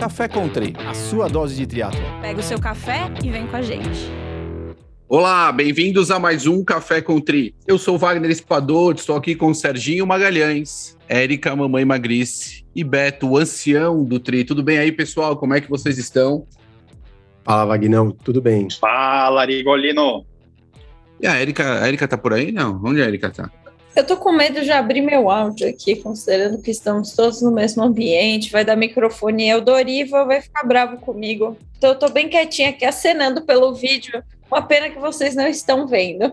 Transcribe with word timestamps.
Café 0.00 0.26
Country, 0.28 0.74
a 0.88 0.94
sua 0.94 1.28
dose 1.28 1.54
de 1.54 1.66
triatlo. 1.66 2.00
Pega 2.22 2.40
o 2.40 2.42
seu 2.42 2.58
café 2.58 3.12
e 3.22 3.28
vem 3.28 3.46
com 3.46 3.54
a 3.54 3.60
gente. 3.60 4.10
Olá, 5.06 5.52
bem-vindos 5.52 6.10
a 6.10 6.18
mais 6.18 6.46
um 6.46 6.64
Café 6.64 7.02
Country. 7.02 7.54
Eu 7.66 7.76
sou 7.76 7.98
Wagner 7.98 8.30
Espador, 8.30 8.94
estou 8.94 9.14
aqui 9.14 9.34
com 9.34 9.52
Serginho 9.52 10.06
Magalhães, 10.06 10.96
Érica 11.06 11.54
Mamãe 11.54 11.84
Magrice 11.84 12.64
e 12.74 12.82
Beto, 12.82 13.28
o 13.28 13.36
ancião 13.36 14.02
do 14.02 14.18
Tri. 14.18 14.42
Tudo 14.42 14.62
bem 14.62 14.78
aí, 14.78 14.90
pessoal? 14.90 15.36
Como 15.36 15.52
é 15.52 15.60
que 15.60 15.68
vocês 15.68 15.98
estão? 15.98 16.46
Fala, 17.44 17.66
Vagnão, 17.66 18.10
tudo 18.10 18.40
bem? 18.40 18.68
Fala, 18.80 19.44
Rigolino. 19.44 20.24
E 21.20 21.26
a 21.26 21.34
Érica, 21.34 21.82
a 21.82 21.86
Érica 21.86 22.08
tá 22.08 22.16
por 22.16 22.32
aí? 22.32 22.50
Não, 22.50 22.80
onde 22.82 23.02
a 23.02 23.04
Érica 23.04 23.28
tá? 23.28 23.50
Eu 23.94 24.06
tô 24.06 24.16
com 24.16 24.32
medo 24.32 24.62
de 24.62 24.70
abrir 24.70 25.00
meu 25.00 25.30
áudio 25.30 25.68
aqui, 25.68 25.96
considerando 25.96 26.62
que 26.62 26.70
estamos 26.70 27.12
todos 27.12 27.42
no 27.42 27.50
mesmo 27.50 27.82
ambiente, 27.82 28.50
vai 28.50 28.64
dar 28.64 28.76
microfone. 28.76 29.52
O 29.54 29.60
Doriva 29.60 30.24
vai 30.24 30.40
ficar 30.40 30.64
bravo 30.64 30.96
comigo. 30.98 31.56
Então 31.76 31.90
eu 31.90 31.98
tô 31.98 32.08
bem 32.08 32.28
quietinha 32.28 32.70
aqui, 32.70 32.84
acenando 32.84 33.42
pelo 33.42 33.74
vídeo. 33.74 34.22
Uma 34.50 34.62
pena 34.62 34.90
que 34.90 34.98
vocês 34.98 35.34
não 35.34 35.46
estão 35.46 35.86
vendo. 35.86 36.32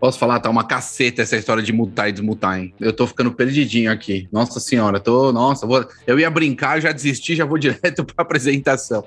Posso 0.00 0.18
falar, 0.18 0.40
tá 0.40 0.50
uma 0.50 0.64
caceta 0.64 1.22
essa 1.22 1.36
história 1.36 1.62
de 1.62 1.72
mutar 1.72 2.08
e 2.08 2.12
desmutar, 2.12 2.58
hein? 2.58 2.74
Eu 2.80 2.92
tô 2.92 3.06
ficando 3.06 3.30
perdidinho 3.32 3.90
aqui. 3.90 4.28
Nossa 4.32 4.58
senhora, 4.58 4.98
tô. 4.98 5.32
Nossa, 5.32 5.64
vou, 5.64 5.86
eu 6.04 6.18
ia 6.18 6.28
brincar, 6.28 6.80
já 6.80 6.90
desisti, 6.90 7.36
já 7.36 7.44
vou 7.44 7.56
direto 7.58 8.04
pra 8.04 8.22
apresentação. 8.22 9.04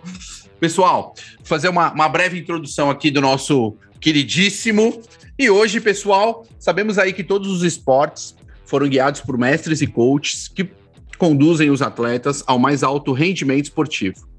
Pessoal, 0.57 1.13
fazer 1.43 1.67
uma, 1.67 1.91
uma 1.91 2.07
breve 2.07 2.39
introdução 2.39 2.89
aqui 2.89 3.11
do 3.11 3.19
nosso 3.19 3.75
queridíssimo. 4.05 5.01
E 5.37 5.49
hoje, 5.49 5.81
pessoal, 5.81 6.45
sabemos 6.59 6.99
aí 6.99 7.11
que 7.11 7.23
todos 7.23 7.49
os 7.51 7.63
esportes 7.63 8.35
foram 8.63 8.87
guiados 8.87 9.19
por 9.19 9.35
mestres 9.35 9.81
e 9.81 9.87
coaches 9.87 10.47
que 10.47 10.69
conduzem 11.17 11.71
os 11.71 11.81
atletas 11.81 12.43
ao 12.45 12.59
mais 12.59 12.83
alto 12.83 13.13
rendimento 13.13 13.63
esportivo. 13.63 14.29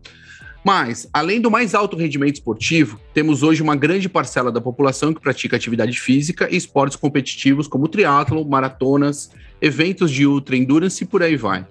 Mas, 0.64 1.08
além 1.12 1.40
do 1.40 1.50
mais 1.50 1.74
alto 1.74 1.96
rendimento 1.96 2.36
esportivo, 2.36 3.00
temos 3.12 3.42
hoje 3.42 3.60
uma 3.60 3.74
grande 3.74 4.08
parcela 4.08 4.52
da 4.52 4.60
população 4.60 5.12
que 5.12 5.20
pratica 5.20 5.56
atividade 5.56 5.98
física 5.98 6.48
e 6.48 6.56
esportes 6.56 6.96
competitivos 6.96 7.66
como 7.66 7.88
triatlo, 7.88 8.48
maratonas, 8.48 9.32
eventos 9.60 10.12
de 10.12 10.26
ultra 10.28 10.56
endurance 10.56 11.02
e 11.02 11.06
por 11.08 11.24
aí 11.24 11.36
vai. 11.36 11.66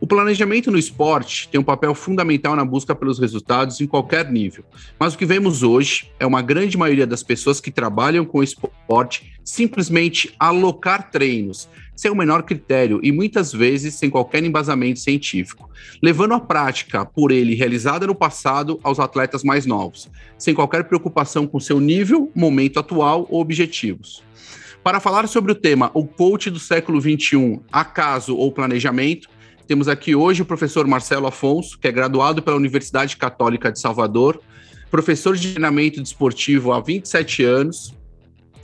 O 0.00 0.06
planejamento 0.06 0.70
no 0.70 0.78
esporte 0.78 1.46
tem 1.48 1.60
um 1.60 1.64
papel 1.64 1.94
fundamental 1.94 2.56
na 2.56 2.64
busca 2.64 2.94
pelos 2.94 3.18
resultados 3.18 3.82
em 3.82 3.86
qualquer 3.86 4.30
nível. 4.32 4.64
Mas 4.98 5.12
o 5.12 5.18
que 5.18 5.26
vemos 5.26 5.62
hoje 5.62 6.10
é 6.18 6.24
uma 6.24 6.40
grande 6.40 6.78
maioria 6.78 7.06
das 7.06 7.22
pessoas 7.22 7.60
que 7.60 7.70
trabalham 7.70 8.24
com 8.24 8.42
esporte 8.42 9.34
simplesmente 9.44 10.34
alocar 10.38 11.10
treinos, 11.10 11.68
sem 11.94 12.10
o 12.10 12.14
menor 12.14 12.44
critério 12.44 12.98
e 13.02 13.12
muitas 13.12 13.52
vezes 13.52 13.92
sem 13.94 14.08
qualquer 14.08 14.42
embasamento 14.42 15.00
científico, 15.00 15.68
levando 16.02 16.32
a 16.32 16.40
prática 16.40 17.04
por 17.04 17.30
ele 17.30 17.54
realizada 17.54 18.06
no 18.06 18.14
passado 18.14 18.80
aos 18.82 18.98
atletas 18.98 19.44
mais 19.44 19.66
novos, 19.66 20.08
sem 20.38 20.54
qualquer 20.54 20.84
preocupação 20.84 21.46
com 21.46 21.60
seu 21.60 21.78
nível, 21.78 22.32
momento 22.34 22.80
atual 22.80 23.26
ou 23.28 23.42
objetivos. 23.42 24.22
Para 24.82 24.98
falar 24.98 25.28
sobre 25.28 25.52
o 25.52 25.54
tema 25.54 25.90
O 25.92 26.06
Coach 26.06 26.48
do 26.48 26.58
Século 26.58 26.98
XXI, 27.02 27.60
Acaso 27.70 28.34
ou 28.34 28.50
Planejamento, 28.50 29.28
temos 29.70 29.86
aqui 29.86 30.16
hoje 30.16 30.42
o 30.42 30.44
professor 30.44 30.84
Marcelo 30.84 31.28
Afonso, 31.28 31.78
que 31.78 31.86
é 31.86 31.92
graduado 31.92 32.42
pela 32.42 32.56
Universidade 32.56 33.16
Católica 33.16 33.70
de 33.70 33.78
Salvador, 33.78 34.42
professor 34.90 35.36
de 35.36 35.52
treinamento 35.52 36.02
desportivo 36.02 36.72
há 36.72 36.80
27 36.80 37.44
anos, 37.44 37.94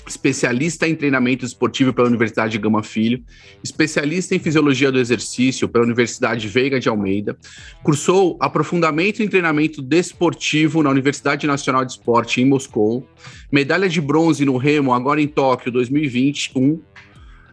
especialista 0.05 0.89
em 0.89 0.97
treinamento 0.97 1.45
esportivo 1.45 1.93
pela 1.93 2.09
Universidade 2.09 2.59
Gama 2.59 2.83
Filho, 2.83 3.23
especialista 3.63 4.35
em 4.35 4.41
fisiologia 4.41 4.91
do 4.91 4.99
exercício 4.99 5.69
pela 5.69 5.85
Universidade 5.85 6.49
Veiga 6.49 6.81
de 6.81 6.89
Almeida, 6.89 7.37
cursou 7.85 8.37
aprofundamento 8.41 9.23
em 9.23 9.29
treinamento 9.29 9.81
desportivo 9.81 10.83
na 10.83 10.91
Universidade 10.91 11.47
Nacional 11.47 11.85
de 11.85 11.93
Esporte 11.93 12.41
em 12.41 12.47
Moscou, 12.47 13.09
medalha 13.53 13.89
de 13.89 14.01
bronze 14.01 14.45
no 14.45 14.57
remo 14.57 14.93
agora 14.93 15.23
em 15.23 15.29
Tóquio 15.29 15.71
2021, 15.71 16.83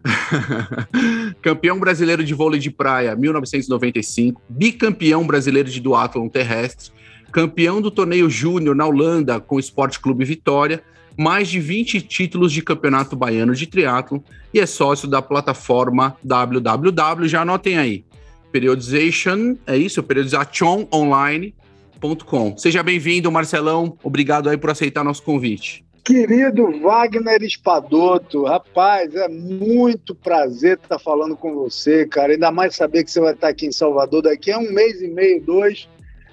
campeão 1.43 1.77
brasileiro 1.77 2.23
de 2.23 2.33
vôlei 2.33 2.59
de 2.59 2.71
praia 2.71 3.15
1995, 3.15 4.41
bicampeão 4.47 5.27
brasileiro 5.27 5.69
de 5.69 5.81
duatlon 5.81 6.29
terrestre, 6.29 6.91
campeão 7.33 7.81
do 7.81 7.91
torneio 7.91 8.29
júnior 8.29 8.73
na 8.73 8.87
Holanda 8.87 9.41
com 9.41 9.57
o 9.57 9.59
Esporte 9.59 9.99
Clube 9.99 10.23
Vitória, 10.23 10.81
mais 11.17 11.49
de 11.49 11.59
20 11.59 11.99
títulos 12.01 12.53
de 12.53 12.61
campeonato 12.61 13.13
baiano 13.15 13.53
de 13.53 13.67
triatlon. 13.67 14.19
E 14.53 14.59
é 14.59 14.65
sócio 14.65 15.07
da 15.07 15.21
plataforma 15.21 16.15
www, 16.23 17.27
já 17.27 17.41
anotem 17.41 17.77
aí, 17.77 18.05
periodization, 18.51 19.57
é 19.67 19.75
isso, 19.75 20.01
periodizationonline.com. 20.01 22.57
Seja 22.57 22.81
bem-vindo, 22.81 23.29
Marcelão, 23.29 23.97
obrigado 24.01 24.49
aí 24.49 24.57
por 24.57 24.69
aceitar 24.69 25.03
nosso 25.03 25.23
convite. 25.23 25.83
Querido 26.03 26.81
Wagner 26.81 27.41
Espadoto, 27.41 28.43
rapaz, 28.43 29.15
é 29.15 29.29
muito 29.29 30.13
prazer 30.13 30.77
estar 30.77 30.99
falando 30.99 31.37
com 31.37 31.53
você, 31.53 32.05
cara. 32.05 32.33
Ainda 32.33 32.51
mais 32.51 32.75
saber 32.75 33.05
que 33.05 33.11
você 33.11 33.21
vai 33.21 33.33
estar 33.33 33.47
aqui 33.47 33.67
em 33.67 33.71
Salvador 33.71 34.23
daqui 34.23 34.51
a 34.51 34.57
um 34.57 34.69
mês 34.69 35.01
e 35.01 35.07
meio, 35.07 35.41
dois, 35.41 35.87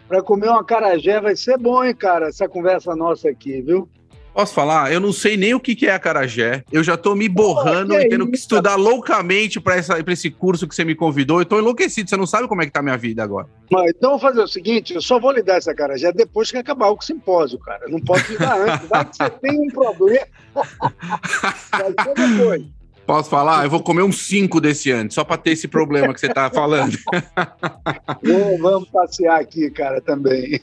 para 0.08 0.22
comer 0.22 0.48
uma 0.48 0.64
carajé. 0.64 1.20
Vai 1.20 1.36
ser 1.36 1.56
bom, 1.56 1.84
hein, 1.84 1.94
cara, 1.94 2.28
essa 2.28 2.48
conversa 2.48 2.96
nossa 2.96 3.28
aqui, 3.28 3.60
viu? 3.62 3.88
Posso 4.32 4.54
falar? 4.54 4.92
Eu 4.92 5.00
não 5.00 5.12
sei 5.12 5.36
nem 5.36 5.54
o 5.54 5.60
que, 5.60 5.74
que 5.74 5.86
é 5.86 5.92
acarajé. 5.92 6.62
Eu 6.70 6.82
já 6.82 6.96
tô 6.96 7.14
me 7.14 7.28
borrando 7.28 7.94
oh, 7.94 8.00
e 8.00 8.08
tendo 8.08 8.28
que 8.28 8.36
estudar 8.36 8.76
loucamente 8.76 9.60
para 9.60 9.76
esse 9.76 10.30
curso 10.30 10.68
que 10.68 10.74
você 10.74 10.84
me 10.84 10.94
convidou. 10.94 11.40
Eu 11.40 11.44
tô 11.44 11.58
enlouquecido. 11.58 12.08
Você 12.08 12.16
não 12.16 12.26
sabe 12.26 12.48
como 12.48 12.62
é 12.62 12.66
que 12.66 12.72
tá 12.72 12.80
a 12.80 12.82
minha 12.82 12.96
vida 12.96 13.22
agora. 13.22 13.48
Mas 13.70 13.90
então 13.90 14.10
vou 14.10 14.18
fazer 14.18 14.40
o 14.40 14.48
seguinte: 14.48 14.94
eu 14.94 15.02
só 15.02 15.18
vou 15.18 15.32
lhe 15.32 15.42
dar 15.42 15.56
essa 15.56 15.72
acarajé 15.72 16.12
depois 16.12 16.50
que 16.50 16.58
acabar 16.58 16.90
o 16.90 17.00
simpósio, 17.00 17.58
cara. 17.58 17.88
Não 17.88 18.00
posso 18.00 18.30
lhe 18.32 18.38
dar 18.38 18.58
antes. 18.58 18.88
Vai 18.88 19.04
que 19.04 19.16
você 19.16 19.30
tem 19.42 19.60
um 19.60 19.68
problema. 19.68 20.26
Vai 20.54 22.04
ser 22.04 22.14
depois. 22.14 22.80
Posso 23.10 23.28
falar? 23.28 23.64
Eu 23.64 23.70
vou 23.70 23.82
comer 23.82 24.02
uns 24.02 24.22
cinco 24.22 24.60
desse 24.60 24.92
ano, 24.92 25.10
só 25.10 25.24
para 25.24 25.36
ter 25.36 25.50
esse 25.50 25.66
problema 25.66 26.14
que 26.14 26.20
você 26.20 26.28
tá 26.28 26.48
falando. 26.48 26.96
vamos 28.60 28.88
passear 28.88 29.40
aqui, 29.40 29.68
cara, 29.68 30.00
também. 30.00 30.60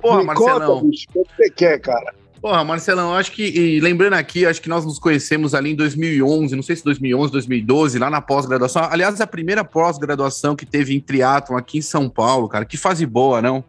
Pô, 0.00 0.22
Marcelão. 0.22 0.76
Conta, 0.76 0.86
bicho, 0.86 1.06
o 1.12 1.24
que 1.24 1.36
você 1.36 1.50
quer, 1.50 1.80
cara? 1.80 2.14
Porra, 2.40 2.62
Marcelão, 2.62 3.14
acho 3.14 3.32
que, 3.32 3.80
lembrando 3.80 4.14
aqui, 4.14 4.46
acho 4.46 4.62
que 4.62 4.68
nós 4.68 4.84
nos 4.84 4.98
conhecemos 4.98 5.54
ali 5.54 5.72
em 5.72 5.74
2011, 5.74 6.54
não 6.54 6.62
sei 6.62 6.76
se 6.76 6.84
2011, 6.84 7.32
2012, 7.32 7.98
lá 7.98 8.08
na 8.08 8.20
pós-graduação. 8.20 8.84
Aliás, 8.90 9.20
a 9.20 9.26
primeira 9.26 9.64
pós-graduação 9.64 10.54
que 10.54 10.64
teve 10.64 10.94
em 10.94 11.00
triatlon 11.00 11.56
aqui 11.56 11.78
em 11.78 11.82
São 11.82 12.08
Paulo, 12.08 12.48
cara. 12.48 12.64
Que 12.64 12.76
fase 12.76 13.04
boa, 13.04 13.42
não? 13.42 13.64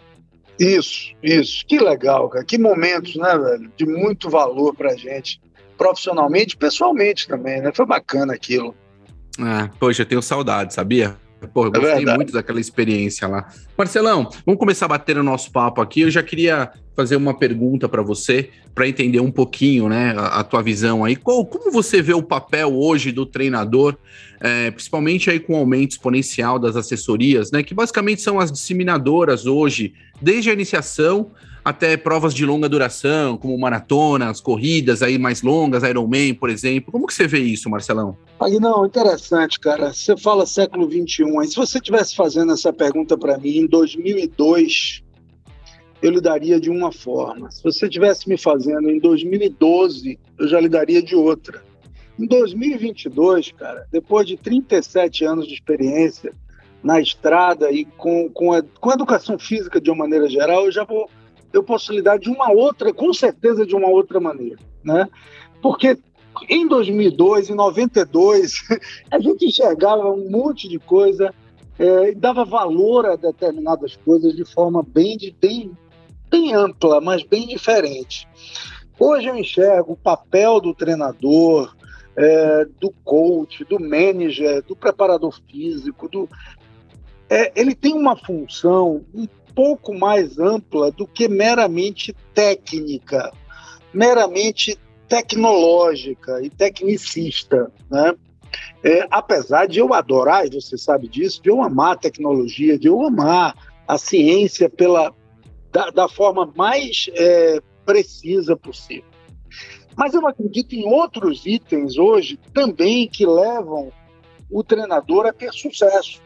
Isso, 0.60 1.16
isso. 1.24 1.66
Que 1.66 1.80
legal, 1.80 2.30
cara. 2.30 2.46
Que 2.46 2.58
momentos, 2.60 3.16
né, 3.16 3.38
velho? 3.38 3.72
De 3.76 3.86
muito 3.86 4.30
valor 4.30 4.76
pra 4.76 4.96
gente. 4.96 5.42
Profissionalmente 5.78 6.56
e 6.56 6.58
pessoalmente 6.58 7.28
também, 7.28 7.62
né? 7.62 7.72
Foi 7.74 7.86
bacana 7.86 8.34
aquilo. 8.34 8.76
Ah, 9.40 9.70
poxa, 9.80 10.04
eu 10.04 10.06
tenho 10.06 10.22
saudade, 10.22 10.74
sabia? 10.74 11.18
Pô, 11.48 11.66
eu 11.66 11.68
é 11.68 11.80
gostei 11.80 12.08
é 12.08 12.16
muito 12.16 12.34
daquela 12.34 12.60
experiência 12.60 13.28
lá. 13.28 13.48
Marcelão, 13.78 14.30
vamos 14.46 14.60
começar 14.60 14.86
a 14.86 14.90
bater 14.90 15.18
o 15.18 15.24
nosso 15.24 15.52
papo 15.52 15.82
aqui. 15.82 16.02
Eu 16.02 16.12
já 16.12 16.22
queria 16.22 16.72
fazer 16.96 17.16
uma 17.16 17.34
pergunta 17.34 17.88
para 17.88 18.02
você, 18.02 18.50
para 18.76 18.88
entender 18.88 19.22
um 19.22 19.32
pouquinho, 19.32 19.88
né, 19.88 20.14
a, 20.18 20.40
a, 20.40 20.44
tua 20.44 20.62
visão 20.62 21.06
aí. 21.06 21.16
Qual, 21.16 21.46
como 21.46 21.72
você 21.72 22.02
vê 22.02 22.14
o 22.14 22.22
papel 22.22 22.76
hoje 22.76 23.12
do 23.12 23.26
treinador, 23.26 23.96
é, 24.42 24.70
principalmente 24.72 25.30
aí 25.30 25.40
com 25.40 25.54
o 25.54 25.58
aumento 25.58 25.92
exponencial 25.92 26.60
das 26.60 26.76
assessorias, 26.76 27.52
né, 27.52 27.64
que 27.64 27.74
basicamente 27.74 28.22
são 28.22 28.38
as 28.38 28.52
disseminadoras 28.52 29.46
hoje, 29.46 29.94
desde 30.22 30.50
a 30.50 30.54
iniciação 30.54 31.32
até 31.64 31.98
provas 31.98 32.34
de 32.34 32.46
longa 32.46 32.70
duração, 32.70 33.38
como 33.38 33.58
maratonas, 33.58 34.42
corridas 34.42 35.02
aí 35.02 35.18
mais 35.18 35.42
longas, 35.42 35.84
Ironman, 35.84 36.34
por 36.34 36.50
exemplo. 36.50 36.92
Como 36.92 37.06
que 37.06 37.14
você 37.14 37.28
vê 37.28 37.40
isso, 37.40 37.70
Marcelão? 37.70 38.18
Aí 38.40 38.60
não, 38.60 38.86
interessante, 38.86 39.60
cara. 39.60 39.94
Você 39.94 40.16
fala 40.18 40.46
século 40.46 40.88
21. 40.88 41.40
Aí 41.40 41.48
se 41.48 41.56
você 41.56 41.80
tivesse 41.80 42.16
fazendo 42.16 42.54
essa 42.54 42.72
pergunta 42.72 43.18
para 43.18 43.38
mim 43.38 43.58
em 43.58 43.68
2002, 43.68 45.04
eu 46.02 46.12
lidaria 46.12 46.60
de 46.60 46.70
uma 46.70 46.92
forma. 46.92 47.52
Se 47.52 47.62
você 47.62 47.90
tivesse 47.90 48.28
me 48.30 48.38
fazendo 48.38 48.90
em 48.90 49.00
2012, 49.00 50.18
eu 50.40 50.48
já 50.48 50.60
lidaria 50.60 51.02
de 51.02 51.16
outra. 51.16 51.62
Em 52.18 52.26
2022, 52.26 53.52
cara, 53.54 53.86
depois 53.92 54.28
de 54.28 54.38
37 54.38 55.26
anos 55.26 55.48
de 55.48 55.54
experiência 55.54 56.34
na 56.82 57.00
estrada 57.00 57.72
e 57.72 57.86
com, 57.86 58.30
com, 58.30 58.54
a, 58.54 58.62
com 58.62 58.90
a 58.90 58.94
educação 58.94 59.38
física 59.38 59.82
de 59.82 59.90
uma 59.90 60.00
maneira 60.00 60.30
geral, 60.30 60.66
eu 60.66 60.72
já 60.72 60.84
vou 60.84 61.10
eu 61.52 61.64
posso 61.64 61.92
lidar 61.92 62.18
de 62.18 62.30
uma 62.30 62.52
outra, 62.52 62.94
com 62.94 63.14
certeza 63.14 63.66
de 63.66 63.76
uma 63.76 63.88
outra 63.88 64.20
maneira, 64.20 64.60
né? 64.84 65.08
Porque 65.62 65.98
em 66.48 66.68
2002, 66.68 67.50
em 67.50 67.56
92, 67.56 68.54
a 69.12 69.20
gente 69.20 69.46
enxergava 69.46 70.10
um 70.10 70.30
monte 70.30 70.68
de 70.68 70.80
coisa 70.80 71.34
é, 71.78 72.12
e 72.12 72.16
dava 72.16 72.46
valor 72.46 73.06
a 73.06 73.16
determinadas 73.16 73.96
coisas 73.98 74.36
de 74.36 74.46
forma 74.46 74.84
bem, 74.84 75.18
bem, 75.42 75.72
bem 76.30 76.54
ampla, 76.54 77.02
mas 77.02 77.24
bem 77.24 77.48
diferente. 77.48 78.28
Hoje 79.00 79.28
eu 79.28 79.36
enxergo 79.36 79.94
o 79.94 79.98
papel 79.98 80.60
do 80.60 80.74
treinador, 80.74 81.74
é, 82.16 82.66
do 82.80 82.92
coach, 83.04 83.64
do 83.64 83.80
manager, 83.80 84.62
do 84.64 84.76
preparador 84.76 85.40
físico, 85.48 86.10
do, 86.10 86.30
é, 87.30 87.52
ele 87.56 87.76
tem 87.76 87.94
uma 87.94 88.18
função 88.18 89.06
pouco 89.60 89.94
mais 89.94 90.40
ampla 90.40 90.90
do 90.90 91.06
que 91.06 91.28
meramente 91.28 92.16
técnica, 92.34 93.30
meramente 93.94 94.80
tecnológica 95.06 96.42
e 96.42 96.50
tecnicista, 96.50 97.70
né? 97.92 98.16
É, 98.82 99.06
apesar 99.12 99.68
de 99.68 99.80
eu 99.80 99.94
adorar, 99.94 100.46
e 100.46 100.50
você 100.50 100.78
sabe 100.78 101.10
disso, 101.10 101.44
de 101.44 101.50
eu 101.50 101.62
amar 101.62 101.92
a 101.92 101.98
tecnologia, 101.98 102.80
de 102.80 102.88
eu 102.88 103.02
amar 103.02 103.54
a 103.86 103.98
ciência 103.98 104.70
pela, 104.70 105.14
da, 105.74 105.90
da 105.90 106.08
forma 106.08 106.50
mais 106.56 107.10
é, 107.14 107.60
precisa 107.86 108.56
possível. 108.56 109.12
Mas 109.94 110.14
eu 110.14 110.26
acredito 110.26 110.74
em 110.74 110.86
outros 110.86 111.46
itens 111.46 111.98
hoje 111.98 112.40
também 112.54 113.10
que 113.10 113.26
levam 113.26 113.92
o 114.50 114.64
treinador 114.64 115.26
a 115.26 115.34
ter 115.34 115.52
sucesso. 115.52 116.22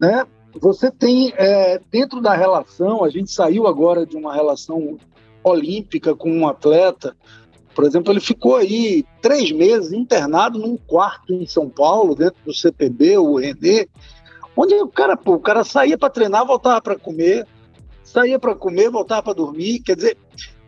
Né? 0.00 0.26
Você 0.60 0.90
tem, 0.90 1.32
é, 1.36 1.80
dentro 1.90 2.20
da 2.20 2.34
relação, 2.34 3.04
a 3.04 3.10
gente 3.10 3.30
saiu 3.30 3.66
agora 3.66 4.04
de 4.04 4.16
uma 4.16 4.34
relação 4.34 4.98
olímpica 5.42 6.14
com 6.14 6.30
um 6.30 6.48
atleta, 6.48 7.16
por 7.78 7.84
exemplo, 7.84 8.12
ele 8.12 8.18
ficou 8.18 8.56
aí 8.56 9.04
três 9.22 9.52
meses 9.52 9.92
internado 9.92 10.58
num 10.58 10.76
quarto 10.76 11.32
em 11.32 11.46
São 11.46 11.68
Paulo, 11.68 12.16
dentro 12.16 12.42
do 12.44 12.52
CPB, 12.52 13.18
o 13.18 13.36
Renê, 13.36 13.88
onde 14.56 14.74
o 14.74 14.88
cara, 14.88 15.16
pô, 15.16 15.34
o 15.34 15.40
cara 15.40 15.62
saía 15.62 15.96
para 15.96 16.10
treinar, 16.10 16.44
voltava 16.44 16.82
para 16.82 16.98
comer, 16.98 17.46
saía 18.02 18.36
para 18.36 18.56
comer, 18.56 18.90
voltava 18.90 19.22
para 19.22 19.34
dormir. 19.34 19.78
Quer 19.78 19.94
dizer, 19.94 20.18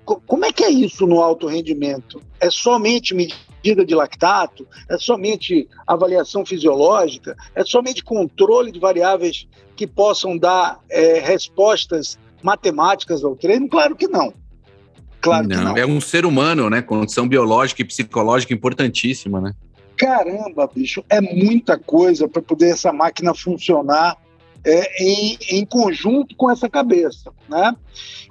como 0.05 0.45
é 0.45 0.53
que 0.53 0.63
é 0.63 0.71
isso 0.71 1.05
no 1.05 1.21
alto 1.21 1.49
rendimento? 1.49 2.23
É 2.39 2.49
somente 2.49 3.13
medida 3.63 3.85
de 3.85 3.95
lactato? 3.95 4.67
É 4.89 4.99
somente 4.99 5.69
avaliação 5.87 6.45
fisiológica? 6.45 7.37
É 7.55 7.65
somente 7.65 8.03
controle 8.03 8.73
de 8.73 8.81
variáveis 8.81 9.47
que 9.77 9.87
possam 9.87 10.37
dar 10.37 10.81
é, 10.91 11.21
respostas 11.21 12.19
matemáticas 12.43 13.23
ao 13.23 13.37
treino? 13.37 13.69
Claro 13.69 13.95
que 13.95 14.09
não. 14.09 14.33
Claro 15.21 15.47
não, 15.47 15.57
que 15.57 15.65
não. 15.65 15.77
É 15.77 15.87
um 15.87 16.01
ser 16.01 16.25
humano, 16.25 16.71
né? 16.71 16.83
Condição 16.83 17.29
biológica 17.29 17.83
e 17.83 17.85
psicológica 17.85 18.55
importantíssima, 18.55 19.41
né? 19.41 19.53
Caramba, 19.97 20.67
bicho, 20.67 21.05
é 21.11 21.21
muita 21.21 21.79
coisa 21.79 22.27
para 22.27 22.41
poder 22.41 22.71
essa 22.71 22.91
máquina 22.91 23.35
funcionar 23.35 24.17
é, 24.65 25.05
em, 25.05 25.39
em, 25.51 25.65
conjunto 25.65 26.35
com 26.37 26.51
essa 26.51 26.69
cabeça, 26.71 27.31
né? 27.49 27.75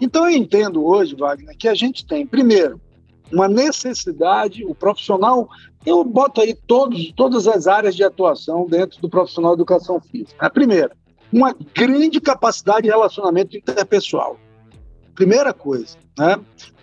Então 0.02 0.28
eu 0.28 0.36
entendo 0.36 0.84
hoje, 0.84 1.16
Wagner, 1.16 1.56
que 1.58 1.68
a 1.68 1.76
gente 1.76 2.06
tem, 2.06 2.26
primeiro, 2.26 2.82
uma 3.32 3.48
necessidade, 3.48 4.66
o 4.66 4.74
profissional, 4.74 5.48
eu 5.86 6.04
boto 6.04 6.42
aí 6.42 6.54
todos, 6.68 7.12
todas 7.16 7.48
as 7.48 7.68
áreas 7.68 7.96
de 7.96 8.04
atuação 8.04 8.66
dentro 8.68 9.02
do 9.02 9.10
profissional 9.10 9.56
de 9.56 9.62
educação 9.62 10.00
física. 10.00 10.36
A 10.40 10.50
primeira, 10.50 10.92
uma 11.32 11.56
grande 11.74 12.20
capacidade 12.20 12.84
de 12.84 12.90
relacionamento 12.90 13.56
interpessoal. 13.56 14.38
Primeira 15.14 15.54
coisa, 15.54 15.98
né? 16.18 16.40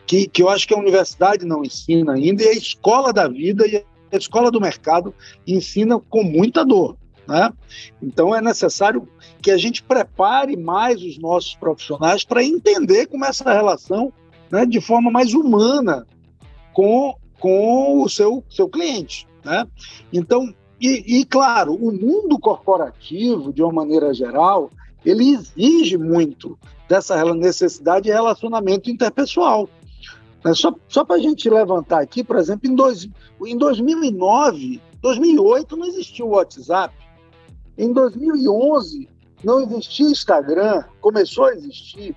que, 0.06 0.28
que 0.28 0.42
eu 0.42 0.48
acho 0.48 0.68
que 0.68 0.74
a 0.74 0.78
universidade 0.78 1.44
não 1.44 1.64
ensina 1.64 2.12
ainda, 2.12 2.42
e 2.42 2.48
a 2.48 2.52
escola 2.52 3.12
da 3.12 3.26
vida 3.26 3.66
e 3.66 3.84
a 4.12 4.16
escola 4.16 4.50
do 4.50 4.60
mercado 4.60 5.12
ensina 5.46 5.98
com 5.98 6.22
muita 6.22 6.64
dor. 6.64 6.96
Né? 7.26 7.52
Então 8.00 8.34
é 8.34 8.40
necessário 8.40 9.08
que 9.42 9.50
a 9.50 9.56
gente 9.56 9.82
prepare 9.82 10.56
mais 10.56 11.02
os 11.02 11.18
nossos 11.18 11.56
profissionais 11.56 12.24
para 12.24 12.44
entender 12.44 13.06
como 13.06 13.24
essa 13.24 13.52
relação 13.52 14.12
né, 14.50 14.64
de 14.64 14.80
forma 14.80 15.10
mais 15.10 15.34
humana 15.34 16.06
com, 16.76 17.16
com 17.40 18.02
o 18.02 18.08
seu, 18.08 18.44
seu 18.50 18.68
cliente. 18.68 19.26
Né? 19.42 19.66
Então, 20.12 20.54
e, 20.78 21.20
e 21.20 21.24
claro, 21.24 21.72
o 21.74 21.90
mundo 21.90 22.38
corporativo, 22.38 23.50
de 23.50 23.62
uma 23.62 23.72
maneira 23.72 24.12
geral, 24.12 24.70
ele 25.02 25.30
exige 25.30 25.96
muito 25.96 26.58
dessa 26.86 27.24
necessidade 27.34 28.04
de 28.04 28.12
relacionamento 28.12 28.90
interpessoal. 28.90 29.70
Né? 30.44 30.52
Só, 30.52 30.74
só 30.86 31.02
para 31.02 31.16
a 31.16 31.18
gente 31.18 31.48
levantar 31.48 32.02
aqui, 32.02 32.22
por 32.22 32.36
exemplo, 32.36 32.70
em, 32.70 32.74
dois, 32.74 33.08
em 33.46 33.56
2009, 33.56 34.78
2008 35.00 35.76
não 35.78 35.86
existia 35.86 36.26
o 36.26 36.30
WhatsApp. 36.30 36.94
Em 37.78 37.90
2011 37.90 39.08
não 39.42 39.62
existia 39.62 40.10
Instagram, 40.10 40.84
começou 41.00 41.46
a 41.46 41.54
existir. 41.54 42.14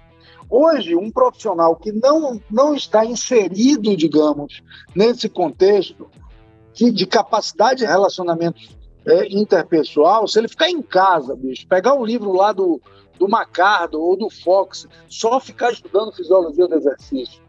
Hoje, 0.50 0.96
um 0.96 1.12
profissional 1.12 1.76
que 1.76 1.92
não, 1.92 2.42
não 2.50 2.74
está 2.74 3.06
inserido, 3.06 3.96
digamos, 3.96 4.64
nesse 4.96 5.30
contexto 5.30 6.10
de, 6.74 6.92
de 6.92 7.06
capacidade 7.06 7.82
de 7.82 7.86
relacionamento 7.86 8.60
é, 9.06 9.28
interpessoal, 9.28 10.28
se 10.28 10.40
ele 10.40 10.48
ficar 10.48 10.70
em 10.70 10.82
casa, 10.82 11.36
bicho, 11.36 11.68
pegar 11.68 11.94
um 11.94 12.04
livro 12.04 12.34
lá 12.34 12.52
do, 12.52 12.82
do 13.18 13.30
Macardo 13.30 14.02
ou 14.02 14.18
do 14.18 14.30
Fox, 14.30 14.88
só 15.08 15.40
ficar 15.40 15.72
estudando 15.72 16.14
fisiologia 16.14 16.68
do 16.68 16.76
exercício, 16.76 17.42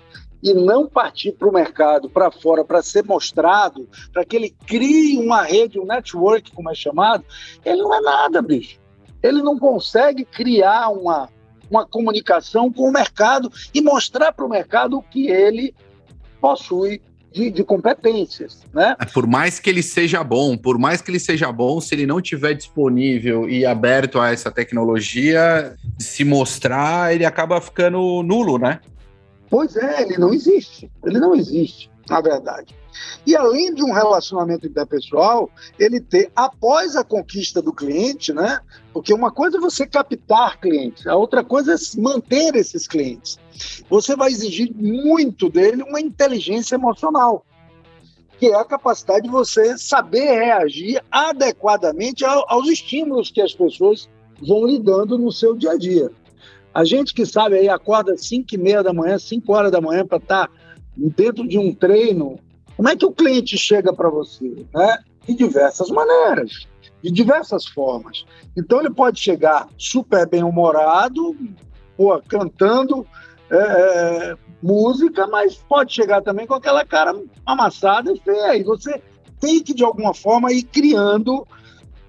e 0.43 0.53
não 0.55 0.87
partir 0.87 1.33
para 1.33 1.49
o 1.49 1.53
mercado, 1.53 2.09
para 2.09 2.31
fora, 2.31 2.65
para 2.65 2.83
ser 2.83 3.05
mostrado, 3.05 3.89
para 4.13 4.25
que 4.25 4.37
ele 4.37 4.51
crie 4.67 5.19
uma 5.19 5.43
rede, 5.43 5.79
um 5.79 5.87
network, 5.87 6.53
como 6.53 6.71
é 6.71 6.75
chamado, 6.75 7.25
ele 7.65 7.83
não 7.83 7.95
é 7.95 8.01
nada, 8.01 8.41
bicho. 8.41 8.79
Ele 9.23 9.43
não 9.43 9.59
consegue 9.59 10.25
criar 10.25 10.89
uma, 10.89 11.29
uma 11.71 11.87
comunicação 11.87 12.73
com 12.73 12.89
o 12.89 12.93
mercado 12.93 13.51
e 13.73 13.81
mostrar 13.81 14.33
para 14.33 14.45
o 14.45 14.49
mercado 14.49 14.99
o 14.99 15.03
que 15.03 15.29
ele 15.29 15.75
possui 16.41 17.01
de, 17.33 17.51
de, 17.51 17.63
competências, 17.63 18.65
né? 18.73 18.97
É, 18.99 19.05
por 19.05 19.27
mais 19.27 19.61
que 19.61 19.71
ele 19.71 19.83
seja 19.83 20.25
bom, 20.25 20.57
por 20.57 20.79
mais 20.79 21.01
que 21.01 21.11
ele 21.11 21.21
seja 21.21 21.53
bom, 21.53 21.81
se 21.81 21.95
ele 21.95 22.07
não 22.07 22.21
tiver 22.21 22.55
disponível 22.55 23.49
e 23.49 23.65
aberto 23.65 24.19
a 24.19 24.33
essa 24.33 24.51
tecnologia, 24.51 25.77
se 25.99 26.25
mostrar, 26.25 27.15
ele 27.15 27.25
acaba 27.25 27.61
ficando 27.61 28.23
nulo, 28.25 28.59
né? 28.59 28.81
Pois 29.49 29.77
é, 29.77 30.03
ele 30.03 30.19
não 30.19 30.33
existe. 30.35 30.91
Ele 31.05 31.19
não 31.19 31.35
existe, 31.35 31.91
na 32.11 32.21
verdade. 32.21 32.75
E 33.25 33.37
além 33.37 33.73
de 33.73 33.85
um 33.85 33.93
relacionamento 33.93 34.67
interpessoal, 34.67 35.49
ele 35.79 36.01
ter, 36.01 36.31
após 36.35 36.97
a 36.97 37.05
conquista 37.05 37.63
do 37.63 37.73
cliente, 37.73 38.33
né? 38.33 38.61
Porque 38.93 39.15
uma 39.15 39.31
coisa 39.31 39.59
é 39.59 39.61
você 39.61 39.87
captar 39.87 40.59
clientes, 40.59 41.07
a 41.07 41.15
outra 41.15 41.45
coisa 41.45 41.75
é 41.75 42.01
manter 42.01 42.57
esses 42.57 42.89
clientes. 42.89 43.39
Você 43.89 44.17
vai 44.17 44.31
exigir 44.31 44.75
muito 44.75 45.49
dele 45.49 45.85
uma 45.85 46.01
inteligência 46.01 46.75
emocional, 46.75 47.47
que 48.41 48.47
é 48.47 48.57
a 48.57 48.65
capacidade 48.65 49.23
de 49.23 49.31
você 49.31 49.79
saber 49.79 50.33
reagir 50.33 51.01
adequadamente 51.13 52.25
aos 52.25 52.69
estímulos 52.69 53.31
que 53.31 53.41
as 53.41 53.55
pessoas 53.55 54.09
vão 54.43 54.67
lhe 54.67 54.81
dando 54.81 55.17
no 55.17 55.31
seu 55.31 55.55
dia 55.55 55.73
a 55.73 55.79
dia. 55.79 56.11
A 56.73 56.85
gente 56.85 57.13
que 57.13 57.27
sabe 57.27 57.57
aí 57.57 57.69
acorda 57.69 58.17
5 58.17 58.47
e 58.53 58.59
meia 58.59 58.83
da 58.83 58.93
manhã, 58.93 59.19
5 59.19 59.53
horas 59.53 59.73
da 59.73 59.81
manhã 59.81 60.07
para 60.07 60.19
estar 60.19 60.47
tá 60.49 60.55
dentro 61.09 61.47
de 61.47 61.59
um 61.59 61.75
treino. 61.75 62.39
Como 62.77 62.89
é 62.89 62.97
que 62.97 63.07
o 63.07 63.13
cliente 63.13 63.57
chega 63.57 63.93
para 63.93 64.09
você? 64.09 64.67
Né? 64.75 64.99
De 65.27 65.35
diversas 65.35 65.89
maneiras, 65.89 66.67
de 67.03 67.11
diversas 67.11 67.67
formas. 67.67 68.25
Então 68.57 68.81
ele 68.81 68.91
pode 68.91 69.21
chegar 69.21 69.69
super 69.77 70.29
bem 70.29 70.43
humorado, 70.43 71.37
pô, 71.97 72.21
cantando 72.29 73.07
é, 73.51 73.57
é, 73.57 74.37
música, 74.63 75.27
mas 75.27 75.57
pode 75.57 75.93
chegar 75.93 76.23
também 76.23 76.47
com 76.47 76.55
aquela 76.55 76.85
cara 76.85 77.15
amassada 77.45 78.13
e 78.13 78.21
feia. 78.21 78.57
E 78.57 78.63
você 78.63 79.03
tem 79.41 79.63
que 79.63 79.75
de 79.75 79.85
alguma 79.85 80.15
forma 80.15 80.53
ir 80.53 80.63
criando 80.63 81.47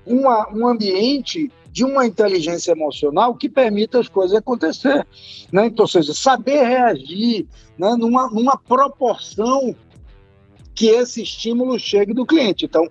uma, 0.06 0.50
um 0.54 0.68
ambiente 0.68 1.52
de 1.72 1.86
uma 1.86 2.06
inteligência 2.06 2.72
emocional 2.72 3.36
que 3.36 3.48
permita 3.48 4.00
as 4.00 4.10
coisas 4.10 4.38
acontecer. 4.38 5.08
Né? 5.52 5.68
Então, 5.68 5.84
ou 5.84 5.88
seja, 5.88 6.14
saber 6.14 6.64
reagir 6.64 7.48
né? 7.78 7.96
numa, 7.98 8.30
numa 8.30 8.58
proporção 8.58 9.76
que 10.76 10.88
esse 10.88 11.22
estímulo 11.22 11.80
chegue 11.80 12.14
do 12.14 12.26
cliente. 12.26 12.66
Então, 12.66 12.88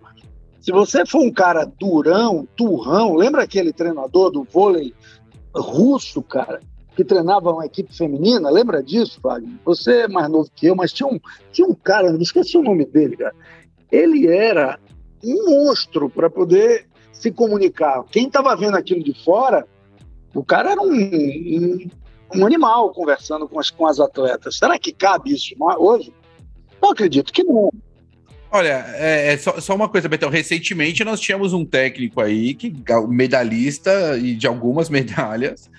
se 0.60 0.72
você 0.72 1.04
for 1.06 1.22
um 1.22 1.32
cara 1.32 1.64
durão, 1.78 2.46
turrão, 2.56 3.14
lembra 3.14 3.42
aquele 3.42 3.72
treinador 3.72 4.30
do 4.30 4.44
vôlei 4.44 4.94
russo, 5.54 6.22
cara, 6.22 6.60
que 6.94 7.04
treinava 7.04 7.52
uma 7.52 7.66
equipe 7.66 7.94
feminina? 7.94 8.50
Lembra 8.50 8.82
disso, 8.82 9.20
Wagner? 9.22 9.58
Você 9.64 10.02
é 10.02 10.08
mais 10.08 10.28
novo 10.28 10.50
que 10.54 10.66
eu, 10.66 10.76
mas 10.76 10.92
tinha 10.92 11.08
um, 11.08 11.18
tinha 11.50 11.66
um 11.66 11.74
cara, 11.74 12.12
não 12.12 12.20
esqueci 12.20 12.56
o 12.58 12.62
nome 12.62 12.84
dele, 12.84 13.16
cara. 13.16 13.34
Ele 13.90 14.26
era 14.26 14.78
um 15.24 15.50
monstro 15.50 16.08
para 16.08 16.28
poder 16.28 16.89
se 17.20 17.30
comunicar. 17.30 18.02
Quem 18.10 18.26
estava 18.26 18.56
vendo 18.56 18.76
aquilo 18.76 19.04
de 19.04 19.12
fora, 19.24 19.66
o 20.34 20.42
cara 20.42 20.72
era 20.72 20.80
um, 20.80 20.92
um, 20.92 21.90
um, 22.34 22.46
animal 22.46 22.90
conversando 22.90 23.46
com 23.46 23.60
as, 23.60 23.70
com 23.70 23.86
as 23.86 24.00
atletas. 24.00 24.56
Será 24.56 24.78
que 24.78 24.92
cabe 24.92 25.32
isso 25.32 25.54
hoje? 25.78 26.12
Não 26.80 26.90
acredito 26.90 27.32
que 27.32 27.44
não. 27.44 27.70
Olha, 28.50 28.84
é, 28.96 29.32
é 29.32 29.36
só, 29.36 29.60
só, 29.60 29.74
uma 29.74 29.88
coisa, 29.88 30.08
Betão. 30.08 30.30
Recentemente 30.30 31.04
nós 31.04 31.20
tínhamos 31.20 31.52
um 31.52 31.64
técnico 31.64 32.20
aí, 32.20 32.54
que 32.54 32.74
medalhista 33.08 34.16
e 34.16 34.34
de 34.34 34.46
algumas 34.46 34.88
medalhas, 34.90 35.70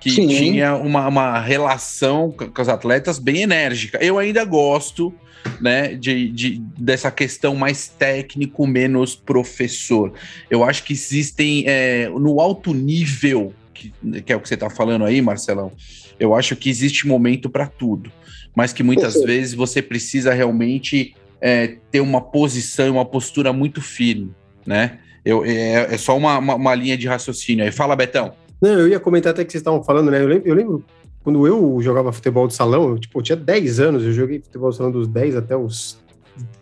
que 0.00 0.10
Sim. 0.10 0.28
tinha 0.28 0.74
uma, 0.74 1.06
uma 1.06 1.38
relação 1.38 2.30
com 2.32 2.62
os 2.62 2.68
atletas 2.68 3.18
bem 3.18 3.42
enérgica. 3.42 4.02
Eu 4.02 4.18
ainda 4.18 4.44
gosto 4.44 5.14
né, 5.60 5.94
de, 5.94 6.28
de, 6.30 6.62
dessa 6.78 7.10
questão 7.10 7.54
mais 7.54 7.88
técnico, 7.88 8.66
menos 8.66 9.14
professor. 9.14 10.12
Eu 10.50 10.64
acho 10.64 10.84
que 10.84 10.92
existem 10.92 11.64
é, 11.66 12.08
no 12.08 12.40
alto 12.40 12.72
nível, 12.72 13.52
que, 13.74 13.92
que, 14.22 14.32
é 14.32 14.36
o 14.36 14.40
que 14.40 14.48
você 14.48 14.54
está 14.54 14.70
falando 14.70 15.04
aí, 15.04 15.20
Marcelão, 15.20 15.72
eu 16.18 16.34
acho 16.34 16.56
que 16.56 16.68
existe 16.68 17.06
momento 17.06 17.48
para 17.48 17.66
tudo, 17.66 18.10
mas 18.54 18.72
que 18.72 18.82
muitas 18.82 19.22
vezes 19.22 19.54
você 19.54 19.80
precisa 19.80 20.32
realmente 20.32 21.14
é, 21.40 21.76
ter 21.90 22.00
uma 22.00 22.20
posição 22.20 22.86
e 22.86 22.90
uma 22.90 23.04
postura 23.04 23.52
muito 23.52 23.80
firme, 23.80 24.30
né? 24.66 24.98
Eu, 25.24 25.44
é, 25.44 25.94
é 25.94 25.98
só 25.98 26.16
uma, 26.16 26.38
uma, 26.38 26.54
uma 26.54 26.74
linha 26.74 26.96
de 26.96 27.06
raciocínio 27.06 27.64
aí. 27.64 27.70
Fala, 27.70 27.94
Betão. 27.94 28.32
Não, 28.60 28.70
eu 28.70 28.88
ia 28.88 29.00
comentar 29.00 29.32
até 29.32 29.44
que 29.44 29.50
vocês 29.50 29.60
estavam 29.60 29.82
falando, 29.82 30.10
né? 30.10 30.22
Eu 30.22 30.28
lembro, 30.28 30.48
eu 30.48 30.54
lembro 30.54 30.84
quando 31.22 31.46
eu 31.46 31.78
jogava 31.80 32.12
futebol 32.12 32.46
de 32.46 32.54
salão, 32.54 32.90
eu, 32.90 32.98
tipo, 32.98 33.18
eu 33.18 33.22
tinha 33.22 33.36
10 33.36 33.80
anos, 33.80 34.04
eu 34.04 34.12
joguei 34.12 34.40
futebol 34.40 34.70
de 34.70 34.76
salão 34.76 34.92
dos 34.92 35.06
10 35.06 35.36
até 35.36 35.56
os 35.56 35.98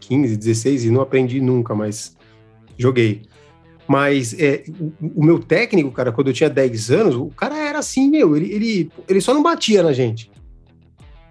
15, 0.01 0.37
16 0.37 0.85
e 0.85 0.91
não 0.91 1.01
aprendi 1.01 1.41
nunca, 1.41 1.75
mas 1.75 2.17
joguei. 2.77 3.23
Mas 3.87 4.39
é, 4.39 4.65
o, 4.79 4.93
o, 5.21 5.25
meu 5.25 5.39
técnico, 5.39 5.91
cara, 5.91 6.13
quando 6.13 6.29
eu 6.29 6.35
tinha 6.35 6.51
10 6.51 6.91
anos, 6.91 7.15
o 7.15 7.29
cara 7.29 7.57
era 7.57 7.79
assim, 7.79 8.11
meu, 8.11 8.37
ele, 8.37 8.53
ele, 8.53 8.93
ele 9.09 9.21
só 9.21 9.33
não 9.33 9.43
batia 9.43 9.83
na 9.83 9.93
gente. 9.93 10.31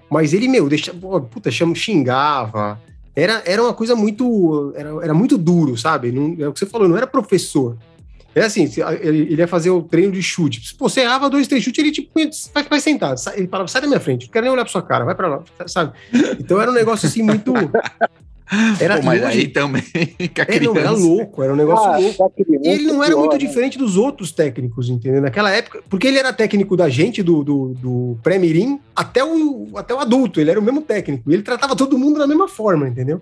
Mas 0.10 0.34
ele, 0.34 0.48
meu, 0.48 0.68
deixa, 0.68 0.94
puta, 0.94 1.52
chama, 1.52 1.76
xingava. 1.76 2.82
Era, 3.16 3.44
era 3.46 3.62
uma 3.62 3.74
coisa 3.74 3.96
muito. 3.96 4.74
Era, 4.76 4.90
era 5.04 5.14
muito 5.14 5.38
duro, 5.38 5.78
sabe? 5.78 6.12
Não, 6.12 6.36
é 6.40 6.48
o 6.48 6.54
que 6.54 6.60
você 6.60 6.66
falou, 6.66 6.88
não 6.88 6.98
era 6.98 7.06
professor. 7.06 7.78
É 8.36 8.44
assim, 8.44 8.70
ele 9.02 9.36
ia 9.36 9.48
fazer 9.48 9.72
o 9.72 9.82
treino 9.82 10.12
de 10.12 10.22
chute. 10.22 10.68
Se 10.68 10.76
você 10.78 11.02
errava 11.02 11.30
dois, 11.30 11.48
três 11.48 11.64
chutes, 11.64 11.84
ele 11.84 11.92
tipo, 11.92 12.12
vai, 12.54 12.64
vai 12.64 12.80
sentar. 12.80 13.16
Ele 13.36 13.48
falava, 13.48 13.68
sai 13.68 13.82
da 13.82 13.88
minha 13.88 14.00
frente, 14.00 14.26
não 14.26 14.32
quero 14.32 14.44
nem 14.44 14.54
olhar 14.54 14.64
pra 14.64 14.72
sua 14.72 14.84
cara, 14.84 15.06
vai 15.06 15.16
pra 15.16 15.28
lá, 15.28 15.44
sabe? 15.66 15.94
Então 16.40 16.62
era 16.62 16.70
um 16.70 16.74
negócio 16.74 17.08
assim 17.08 17.24
muito. 17.24 17.52
Era 18.80 18.98
Pô, 19.00 19.04
mas 19.04 19.24
aí 19.24 19.48
também. 19.48 19.84
É, 20.48 20.60
não, 20.62 20.78
era 20.78 20.92
louco, 20.92 21.44
era 21.44 21.52
um 21.52 21.56
negócio 21.56 21.86
ah, 21.86 21.98
louco. 21.98 22.34
E 22.64 22.68
ele 22.68 22.86
não 22.86 23.04
era 23.04 23.12
pior, 23.12 23.20
muito 23.20 23.34
né? 23.34 23.38
diferente 23.40 23.78
dos 23.78 23.98
outros 23.98 24.32
técnicos, 24.32 24.90
entendeu? 24.90 25.22
Naquela 25.22 25.52
época, 25.52 25.84
porque 25.90 26.08
ele 26.08 26.18
era 26.18 26.32
técnico 26.32 26.78
da 26.78 26.88
gente, 26.88 27.22
do, 27.22 27.44
do, 27.44 27.74
do 27.74 28.18
pré-mirim, 28.24 28.80
até 28.96 29.24
o, 29.24 29.68
até 29.76 29.94
o 29.94 30.00
adulto, 30.00 30.40
ele 30.40 30.50
era 30.50 30.60
o 30.60 30.64
mesmo 30.64 30.82
técnico. 30.82 31.30
E 31.30 31.34
ele 31.34 31.44
tratava 31.44 31.76
todo 31.76 31.98
mundo 31.98 32.20
da 32.20 32.28
mesma 32.28 32.48
forma, 32.48 32.88
entendeu? 32.88 33.22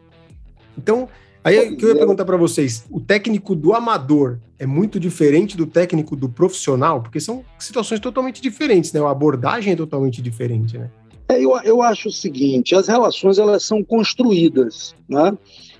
Então, 0.77 1.09
Aí 1.45 1.73
o 1.73 1.77
que 1.77 1.85
eu 1.85 1.89
ia 1.89 1.95
perguntar 1.95 2.25
para 2.25 2.37
vocês: 2.37 2.83
o 2.89 2.99
técnico 2.99 3.55
do 3.55 3.75
amador 3.75 4.39
é 4.57 4.65
muito 4.65 4.99
diferente 4.99 5.55
do 5.55 5.67
técnico 5.67 6.15
do 6.15 6.27
profissional? 6.27 7.03
Porque 7.03 7.19
são 7.19 7.45
situações 7.59 7.99
totalmente 7.99 8.41
diferentes, 8.41 8.91
né? 8.91 8.99
A 8.99 9.11
abordagem 9.11 9.73
é 9.73 9.75
totalmente 9.75 10.23
diferente, 10.23 10.75
né? 10.75 10.89
É, 11.29 11.39
eu, 11.39 11.55
eu 11.63 11.83
acho 11.83 12.09
o 12.09 12.11
seguinte: 12.11 12.73
as 12.73 12.87
relações 12.87 13.37
elas 13.37 13.63
são 13.63 13.83
construídas, 13.83 14.95
né? 15.07 15.37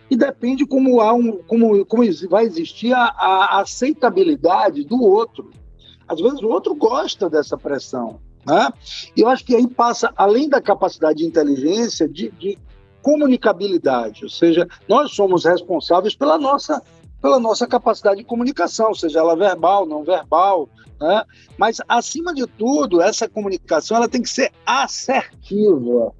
E 0.07 0.15
depende 0.15 0.67
como 0.67 1.01
há 1.01 1.11
um, 1.13 1.31
como, 1.47 1.83
como 1.83 2.03
vai 2.29 2.45
existir 2.45 2.93
a, 2.93 3.05
a 3.05 3.61
aceitabilidade 3.61 4.83
do 4.83 5.01
outro. 5.01 5.49
Às 6.07 6.21
vezes 6.21 6.43
o 6.43 6.47
outro 6.47 6.75
gosta 6.75 7.27
dessa 7.27 7.57
pressão, 7.57 8.19
né? 8.45 8.71
E 9.17 9.21
eu 9.21 9.27
acho 9.27 9.43
que 9.43 9.55
aí 9.55 9.65
passa, 9.67 10.13
além 10.15 10.47
da 10.47 10.61
capacidade 10.61 11.17
de 11.17 11.25
inteligência, 11.25 12.07
de, 12.07 12.29
de 12.29 12.55
comunicabilidade, 13.05 14.23
ou 14.23 14.29
seja, 14.31 14.67
nós 14.89 15.11
somos 15.11 15.45
responsáveis 15.45 16.15
pela 16.15 16.39
nossa, 16.39 16.81
pela 17.21 17.39
nossa 17.39 17.67
capacidade 17.67 18.17
de 18.17 18.23
comunicação, 18.23 18.95
seja 18.95 19.19
ela 19.19 19.35
verbal, 19.35 19.85
não 19.85 20.03
verbal, 20.03 20.67
né? 20.99 21.23
Mas 21.55 21.79
acima 21.87 22.33
de 22.33 22.47
tudo, 22.47 23.03
essa 23.03 23.29
comunicação 23.29 23.97
ela 23.97 24.09
tem 24.09 24.23
que 24.23 24.29
ser 24.29 24.51
assertiva. 24.65 26.13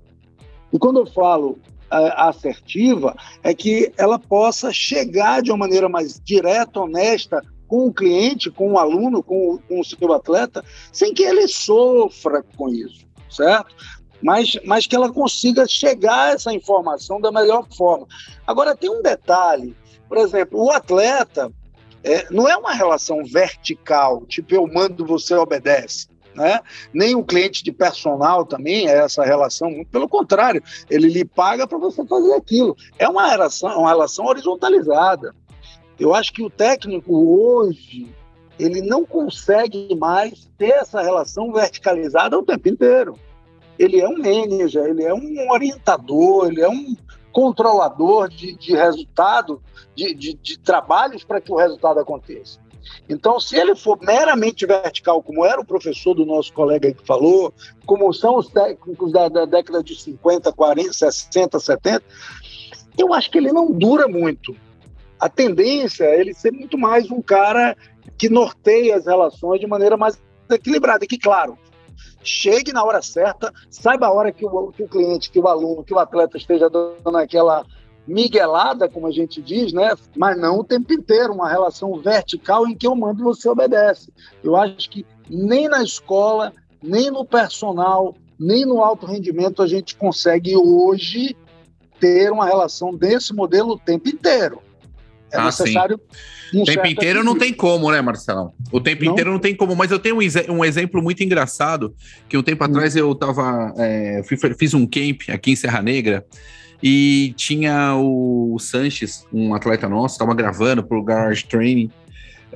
E 0.71 0.77
quando 0.77 0.99
eu 0.99 1.07
falo 1.07 1.57
é, 1.91 2.13
assertiva, 2.17 3.15
é 3.41 3.51
que 3.55 3.91
ela 3.97 4.19
possa 4.19 4.71
chegar 4.71 5.41
de 5.41 5.49
uma 5.49 5.57
maneira 5.57 5.89
mais 5.89 6.21
direta, 6.23 6.81
honesta, 6.81 7.41
com 7.67 7.87
o 7.87 7.93
cliente, 7.93 8.51
com 8.51 8.73
o 8.73 8.77
aluno, 8.77 9.23
com 9.23 9.55
o, 9.55 9.59
com 9.59 9.79
o 9.79 9.83
seu 9.83 10.13
atleta, 10.13 10.63
sem 10.93 11.15
que 11.15 11.23
ele 11.23 11.47
sofra 11.47 12.43
com 12.55 12.69
isso, 12.69 13.07
certo? 13.27 13.75
Mas, 14.21 14.57
mas 14.63 14.87
que 14.87 14.95
ela 14.95 15.11
consiga 15.11 15.67
chegar 15.67 16.29
a 16.29 16.31
essa 16.31 16.53
informação 16.53 17.19
da 17.19 17.31
melhor 17.31 17.67
forma. 17.75 18.07
Agora, 18.45 18.75
tem 18.75 18.89
um 18.89 19.01
detalhe, 19.01 19.75
por 20.07 20.17
exemplo, 20.17 20.63
o 20.63 20.71
atleta 20.71 21.51
é, 22.03 22.27
não 22.31 22.47
é 22.47 22.55
uma 22.55 22.73
relação 22.73 23.23
vertical, 23.23 24.25
tipo 24.27 24.53
eu 24.53 24.67
mando, 24.67 25.05
você 25.05 25.33
obedece. 25.35 26.07
Né? 26.35 26.59
Nem 26.93 27.15
o 27.15 27.23
cliente 27.23 27.63
de 27.63 27.71
personal 27.71 28.45
também 28.45 28.89
é 28.89 28.97
essa 28.97 29.23
relação, 29.23 29.85
pelo 29.89 30.07
contrário, 30.07 30.61
ele 30.89 31.07
lhe 31.07 31.23
paga 31.23 31.65
para 31.65 31.77
você 31.77 32.05
fazer 32.05 32.33
aquilo. 32.33 32.75
É 32.99 33.07
uma 33.07 33.27
relação, 33.27 33.79
uma 33.79 33.89
relação 33.89 34.25
horizontalizada. 34.25 35.33
Eu 35.97 36.13
acho 36.13 36.33
que 36.33 36.43
o 36.43 36.49
técnico 36.49 37.15
hoje 37.15 38.13
ele 38.59 38.81
não 38.81 39.05
consegue 39.05 39.95
mais 39.95 40.49
ter 40.57 40.71
essa 40.71 41.01
relação 41.01 41.51
verticalizada 41.53 42.37
o 42.37 42.43
tempo 42.43 42.67
inteiro 42.67 43.17
ele 43.77 43.99
é 43.99 44.07
um 44.07 44.17
manager, 44.17 44.85
ele 44.85 45.03
é 45.03 45.13
um 45.13 45.51
orientador, 45.51 46.47
ele 46.47 46.61
é 46.61 46.69
um 46.69 46.95
controlador 47.31 48.29
de, 48.29 48.55
de 48.55 48.73
resultado, 48.73 49.61
de, 49.93 50.13
de, 50.13 50.33
de 50.33 50.57
trabalhos 50.57 51.23
para 51.23 51.41
que 51.41 51.51
o 51.51 51.57
resultado 51.57 51.99
aconteça. 51.99 52.59
Então, 53.09 53.39
se 53.39 53.57
ele 53.57 53.75
for 53.75 53.99
meramente 54.01 54.65
vertical, 54.65 55.21
como 55.21 55.43
era 55.43 55.59
o 55.59 55.65
professor 55.65 56.13
do 56.13 56.25
nosso 56.25 56.53
colega 56.53 56.93
que 56.93 57.05
falou, 57.05 57.53
como 57.85 58.11
são 58.13 58.37
os 58.37 58.47
técnicos 58.47 59.11
da, 59.11 59.27
da 59.27 59.45
década 59.45 59.83
de 59.83 59.99
50, 59.99 60.51
40, 60.53 60.93
60, 60.93 61.59
70, 61.59 62.03
eu 62.97 63.13
acho 63.13 63.29
que 63.29 63.37
ele 63.37 63.51
não 63.51 63.71
dura 63.71 64.07
muito. 64.07 64.55
A 65.19 65.29
tendência 65.29 66.05
é 66.05 66.19
ele 66.19 66.33
ser 66.33 66.51
muito 66.51 66.77
mais 66.77 67.09
um 67.09 67.21
cara 67.21 67.75
que 68.17 68.29
norteia 68.29 68.95
as 68.95 69.05
relações 69.05 69.59
de 69.59 69.67
maneira 69.67 69.97
mais 69.97 70.17
equilibrada. 70.49 71.03
E 71.03 71.07
que, 71.07 71.17
claro, 71.17 71.57
chegue 72.23 72.73
na 72.73 72.83
hora 72.83 73.01
certa, 73.01 73.51
saiba 73.69 74.07
a 74.07 74.11
hora 74.13 74.31
que 74.31 74.45
o, 74.45 74.71
que 74.71 74.83
o 74.83 74.87
cliente, 74.87 75.31
que 75.31 75.39
o 75.39 75.47
aluno, 75.47 75.83
que 75.83 75.93
o 75.93 75.99
atleta 75.99 76.37
esteja 76.37 76.69
dando 76.69 77.17
aquela 77.17 77.65
miguelada, 78.07 78.87
como 78.87 79.07
a 79.07 79.11
gente 79.11 79.41
diz, 79.41 79.73
né? 79.73 79.93
Mas 80.15 80.39
não 80.39 80.59
o 80.59 80.63
tempo 80.63 80.93
inteiro, 80.93 81.33
uma 81.33 81.49
relação 81.49 81.99
vertical 81.99 82.67
em 82.67 82.75
que 82.75 82.85
eu 82.85 82.95
mando 82.95 83.21
e 83.21 83.23
você 83.23 83.49
obedece. 83.49 84.13
Eu 84.43 84.55
acho 84.55 84.89
que 84.89 85.05
nem 85.29 85.67
na 85.67 85.83
escola, 85.83 86.53
nem 86.81 87.09
no 87.09 87.25
personal, 87.25 88.15
nem 88.39 88.65
no 88.65 88.83
alto 88.83 89.05
rendimento 89.05 89.61
a 89.61 89.67
gente 89.67 89.95
consegue 89.95 90.55
hoje 90.55 91.35
ter 91.99 92.31
uma 92.31 92.45
relação 92.45 92.93
desse 92.93 93.33
modelo 93.33 93.73
o 93.73 93.79
tempo 93.79 94.09
inteiro. 94.09 94.61
É 95.35 95.41
ah, 95.41 95.45
necessário. 95.45 95.99
Um 96.53 96.61
o 96.61 96.65
tempo 96.65 96.87
inteiro 96.87 97.23
não 97.23 97.37
tem 97.37 97.53
como, 97.53 97.91
né, 97.91 98.01
Marcelão? 98.01 98.53
O 98.71 98.79
tempo 98.79 99.03
não? 99.03 99.11
inteiro 99.11 99.31
não 99.31 99.39
tem 99.39 99.55
como, 99.55 99.75
mas 99.75 99.91
eu 99.91 99.99
tenho 99.99 100.15
um, 100.15 100.53
um 100.53 100.65
exemplo 100.65 101.01
muito 101.01 101.23
engraçado, 101.23 101.93
que 102.29 102.37
um 102.37 102.43
tempo 102.43 102.63
hum. 102.63 102.67
atrás 102.67 102.95
eu 102.95 103.13
tava. 103.13 103.73
É, 103.77 104.21
fiz 104.57 104.73
um 104.73 104.85
camp 104.85 105.21
aqui 105.29 105.51
em 105.51 105.55
Serra 105.55 105.81
Negra 105.81 106.25
e 106.81 107.33
tinha 107.35 107.95
o 107.95 108.57
Sanches, 108.59 109.25
um 109.33 109.53
atleta 109.53 109.89
nosso, 109.89 110.15
estava 110.15 110.33
gravando 110.33 110.83
pro 110.83 111.03
Garage 111.03 111.45
Training. 111.45 111.89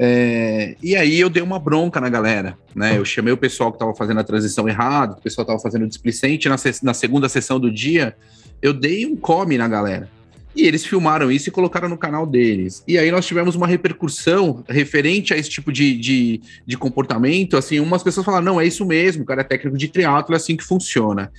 É, 0.01 0.75
e 0.81 0.95
aí 0.95 1.19
eu 1.19 1.29
dei 1.29 1.43
uma 1.43 1.59
bronca 1.59 2.00
na 2.00 2.07
galera, 2.07 2.57
né? 2.74 2.98
Eu 2.98 3.03
chamei 3.03 3.33
o 3.33 3.38
pessoal 3.38 3.69
que 3.69 3.75
estava 3.75 3.93
fazendo 3.93 4.19
a 4.19 4.24
transição 4.24 4.69
errado, 4.69 5.17
o 5.17 5.21
pessoal 5.21 5.43
estava 5.43 5.59
fazendo 5.59 5.86
displicente. 5.88 6.48
Na, 6.48 6.55
na 6.83 6.93
segunda 6.93 7.27
sessão 7.27 7.59
do 7.59 7.69
dia, 7.69 8.15
eu 8.62 8.74
dei 8.74 9.05
um 9.05 9.15
come 9.15 9.57
na 9.57 9.67
galera. 9.67 10.09
E 10.55 10.63
eles 10.65 10.85
filmaram 10.85 11.31
isso 11.31 11.49
e 11.49 11.51
colocaram 11.51 11.87
no 11.87 11.97
canal 11.97 12.25
deles. 12.25 12.83
E 12.87 12.97
aí 12.97 13.11
nós 13.11 13.25
tivemos 13.25 13.55
uma 13.55 13.67
repercussão 13.67 14.63
referente 14.67 15.33
a 15.33 15.37
esse 15.37 15.49
tipo 15.49 15.71
de, 15.71 15.95
de, 15.95 16.41
de 16.65 16.77
comportamento. 16.77 17.55
Assim, 17.55 17.79
umas 17.79 18.01
pessoas 18.01 18.25
falaram: 18.25 18.45
não, 18.45 18.61
é 18.61 18.65
isso 18.65 18.85
mesmo, 18.85 19.23
o 19.23 19.25
cara 19.25 19.41
é 19.41 19.43
técnico 19.43 19.77
de 19.77 19.87
triatlo, 19.87 20.33
é 20.33 20.37
assim 20.37 20.57
que 20.57 20.63
funciona. 20.63 21.31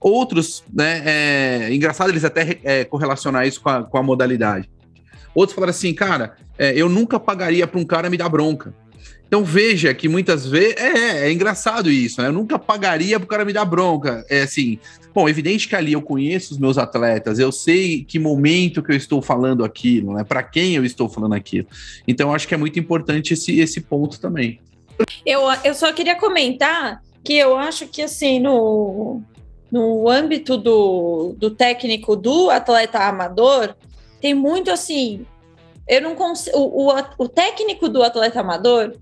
Outros, 0.00 0.62
né, 0.72 1.02
é 1.06 1.74
engraçado 1.74 2.10
eles 2.10 2.24
até 2.24 2.58
é, 2.64 2.84
correlacionar 2.84 3.46
isso 3.46 3.60
com 3.60 3.70
a, 3.70 3.82
com 3.84 3.96
a 3.96 4.02
modalidade. 4.02 4.68
Outros 5.34 5.54
falaram 5.54 5.70
assim, 5.70 5.92
cara, 5.94 6.34
é, 6.58 6.72
eu 6.74 6.88
nunca 6.88 7.20
pagaria 7.20 7.66
para 7.66 7.80
um 7.80 7.84
cara 7.84 8.10
me 8.10 8.16
dar 8.16 8.28
bronca. 8.28 8.74
Então 9.26 9.44
veja 9.44 9.92
que 9.92 10.08
muitas 10.08 10.46
vezes. 10.46 10.76
É, 10.76 10.86
é, 10.86 11.28
é 11.28 11.32
engraçado 11.32 11.90
isso, 11.90 12.20
né? 12.20 12.28
Eu 12.28 12.32
nunca 12.32 12.58
pagaria 12.58 13.18
pro 13.18 13.28
cara 13.28 13.44
me 13.44 13.52
dar 13.52 13.64
bronca. 13.64 14.24
É 14.28 14.42
assim. 14.42 14.78
Bom, 15.12 15.28
evidente 15.28 15.66
que 15.66 15.74
ali 15.74 15.94
eu 15.94 16.02
conheço 16.02 16.52
os 16.52 16.58
meus 16.58 16.76
atletas, 16.76 17.38
eu 17.38 17.50
sei 17.50 18.04
que 18.04 18.18
momento 18.18 18.82
que 18.82 18.92
eu 18.92 18.96
estou 18.96 19.22
falando 19.22 19.64
aquilo, 19.64 20.12
né? 20.12 20.22
Para 20.22 20.42
quem 20.42 20.74
eu 20.74 20.84
estou 20.84 21.08
falando 21.08 21.34
aquilo. 21.34 21.66
Então, 22.06 22.34
acho 22.34 22.46
que 22.46 22.52
é 22.52 22.58
muito 22.58 22.78
importante 22.78 23.32
esse, 23.32 23.58
esse 23.58 23.80
ponto 23.80 24.20
também. 24.20 24.60
Eu, 25.24 25.40
eu 25.64 25.74
só 25.74 25.90
queria 25.92 26.16
comentar 26.16 27.00
que 27.24 27.34
eu 27.34 27.56
acho 27.56 27.88
que, 27.88 28.02
assim, 28.02 28.38
no, 28.38 29.22
no 29.70 30.08
âmbito 30.08 30.56
do, 30.56 31.34
do 31.38 31.50
técnico 31.50 32.14
do 32.14 32.50
atleta 32.50 32.98
amador, 32.98 33.74
tem 34.20 34.34
muito 34.34 34.70
assim. 34.70 35.24
Eu 35.88 36.02
não 36.02 36.14
consigo. 36.14 36.58
O, 36.58 36.92
o 37.18 37.28
técnico 37.28 37.88
do 37.88 38.02
atleta 38.02 38.40
amador, 38.40 38.94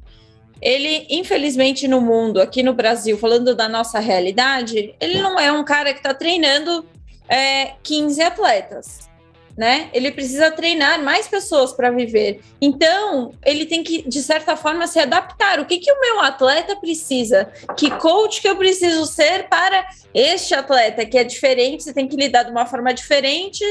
ele, 0.60 1.06
infelizmente, 1.10 1.86
no 1.86 2.00
mundo, 2.00 2.40
aqui 2.40 2.62
no 2.62 2.74
Brasil, 2.74 3.18
falando 3.18 3.54
da 3.54 3.68
nossa 3.68 3.98
realidade, 3.98 4.94
ele 5.00 5.20
não 5.20 5.38
é 5.38 5.52
um 5.52 5.64
cara 5.64 5.92
que 5.92 5.98
está 5.98 6.14
treinando 6.14 6.84
é, 7.28 7.72
15 7.82 8.22
atletas 8.22 9.13
né? 9.56 9.88
Ele 9.92 10.10
precisa 10.10 10.50
treinar 10.50 11.02
mais 11.02 11.28
pessoas 11.28 11.72
para 11.72 11.90
viver. 11.90 12.40
Então, 12.60 13.32
ele 13.44 13.66
tem 13.66 13.82
que, 13.82 14.02
de 14.08 14.22
certa 14.22 14.56
forma, 14.56 14.86
se 14.86 14.98
adaptar. 14.98 15.60
O 15.60 15.64
que, 15.64 15.78
que 15.78 15.90
o 15.90 16.00
meu 16.00 16.20
atleta 16.20 16.76
precisa? 16.76 17.52
Que 17.76 17.90
coach 17.90 18.40
que 18.40 18.48
eu 18.48 18.56
preciso 18.56 19.06
ser 19.06 19.48
para 19.48 19.86
este 20.12 20.54
atleta, 20.54 21.04
que 21.04 21.18
é 21.18 21.24
diferente, 21.24 21.82
você 21.82 21.92
tem 21.92 22.06
que 22.06 22.16
lidar 22.16 22.44
de 22.44 22.50
uma 22.50 22.66
forma 22.66 22.94
diferente 22.94 23.64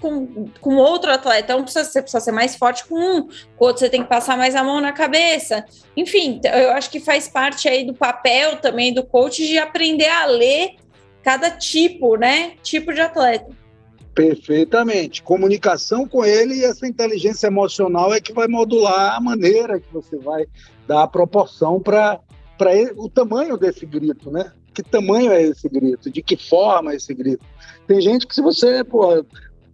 com, 0.00 0.48
com 0.60 0.76
outro 0.76 1.12
atleta. 1.12 1.56
Um 1.56 1.62
precisa, 1.62 1.84
você 1.84 2.02
precisa 2.02 2.24
ser 2.24 2.32
mais 2.32 2.56
forte 2.56 2.84
com 2.86 2.96
um, 2.96 3.22
com 3.56 3.64
outro 3.64 3.80
você 3.80 3.88
tem 3.88 4.02
que 4.02 4.08
passar 4.08 4.36
mais 4.36 4.54
a 4.54 4.64
mão 4.64 4.80
na 4.80 4.92
cabeça. 4.92 5.64
Enfim, 5.96 6.40
eu 6.44 6.72
acho 6.72 6.90
que 6.90 7.00
faz 7.00 7.28
parte 7.28 7.68
aí 7.68 7.84
do 7.84 7.94
papel 7.94 8.56
também 8.56 8.92
do 8.92 9.04
coach 9.04 9.46
de 9.46 9.58
aprender 9.58 10.08
a 10.08 10.26
ler 10.26 10.76
cada 11.22 11.50
tipo, 11.50 12.16
né? 12.16 12.52
Tipo 12.62 12.92
de 12.92 13.00
atleta. 13.00 13.63
Perfeitamente. 14.14 15.22
Comunicação 15.22 16.06
com 16.06 16.24
ele 16.24 16.54
e 16.54 16.64
essa 16.64 16.86
inteligência 16.86 17.48
emocional 17.48 18.14
é 18.14 18.20
que 18.20 18.32
vai 18.32 18.46
modular 18.46 19.16
a 19.16 19.20
maneira 19.20 19.80
que 19.80 19.92
você 19.92 20.16
vai 20.16 20.46
dar 20.86 21.02
a 21.02 21.08
proporção 21.08 21.80
para 21.80 22.20
o 22.96 23.08
tamanho 23.08 23.56
desse 23.56 23.84
grito, 23.84 24.30
né? 24.30 24.52
Que 24.72 24.82
tamanho 24.82 25.32
é 25.32 25.42
esse 25.42 25.68
grito? 25.68 26.10
De 26.10 26.22
que 26.22 26.36
forma 26.36 26.92
é 26.92 26.96
esse 26.96 27.12
grito? 27.12 27.44
Tem 27.86 28.00
gente 28.00 28.26
que 28.26 28.34
se 28.34 28.40
você 28.40 28.84
pô, 28.84 29.24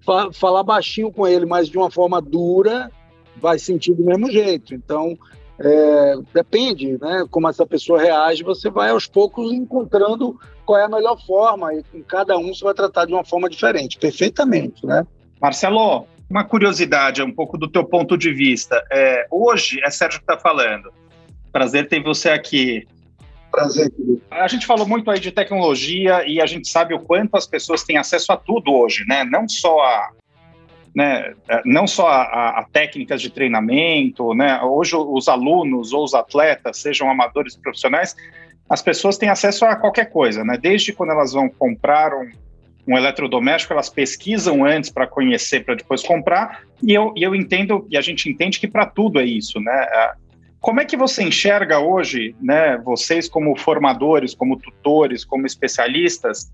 fa 0.05 0.33
falar 0.33 0.63
baixinho 0.63 1.13
com 1.13 1.27
ele, 1.27 1.45
mas 1.45 1.69
de 1.69 1.77
uma 1.77 1.91
forma 1.91 2.21
dura, 2.21 2.91
vai 3.37 3.59
sentir 3.59 3.95
do 3.95 4.05
mesmo 4.05 4.31
jeito. 4.31 4.75
Então, 4.75 5.19
é, 5.63 6.15
depende, 6.33 6.99
né? 6.99 7.27
Como 7.31 7.47
essa 7.47 7.67
pessoa 7.67 8.01
reage, 8.01 8.43
você 8.43 8.71
vai 8.71 8.91
aos 8.91 9.07
poucos 9.07 9.53
encontrando 9.53 10.41
qual 10.65 10.79
é 10.79 10.85
a 10.85 10.89
melhor 10.89 11.21
forma 11.27 11.75
e 11.75 11.83
com 11.83 12.03
cada 12.03 12.39
um 12.39 12.55
você 12.55 12.65
vai 12.65 12.73
tratar 12.73 13.05
de 13.05 13.13
uma 13.13 13.25
forma 13.25 13.49
diferente, 13.49 13.99
perfeitamente, 13.99 14.87
né? 14.87 15.07
Marcelo, 15.39 16.07
uma 16.31 16.45
curiosidade, 16.45 17.23
um 17.23 17.33
pouco 17.33 17.59
do 17.59 17.69
teu 17.69 17.85
ponto 17.85 18.17
de 18.17 18.33
vista. 18.33 18.83
É, 18.91 19.27
hoje, 19.31 19.81
é 19.85 19.91
Sérgio 19.91 20.21
que 20.21 20.33
está 20.33 20.39
falando. 20.39 20.91
Prazer 21.53 21.89
ter 21.89 22.03
você 22.03 22.31
aqui. 22.31 22.87
Prazer, 23.51 23.91
querido. 23.91 24.23
A 24.31 24.49
gente 24.49 24.65
falou 24.65 24.87
muito 24.87 25.11
aí 25.11 25.21
de 25.21 25.31
tecnologia 25.31 26.27
e 26.27 26.41
a 26.41 26.47
gente 26.47 26.69
sabe 26.69 26.95
o 26.95 27.01
quanto 27.01 27.37
as 27.37 27.47
pessoas 27.47 27.83
têm 27.83 27.99
acesso 27.99 28.33
a 28.33 28.37
tudo 28.37 28.73
hoje, 28.73 29.05
né? 29.07 29.25
Não 29.25 29.47
só 29.47 29.79
a, 29.81 30.11
né, 30.95 31.35
é, 31.49 31.63
não 31.65 31.87
só 31.87 32.09
a, 32.09 32.61
a, 32.61 32.65
técnicas 32.73 33.23
de 33.23 33.31
treinamento, 33.31 34.35
né, 34.35 34.61
hoje 34.63 34.97
os 34.97 35.29
alunos 35.29 35.93
ou 35.93 36.05
os 36.05 36.15
atletas, 36.15 36.79
sejam 36.79 37.11
amadores 37.11 37.57
profissionais, 37.57 38.17
as 38.69 38.83
pessoas 38.83 39.19
têm 39.19 39.29
acesso 39.29 39.65
a 39.65 39.77
qualquer 39.77 40.11
coisa, 40.11 40.45
né, 40.45 40.59
desde 40.61 40.93
quando 40.93 41.11
elas 41.11 41.33
vão 41.33 41.49
comprar 41.49 42.13
um, 42.15 42.31
um 42.89 42.97
eletrodoméstico, 42.97 43.73
elas 43.73 43.89
pesquisam 43.89 44.65
antes 44.65 44.91
para 44.91 45.07
conhecer, 45.07 45.65
para 45.65 45.77
depois 45.77 46.03
comprar, 46.03 46.63
e 46.83 46.93
eu, 46.93 47.13
e 47.17 47.23
eu 47.23 47.35
entendo, 47.35 47.87
e 47.89 47.97
a 47.97 48.01
gente 48.01 48.29
entende 48.29 48.59
que 48.59 48.69
para 48.69 48.87
tudo 48.87 49.21
é 49.21 49.25
isso, 49.25 49.61
né, 49.61 49.87
é, 49.91 50.13
como 50.61 50.81
é 50.81 50.85
que 50.85 50.97
você 50.97 51.23
enxerga 51.23 51.79
hoje, 51.79 52.35
né, 52.41 52.77
vocês 52.85 53.29
como 53.29 53.57
formadores, 53.57 54.35
como 54.35 54.59
tutores, 54.59 55.25
como 55.25 55.47
especialistas, 55.47 56.53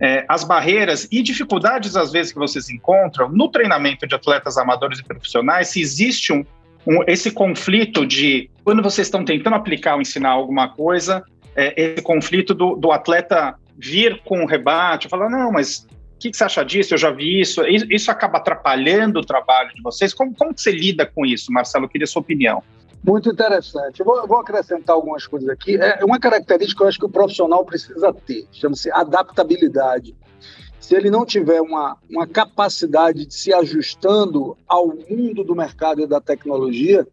é, 0.00 0.24
as 0.28 0.44
barreiras 0.44 1.08
e 1.10 1.22
dificuldades, 1.22 1.96
às 1.96 2.10
vezes, 2.10 2.32
que 2.32 2.38
vocês 2.38 2.68
encontram 2.68 3.28
no 3.28 3.48
treinamento 3.48 4.06
de 4.06 4.14
atletas 4.14 4.58
amadores 4.58 4.98
e 4.98 5.04
profissionais, 5.04 5.68
se 5.68 5.80
existe 5.80 6.32
um, 6.32 6.44
um 6.86 7.02
esse 7.06 7.30
conflito 7.30 8.06
de 8.06 8.50
quando 8.64 8.82
vocês 8.82 9.06
estão 9.06 9.24
tentando 9.24 9.54
aplicar 9.54 9.94
ou 9.94 10.00
ensinar 10.00 10.30
alguma 10.30 10.68
coisa, 10.68 11.24
é, 11.54 11.80
esse 11.80 12.02
conflito 12.02 12.52
do, 12.54 12.74
do, 12.74 12.90
atleta 12.90 13.54
vir 13.78 14.20
com 14.24 14.40
um 14.40 14.46
rebate, 14.46 15.08
falar, 15.08 15.30
não, 15.30 15.52
mas 15.52 15.86
o 16.16 16.18
que, 16.18 16.30
que, 16.30 16.36
você 16.36 16.44
acha 16.44 16.64
disso? 16.64 16.94
Eu 16.94 16.98
já 16.98 17.10
vi 17.10 17.40
isso. 17.40 17.62
Isso, 17.66 18.10
acaba 18.10 18.38
atrapalhando 18.38 19.20
o 19.20 19.24
trabalho 19.24 19.72
de 19.74 19.82
vocês. 19.82 20.14
Como, 20.14 20.34
como 20.34 20.52
você 20.56 20.72
lida 20.72 21.04
com 21.04 21.26
isso, 21.26 21.52
Marcelo? 21.52 21.84
Eu 21.84 21.88
queria 21.88 22.04
a 22.04 22.08
sua 22.08 22.22
opinião. 22.22 22.62
Muito 23.04 23.28
interessante. 23.28 24.02
Vou, 24.02 24.26
vou, 24.26 24.38
acrescentar 24.38 24.96
algumas 24.96 25.26
coisas 25.26 25.48
aqui. 25.50 25.76
É 25.76 26.02
uma 26.02 26.18
característica 26.18 26.78
que 26.78 26.82
eu 26.84 26.88
acho 26.88 26.98
que 26.98 27.04
o 27.04 27.10
profissional 27.10 27.62
precisa 27.62 28.12
ter, 28.14 28.48
chama-se 28.50 28.90
adaptabilidade. 28.90 30.16
Se 30.80 30.94
ele 30.94 31.10
não 31.10 31.26
tiver 31.26 31.60
uma, 31.60 31.98
uma 32.10 32.26
capacidade 32.26 33.26
de 33.26 33.34
se 33.34 33.52
ajustando 33.52 34.56
ao 34.66 34.88
mundo 34.88 35.44
do 35.44 35.54
mercado 35.54 36.00
e 36.00 36.06
da 36.06 36.20
tecnologia, 36.20 37.06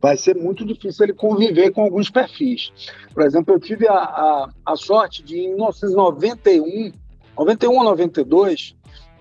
vai 0.00 0.16
ser 0.16 0.36
muito 0.36 0.64
difícil 0.64 1.04
ele 1.04 1.12
conviver 1.12 1.70
com 1.70 1.82
alguns 1.82 2.08
perfis. 2.08 2.72
Por 3.12 3.22
exemplo, 3.22 3.54
eu 3.54 3.60
tive 3.60 3.86
a, 3.88 3.94
a, 3.94 4.48
a 4.64 4.76
sorte 4.76 5.22
de, 5.22 5.38
em 5.38 5.48
1991, 5.48 6.92
91 7.38 7.76
ou 7.76 7.84
92, 7.84 8.74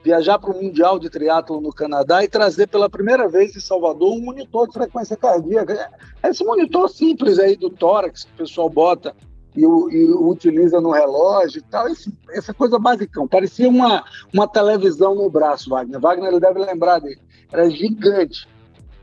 viajar 0.06 0.38
para 0.38 0.52
o 0.52 0.62
Mundial 0.62 1.00
de 1.00 1.10
Triatlo 1.10 1.60
no 1.60 1.74
Canadá 1.74 2.24
e 2.24 2.28
trazer 2.28 2.68
pela 2.68 2.88
primeira 2.88 3.28
vez 3.28 3.56
em 3.56 3.60
Salvador 3.60 4.14
um 4.14 4.22
monitor 4.22 4.68
de 4.68 4.74
frequência 4.74 5.18
cardíaca. 5.18 5.92
Esse 6.24 6.46
monitor 6.46 6.88
simples 6.88 7.40
aí 7.40 7.56
do 7.56 7.72
tórax 7.72 8.24
que 8.24 8.32
o 8.34 8.38
pessoal 8.38 8.70
bota 8.70 9.16
e, 9.56 9.62
e 9.62 10.12
utiliza 10.12 10.80
no 10.80 10.92
relógio 10.92 11.58
e 11.58 11.64
tal, 11.64 11.88
esse, 11.88 12.14
essa 12.30 12.54
coisa 12.54 12.78
basicão. 12.78 13.28
Parecia 13.28 13.68
uma, 13.68 14.06
uma 14.32 14.48
televisão 14.48 15.16
no 15.16 15.28
braço, 15.28 15.72
Wagner. 15.72 16.00
Wagner 16.00 16.30
ele 16.30 16.40
deve 16.40 16.60
lembrar 16.60 17.00
dele. 17.00 17.20
Era 17.52 17.68
gigante. 17.68 18.48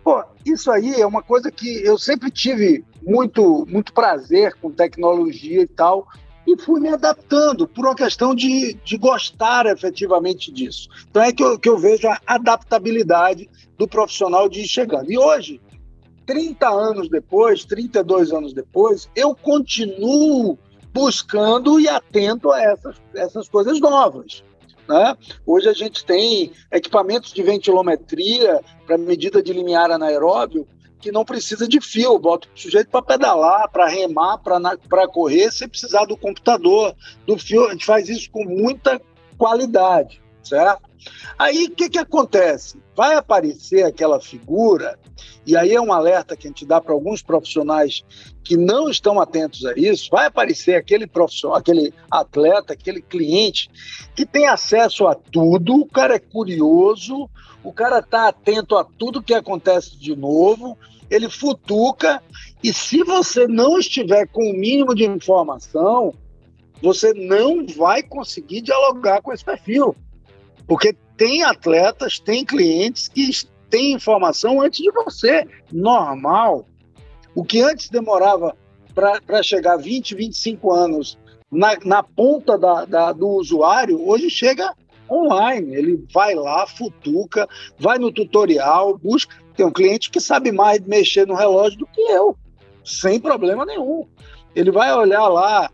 Pô, 0.04 0.22
isso 0.46 0.70
aí 0.70 1.00
é 1.00 1.06
uma 1.06 1.22
coisa 1.22 1.50
que 1.50 1.84
eu 1.84 1.98
sempre 1.98 2.30
tive 2.30 2.84
muito, 3.02 3.66
muito 3.68 3.92
prazer 3.92 4.54
com 4.60 4.70
tecnologia 4.70 5.62
e 5.62 5.66
tal, 5.66 6.06
e 6.52 6.56
fui 6.56 6.80
me 6.80 6.88
adaptando 6.88 7.66
por 7.66 7.86
uma 7.86 7.94
questão 7.94 8.34
de, 8.34 8.74
de 8.84 8.96
gostar 8.96 9.66
efetivamente 9.66 10.52
disso. 10.52 10.88
Então 11.10 11.22
é 11.22 11.32
que 11.32 11.42
eu, 11.42 11.58
que 11.58 11.68
eu 11.68 11.78
vejo 11.78 12.08
a 12.08 12.20
adaptabilidade 12.26 13.48
do 13.78 13.88
profissional 13.88 14.48
de 14.48 14.60
ir 14.60 14.68
chegando. 14.68 15.10
E 15.10 15.18
hoje, 15.18 15.60
30 16.26 16.68
anos 16.68 17.08
depois, 17.08 17.64
32 17.64 18.32
anos 18.32 18.52
depois, 18.52 19.08
eu 19.16 19.34
continuo 19.34 20.58
buscando 20.92 21.80
e 21.80 21.88
atento 21.88 22.50
a 22.50 22.60
essas, 22.60 22.96
essas 23.14 23.48
coisas 23.48 23.80
novas. 23.80 24.44
Né? 24.88 25.16
Hoje 25.46 25.68
a 25.68 25.72
gente 25.72 26.04
tem 26.04 26.52
equipamentos 26.70 27.32
de 27.32 27.42
ventilometria 27.42 28.60
para 28.86 28.98
medida 28.98 29.42
de 29.42 29.52
limiar 29.52 29.90
anaeróbio 29.90 30.66
que 31.02 31.10
não 31.10 31.24
precisa 31.24 31.66
de 31.66 31.80
fio, 31.80 32.16
bota 32.18 32.46
o 32.46 32.58
sujeito 32.58 32.88
para 32.88 33.02
pedalar, 33.02 33.68
para 33.70 33.88
remar, 33.88 34.38
para 34.38 35.08
correr, 35.08 35.50
sem 35.50 35.68
precisar 35.68 36.04
do 36.04 36.16
computador, 36.16 36.94
do 37.26 37.36
fio. 37.36 37.66
A 37.66 37.72
gente 37.72 37.84
faz 37.84 38.08
isso 38.08 38.30
com 38.30 38.44
muita 38.44 39.02
qualidade, 39.36 40.22
certo? 40.44 40.88
Aí 41.36 41.64
o 41.64 41.70
que, 41.72 41.90
que 41.90 41.98
acontece? 41.98 42.80
Vai 42.94 43.16
aparecer 43.16 43.82
aquela 43.82 44.20
figura, 44.20 44.96
e 45.44 45.56
aí 45.56 45.74
é 45.74 45.80
um 45.80 45.92
alerta 45.92 46.36
que 46.36 46.46
a 46.46 46.50
gente 46.50 46.64
dá 46.64 46.80
para 46.80 46.92
alguns 46.92 47.20
profissionais 47.20 48.04
que 48.44 48.56
não 48.56 48.88
estão 48.88 49.20
atentos 49.20 49.64
a 49.66 49.72
isso, 49.76 50.08
vai 50.10 50.26
aparecer 50.26 50.76
aquele 50.76 51.06
profissional, 51.06 51.56
aquele 51.56 51.92
atleta, 52.08 52.72
aquele 52.72 53.02
cliente 53.02 53.68
que 54.14 54.24
tem 54.24 54.46
acesso 54.46 55.08
a 55.08 55.16
tudo, 55.16 55.74
o 55.74 55.86
cara 55.86 56.14
é 56.14 56.20
curioso, 56.20 57.28
o 57.64 57.72
cara 57.72 57.98
está 57.98 58.28
atento 58.28 58.76
a 58.76 58.84
tudo 58.84 59.22
que 59.22 59.34
acontece 59.34 59.96
de 59.96 60.14
novo, 60.14 60.78
ele 61.14 61.28
futuca, 61.28 62.22
e 62.64 62.72
se 62.72 63.04
você 63.04 63.46
não 63.46 63.78
estiver 63.78 64.26
com 64.28 64.50
o 64.50 64.54
mínimo 64.54 64.94
de 64.94 65.04
informação, 65.04 66.14
você 66.80 67.12
não 67.12 67.66
vai 67.66 68.02
conseguir 68.02 68.62
dialogar 68.62 69.20
com 69.20 69.32
esse 69.32 69.44
perfil. 69.44 69.94
Porque 70.66 70.96
tem 71.16 71.42
atletas, 71.42 72.18
tem 72.18 72.44
clientes 72.44 73.08
que 73.08 73.30
têm 73.68 73.92
informação 73.92 74.62
antes 74.62 74.82
de 74.82 74.90
você. 74.90 75.46
Normal. 75.70 76.66
O 77.34 77.44
que 77.44 77.60
antes 77.60 77.90
demorava 77.90 78.56
para 78.94 79.42
chegar 79.42 79.76
20, 79.76 80.14
25 80.14 80.72
anos 80.72 81.18
na, 81.50 81.76
na 81.84 82.02
ponta 82.02 82.56
da, 82.56 82.84
da, 82.86 83.12
do 83.12 83.28
usuário, 83.28 84.08
hoje 84.08 84.30
chega 84.30 84.74
online. 85.10 85.74
Ele 85.74 86.06
vai 86.12 86.34
lá, 86.34 86.66
futuca, 86.66 87.46
vai 87.78 87.98
no 87.98 88.10
tutorial, 88.10 88.96
busca. 88.96 89.41
Tem 89.56 89.66
um 89.66 89.72
cliente 89.72 90.10
que 90.10 90.20
sabe 90.20 90.50
mais 90.50 90.80
mexer 90.80 91.26
no 91.26 91.34
relógio 91.34 91.78
do 91.78 91.86
que 91.86 92.00
eu, 92.00 92.36
sem 92.84 93.20
problema 93.20 93.64
nenhum. 93.64 94.06
Ele 94.54 94.70
vai 94.70 94.92
olhar 94.94 95.28
lá 95.28 95.70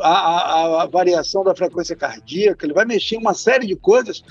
a, 0.00 0.08
a, 0.08 0.82
a, 0.82 0.86
variação 0.86 1.44
da 1.44 1.54
frequência 1.54 1.94
cardíaca, 1.94 2.64
ele 2.64 2.74
vai 2.74 2.84
mexer 2.84 3.16
em 3.16 3.18
uma 3.18 3.34
série 3.34 3.66
de 3.66 3.76
coisas 3.76 4.22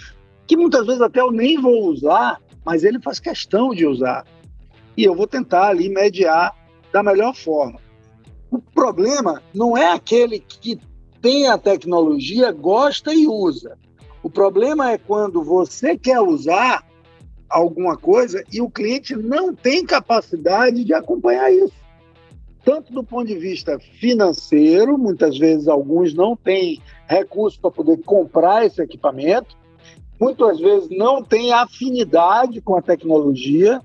que 0.48 0.58
muitas 0.58 0.86
vezes 0.86 1.02
até 1.02 1.22
eu 1.22 1.32
nem 1.32 1.60
vou 1.60 1.86
usar, 1.86 2.42
mas 2.66 2.84
ele 2.84 3.00
faz 3.00 3.20
questão 3.20 3.70
de 3.70 3.86
usar. 3.86 4.26
E 4.98 5.04
eu 5.04 5.16
vou 5.16 5.28
tentar 5.28 5.68
ali 5.68 5.88
mediar 5.88 6.56
da 6.92 7.02
melhor 7.02 7.36
forma. 7.36 7.80
O 8.50 8.60
problema 8.60 9.42
não 9.54 9.78
é 9.78 9.94
aquele 9.94 10.40
que 10.40 10.80
tem 11.22 11.48
a 11.48 11.58
tecnologia, 11.58 12.52
gosta 12.52 13.14
e 13.14 13.28
usa. 13.28 13.78
O 14.24 14.30
problema 14.30 14.92
é 14.92 14.98
quando 14.98 15.44
você 15.44 15.98
quer 15.98 16.20
usar 16.20 16.84
alguma 17.52 17.98
coisa 17.98 18.44
e 18.52 18.62
o 18.62 18.70
cliente 18.70 19.16
não 19.16 19.54
tem 19.54 19.86
capacidade 19.86 20.84
de 20.84 20.94
acompanhar 20.94 21.52
isso. 21.52 21.74
tanto 22.64 22.94
do 22.94 23.04
ponto 23.04 23.26
de 23.26 23.38
vista 23.38 23.80
financeiro, 23.80 24.98
muitas 24.98 25.38
vezes 25.38 25.68
alguns 25.68 26.14
não 26.14 26.36
têm 26.36 26.80
recursos 27.08 27.60
para 27.60 27.72
poder 27.72 27.98
comprar 28.04 28.66
esse 28.66 28.82
equipamento, 28.82 29.58
muitas 30.20 30.60
vezes 30.60 30.88
não 30.92 31.24
têm 31.24 31.52
afinidade 31.52 32.62
com 32.62 32.76
a 32.76 32.82
tecnologia 32.82 33.82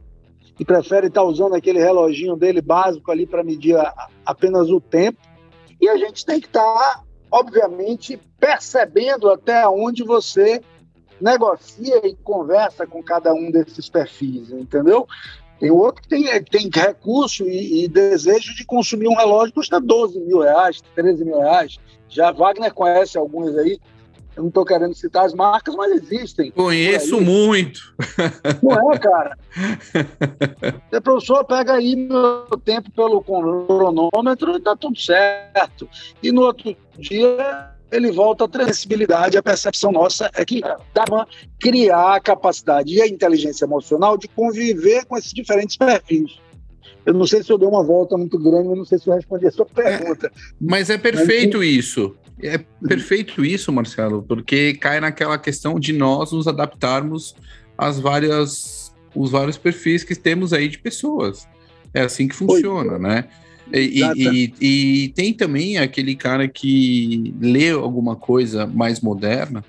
e 0.61 0.65
prefere 0.65 1.07
estar 1.07 1.23
usando 1.23 1.55
aquele 1.55 1.79
reloginho 1.79 2.37
dele 2.37 2.61
básico 2.61 3.11
ali 3.11 3.27
para 3.27 3.43
medir 3.43 3.77
a, 3.77 4.09
apenas 4.25 4.71
o 4.71 4.81
tempo. 4.81 5.19
E 5.81 5.89
a 5.89 5.97
gente 5.97 6.25
tem 6.25 6.41
que 6.41 6.47
estar, 6.47 7.03
obviamente, 7.31 8.19
percebendo 8.39 9.31
até 9.31 9.67
onde 9.67 10.03
você 10.05 10.61
negocia 11.21 12.07
e 12.07 12.15
conversa 12.17 12.87
com 12.87 13.03
cada 13.03 13.33
um 13.33 13.51
desses 13.51 13.89
perfis, 13.89 14.51
entendeu? 14.51 15.07
Tem 15.59 15.71
outro 15.71 16.03
que 16.03 16.09
tem, 16.09 16.43
tem 16.45 16.71
recurso 16.73 17.45
e, 17.45 17.85
e, 17.85 17.89
desejo 17.89 18.55
de 18.55 18.65
consumir 18.65 19.09
um 19.09 19.17
relógio 19.17 19.49
que 19.49 19.61
custa 19.61 19.81
12 19.81 20.21
mil 20.21 20.41
reais, 20.41 20.83
13 20.95 21.25
mil 21.25 21.41
reais. 21.41 21.79
Já 22.09 22.31
Wagner 22.31 22.73
conhece 22.73 23.17
alguns 23.17 23.57
aí. 23.57 23.79
Eu 24.37 24.43
não 24.43 24.49
estou 24.49 24.67
querendo 24.67 24.95
citar 24.95 25.25
as 25.25 25.33
marcas, 25.33 25.75
mas 25.75 25.93
existem. 25.93 26.51
Conheço 26.51 27.19
muito. 27.23 27.81
Não 28.63 28.93
é, 28.93 28.99
cara? 28.99 29.39
O 30.93 31.01
professor 31.01 31.45
pega 31.45 31.75
aí 31.75 31.95
meu 31.95 32.47
tempo 32.65 32.91
pelo 32.91 33.23
cronômetro 33.23 34.53
e 34.53 34.57
está 34.57 34.75
tudo 34.75 34.99
certo. 34.99 35.89
E 36.23 36.33
no 36.33 36.43
outro 36.43 36.77
dia 36.99 37.76
ele 37.91 38.11
volta 38.11 38.45
à 38.45 38.49
transmissibilidade, 38.49 39.37
a 39.37 39.43
percepção 39.43 39.93
nossa 39.93 40.31
é 40.35 40.45
que 40.45 40.61
dá 40.93 41.05
para 41.05 41.27
criar 41.61 42.17
a 42.17 42.21
capacidade 42.21 42.95
e 42.95 43.01
a 43.01 43.07
inteligência 43.07 43.65
emocional 43.65 44.17
de 44.17 44.29
conviver 44.29 45.05
com 45.05 45.17
esses 45.17 45.33
diferentes 45.33 45.77
perfis. 45.77 46.39
Eu 47.05 47.15
não 47.15 47.27
sei 47.27 47.43
se 47.43 47.53
eu 47.53 47.59
dei 47.59 47.69
uma 47.69 47.85
volta 47.85 48.17
muito 48.17 48.37
grande, 48.39 48.69
eu 48.69 48.77
não 48.77 48.85
sei 48.85 48.99
se 48.99 49.09
eu 49.09 49.15
respondi 49.15 49.47
a 49.47 49.51
sua 49.53 49.67
pergunta. 49.67 50.27
É, 50.27 50.31
mas 50.61 50.91
é 50.91 50.99
perfeito 50.99 51.59
mas... 51.59 51.69
isso. 51.69 52.17
É 52.43 52.59
perfeito 52.87 53.45
isso, 53.45 53.73
Marcelo, 53.73 54.23
porque 54.23 54.75
cai 54.75 55.01
naquela 55.01 55.39
questão 55.39 55.81
de 55.81 55.93
nós 55.93 56.33
nos 56.33 56.47
adaptarmos 56.47 57.35
às 57.79 57.99
várias, 57.99 58.95
os 59.15 59.31
vários 59.31 59.57
perfis 59.57 60.05
que 60.05 60.15
temos 60.15 60.53
aí 60.53 60.69
de 60.69 60.79
pessoas. 60.79 61.49
É 61.95 62.03
assim 62.03 62.29
que 62.29 62.35
funciona, 62.35 62.95
Oi. 62.95 62.99
né? 62.99 63.29
E, 63.73 64.01
e, 64.15 64.55
e, 64.61 65.09
tem 65.09 65.33
também 65.33 65.79
aquele 65.79 66.15
cara 66.15 66.47
que 66.47 67.35
lê 67.41 67.71
alguma 67.71 68.15
coisa 68.15 68.67
mais 68.67 69.01
moderna 69.01 69.65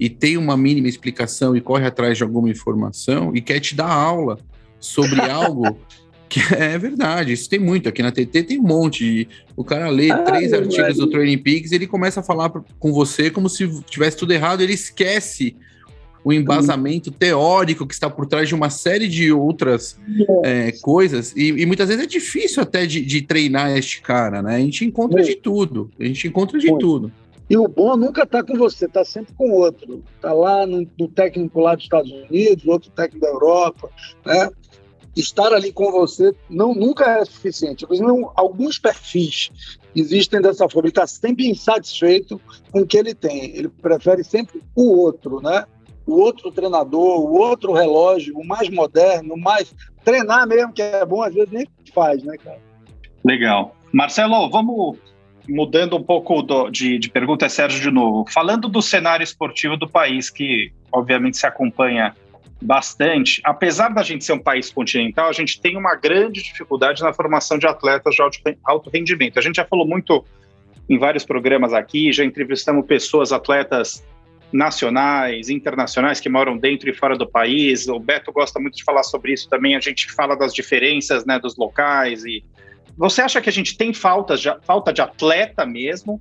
e 0.00 0.10
tem 0.10 0.36
uma 0.36 0.56
mínima 0.56 0.88
explicação 0.88 1.56
e 1.56 1.60
corre 1.60 1.86
atrás 1.86 2.18
de 2.18 2.24
alguma 2.24 2.50
informação 2.50 3.34
e 3.34 3.40
quer 3.40 3.60
te 3.60 3.74
dar 3.74 3.88
aula 3.88 4.38
sobre 4.80 5.20
algo 5.30 5.78
que 6.28 6.40
é 6.54 6.76
verdade. 6.76 7.32
Isso 7.32 7.48
tem 7.48 7.58
muito 7.58 7.88
aqui 7.88 8.02
na 8.02 8.10
TT, 8.10 8.42
tem 8.42 8.58
um 8.58 8.64
monte. 8.64 9.28
O 9.56 9.64
cara 9.64 9.88
lê 9.88 10.10
ah, 10.10 10.18
três 10.18 10.52
artigos 10.52 10.96
do 10.96 11.08
Training 11.08 11.38
Peaks, 11.38 11.72
ele 11.72 11.86
começa 11.86 12.20
a 12.20 12.22
falar 12.22 12.50
com 12.50 12.92
você 12.92 13.30
como 13.30 13.48
se 13.48 13.68
tivesse 13.84 14.16
tudo 14.16 14.32
errado, 14.32 14.60
ele 14.60 14.74
esquece 14.74 15.56
o 16.26 16.32
embasamento 16.32 17.12
teórico 17.12 17.86
que 17.86 17.94
está 17.94 18.10
por 18.10 18.26
trás 18.26 18.48
de 18.48 18.54
uma 18.54 18.68
série 18.68 19.06
de 19.06 19.30
outras 19.30 19.96
é, 20.42 20.72
coisas, 20.72 21.32
e, 21.36 21.50
e, 21.50 21.64
muitas 21.64 21.88
vezes 21.88 22.02
é 22.02 22.06
difícil 22.06 22.64
até 22.64 22.84
de, 22.84 23.00
de, 23.00 23.22
treinar 23.22 23.70
este 23.78 24.02
cara, 24.02 24.42
né? 24.42 24.56
A 24.56 24.58
gente 24.58 24.84
encontra 24.84 25.22
de 25.22 25.36
tudo, 25.36 25.88
a 26.00 26.02
gente 26.02 26.26
encontra 26.26 26.58
de 26.58 26.66
tudo. 26.78 27.12
E 27.48 27.56
o 27.56 27.68
bom 27.68 27.96
nunca 27.96 28.24
está 28.24 28.42
com 28.42 28.58
você, 28.58 28.86
está 28.86 29.04
sempre 29.04 29.34
com 29.34 29.52
outro. 29.52 30.02
Está 30.16 30.32
lá 30.32 30.66
no, 30.66 30.84
no, 30.98 31.06
técnico 31.06 31.60
lá 31.60 31.76
dos 31.76 31.84
Estados 31.84 32.10
Unidos, 32.10 32.66
outro 32.66 32.90
técnico 32.90 33.24
da 33.24 33.30
Europa, 33.30 33.88
né? 34.24 34.50
Estar 35.14 35.52
ali 35.52 35.70
com 35.70 35.92
você 35.92 36.34
não 36.50 36.74
nunca 36.74 37.20
é 37.20 37.24
suficiente. 37.24 37.86
Exemplo, 37.88 38.32
alguns 38.34 38.80
perfis 38.80 39.52
existem 39.94 40.40
dessa 40.40 40.68
forma. 40.68 40.88
Ele 40.88 40.88
está 40.88 41.06
sempre 41.06 41.48
insatisfeito 41.48 42.40
com 42.72 42.80
o 42.80 42.86
que 42.86 42.98
ele 42.98 43.14
tem. 43.14 43.56
Ele 43.56 43.68
prefere 43.68 44.24
sempre 44.24 44.60
o 44.74 44.90
outro, 44.90 45.40
né? 45.40 45.64
O 46.06 46.20
outro 46.20 46.50
treinador, 46.52 47.20
o 47.20 47.34
outro 47.34 47.72
relógio, 47.72 48.38
o 48.38 48.46
mais 48.46 48.70
moderno, 48.70 49.34
o 49.34 49.40
mais. 49.40 49.74
Treinar 50.04 50.46
mesmo, 50.46 50.72
que 50.72 50.80
é 50.80 51.04
bom, 51.04 51.22
às 51.22 51.34
vezes 51.34 51.50
nem 51.50 51.66
faz, 51.92 52.22
né, 52.22 52.36
cara? 52.38 52.60
Legal. 53.24 53.74
Marcelo, 53.92 54.48
vamos 54.48 54.98
mudando 55.48 55.96
um 55.96 56.02
pouco 56.02 56.42
do, 56.42 56.70
de, 56.70 56.98
de 56.98 57.08
pergunta, 57.10 57.46
é 57.46 57.48
Sérgio 57.48 57.80
de 57.80 57.90
novo. 57.90 58.24
Falando 58.30 58.68
do 58.68 58.80
cenário 58.80 59.24
esportivo 59.24 59.76
do 59.76 59.88
país, 59.88 60.30
que 60.30 60.72
obviamente 60.92 61.36
se 61.36 61.46
acompanha 61.46 62.14
bastante, 62.62 63.40
apesar 63.44 63.90
da 63.90 64.02
gente 64.02 64.24
ser 64.24 64.32
um 64.32 64.38
país 64.38 64.70
continental, 64.70 65.28
a 65.28 65.32
gente 65.32 65.60
tem 65.60 65.76
uma 65.76 65.94
grande 65.94 66.42
dificuldade 66.42 67.02
na 67.02 67.12
formação 67.12 67.58
de 67.58 67.66
atletas 67.66 68.14
de 68.14 68.22
alto 68.64 68.90
rendimento. 68.90 69.38
A 69.38 69.42
gente 69.42 69.56
já 69.56 69.64
falou 69.64 69.86
muito 69.86 70.24
em 70.88 70.98
vários 70.98 71.24
programas 71.24 71.72
aqui, 71.74 72.12
já 72.12 72.24
entrevistamos 72.24 72.86
pessoas, 72.86 73.32
atletas 73.32 74.04
nacionais, 74.52 75.48
internacionais 75.48 76.20
que 76.20 76.28
moram 76.28 76.56
dentro 76.56 76.88
e 76.88 76.94
fora 76.94 77.16
do 77.16 77.28
país. 77.28 77.88
O 77.88 77.98
Beto 77.98 78.32
gosta 78.32 78.60
muito 78.60 78.76
de 78.76 78.84
falar 78.84 79.02
sobre 79.02 79.32
isso 79.32 79.48
também. 79.48 79.76
A 79.76 79.80
gente 79.80 80.10
fala 80.12 80.36
das 80.36 80.54
diferenças, 80.54 81.24
né, 81.24 81.38
dos 81.38 81.56
locais. 81.56 82.24
E 82.24 82.44
você 82.96 83.22
acha 83.22 83.40
que 83.40 83.48
a 83.48 83.52
gente 83.52 83.76
tem 83.76 83.92
falta 83.92 84.36
de, 84.36 84.48
falta 84.62 84.92
de 84.92 85.02
atleta 85.02 85.66
mesmo? 85.66 86.20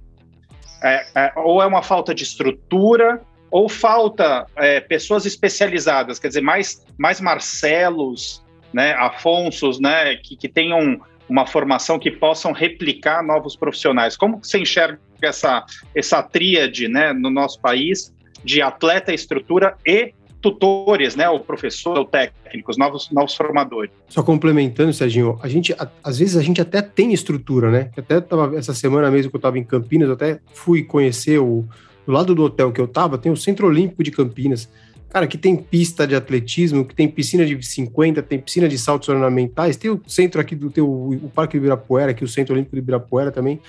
É, 0.83 1.05
é, 1.15 1.33
ou 1.35 1.61
é 1.61 1.65
uma 1.65 1.81
falta 1.81 2.13
de 2.13 2.23
estrutura? 2.23 3.21
Ou 3.51 3.69
falta 3.69 4.45
é, 4.55 4.79
pessoas 4.79 5.25
especializadas? 5.25 6.19
Quer 6.19 6.29
dizer, 6.29 6.41
mais 6.41 6.83
mais 6.97 7.21
Marcelos, 7.21 8.43
né, 8.73 8.93
Afonsos, 8.93 9.79
né, 9.79 10.15
que, 10.15 10.35
que 10.35 10.49
tenham 10.49 10.99
uma 11.29 11.45
formação 11.45 11.97
que 11.97 12.11
possam 12.11 12.51
replicar 12.51 13.23
novos 13.23 13.55
profissionais. 13.55 14.15
Como 14.15 14.43
você 14.43 14.59
enxerga 14.59 14.99
essa, 15.21 15.65
essa 15.95 16.21
tríade 16.21 16.87
né, 16.87 17.13
no 17.13 17.29
nosso 17.29 17.59
país 17.59 18.13
de 18.45 18.61
atleta, 18.61 19.11
estrutura 19.13 19.75
e 19.85 20.13
tutores, 20.39 21.15
né, 21.15 21.27
o 21.27 21.39
professor, 21.39 21.97
o 21.97 22.05
técnico, 22.05 22.69
os 22.69 22.77
novos, 22.77 23.09
novos 23.09 23.33
formadores. 23.33 23.89
Só 24.07 24.21
complementando, 24.21 24.93
Serginho, 24.93 25.39
a 25.41 25.47
gente, 25.47 25.73
a, 25.73 25.89
às 26.03 26.19
vezes 26.19 26.37
a 26.37 26.43
gente 26.43 26.61
até 26.61 26.83
tem 26.83 27.11
estrutura, 27.11 27.71
né? 27.71 27.89
Até 27.97 28.21
tava, 28.21 28.55
essa 28.55 28.71
semana 28.71 29.09
mesmo 29.09 29.31
que 29.31 29.35
eu 29.35 29.39
estava 29.39 29.57
em 29.57 29.63
Campinas, 29.63 30.07
eu 30.07 30.13
até 30.13 30.39
fui 30.53 30.83
conhecer 30.83 31.39
o, 31.39 31.65
do 32.05 32.11
lado 32.11 32.35
do 32.35 32.43
hotel 32.43 32.71
que 32.71 32.79
eu 32.79 32.85
estava, 32.85 33.17
tem 33.17 33.31
o 33.31 33.35
Centro 33.35 33.65
Olímpico 33.65 34.03
de 34.03 34.11
Campinas, 34.11 34.69
cara, 35.09 35.25
que 35.25 35.37
tem 35.37 35.55
pista 35.55 36.05
de 36.05 36.13
atletismo, 36.15 36.85
que 36.85 36.93
tem 36.93 37.07
piscina 37.07 37.43
de 37.43 37.59
50, 37.65 38.21
tem 38.21 38.37
piscina 38.37 38.69
de 38.69 38.77
saltos 38.77 39.09
ornamentais, 39.09 39.77
tem 39.77 39.89
o 39.89 39.99
centro 40.05 40.39
aqui 40.39 40.55
do 40.55 40.69
teu, 40.69 40.87
o 40.87 41.31
Parque 41.33 41.57
do 41.57 41.61
Ibirapuera, 41.61 42.11
aqui 42.11 42.23
o 42.23 42.27
Centro 42.27 42.53
Olímpico 42.53 42.75
do 42.75 42.79
Ibirapuera 42.79 43.31
também, 43.31 43.59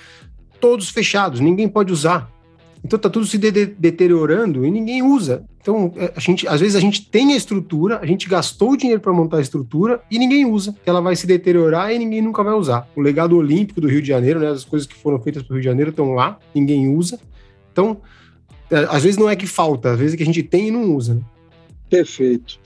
todos 0.59 0.91
fechados, 0.91 1.39
ninguém 1.39 1.67
pode 1.67 1.91
usar. 1.91 2.36
Então 2.83 2.97
tá 2.97 3.09
tudo 3.09 3.25
se 3.25 3.37
de 3.37 3.51
de 3.51 3.65
deteriorando 3.65 4.65
e 4.65 4.71
ninguém 4.71 5.01
usa. 5.01 5.43
Então, 5.61 5.91
é, 5.97 6.13
a 6.15 6.19
gente, 6.19 6.47
às 6.47 6.61
vezes 6.61 6.75
a 6.75 6.79
gente 6.79 7.05
tem 7.05 7.33
a 7.33 7.35
estrutura, 7.35 7.99
a 7.99 8.05
gente 8.05 8.29
gastou 8.29 8.71
o 8.71 8.77
dinheiro 8.77 9.01
para 9.01 9.11
montar 9.11 9.37
a 9.37 9.41
estrutura 9.41 10.01
e 10.09 10.17
ninguém 10.17 10.45
usa. 10.45 10.75
Ela 10.85 11.01
vai 11.01 11.15
se 11.15 11.27
deteriorar 11.27 11.93
e 11.93 11.99
ninguém 11.99 12.21
nunca 12.21 12.43
vai 12.43 12.53
usar. 12.53 12.87
O 12.95 13.01
legado 13.01 13.35
olímpico 13.35 13.81
do 13.81 13.87
Rio 13.87 14.01
de 14.01 14.07
Janeiro, 14.07 14.39
né, 14.39 14.47
as 14.47 14.63
coisas 14.63 14.87
que 14.87 14.95
foram 14.95 15.19
feitas 15.19 15.43
para 15.43 15.51
o 15.51 15.55
Rio 15.55 15.61
de 15.61 15.67
Janeiro 15.67 15.89
estão 15.89 16.13
lá, 16.13 16.39
ninguém 16.55 16.87
usa. 16.87 17.19
Então, 17.71 17.97
é, 18.71 18.77
às 18.89 19.03
vezes 19.03 19.17
não 19.17 19.29
é 19.29 19.35
que 19.35 19.45
falta, 19.45 19.91
às 19.91 19.99
vezes 19.99 20.13
é 20.13 20.17
que 20.17 20.23
a 20.23 20.25
gente 20.25 20.43
tem 20.43 20.69
e 20.69 20.71
não 20.71 20.95
usa. 20.95 21.15
Né? 21.15 21.21
Perfeito. 21.89 22.59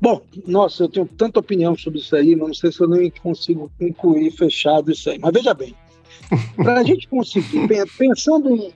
Bom, 0.00 0.22
nossa, 0.46 0.84
eu 0.84 0.88
tenho 0.88 1.06
tanta 1.06 1.40
opinião 1.40 1.76
sobre 1.76 1.98
isso 1.98 2.16
aí, 2.16 2.34
mas 2.34 2.48
não 2.48 2.54
sei 2.54 2.72
se 2.72 2.80
eu 2.80 2.88
nem 2.88 3.10
consigo 3.10 3.70
concluir 3.78 4.30
fechado 4.30 4.90
isso 4.90 5.10
aí. 5.10 5.18
Mas 5.18 5.32
veja 5.32 5.52
bem, 5.52 5.74
para 6.56 6.80
a 6.80 6.82
gente 6.82 7.08
conseguir, 7.08 7.68
pensando 7.98 8.54
em, 8.54 8.72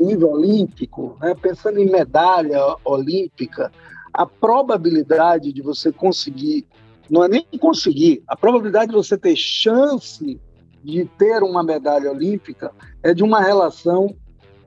nível 0.00 0.32
olímpico, 0.32 1.16
né, 1.20 1.34
pensando 1.34 1.78
em 1.78 1.90
medalha 1.90 2.60
olímpica, 2.84 3.72
a 4.12 4.26
probabilidade 4.26 5.52
de 5.52 5.62
você 5.62 5.92
conseguir, 5.92 6.66
não 7.08 7.24
é 7.24 7.28
nem 7.28 7.46
conseguir, 7.58 8.22
a 8.26 8.36
probabilidade 8.36 8.90
de 8.90 8.96
você 8.96 9.16
ter 9.16 9.36
chance 9.36 10.40
de 10.82 11.04
ter 11.18 11.42
uma 11.42 11.62
medalha 11.62 12.10
olímpica 12.10 12.72
é 13.02 13.14
de 13.14 13.22
uma 13.22 13.40
relação 13.40 14.14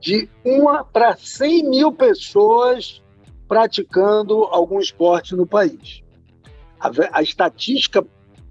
de 0.00 0.28
uma 0.44 0.84
para 0.84 1.16
100 1.16 1.70
mil 1.70 1.92
pessoas 1.92 3.02
praticando 3.48 4.44
algum 4.44 4.78
esporte 4.78 5.34
no 5.34 5.46
país. 5.46 6.02
A, 6.78 6.90
a 7.12 7.22
estatística 7.22 8.04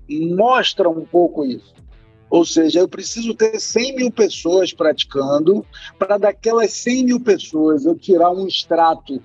mostra 0.09 0.89
um 0.89 1.05
pouco 1.05 1.45
isso. 1.45 1.73
Ou 2.33 2.43
seja, 2.43 2.79
eu 2.79 2.87
preciso 2.87 3.35
ter 3.35 3.59
100 3.59 3.95
mil 3.95 4.11
pessoas 4.11 4.73
praticando, 4.73 5.63
para 5.99 6.17
daquelas 6.17 6.73
100 6.73 7.03
mil 7.05 7.19
pessoas 7.19 7.85
eu 7.85 7.95
tirar 7.95 8.31
um 8.31 8.47
extrato 8.47 9.21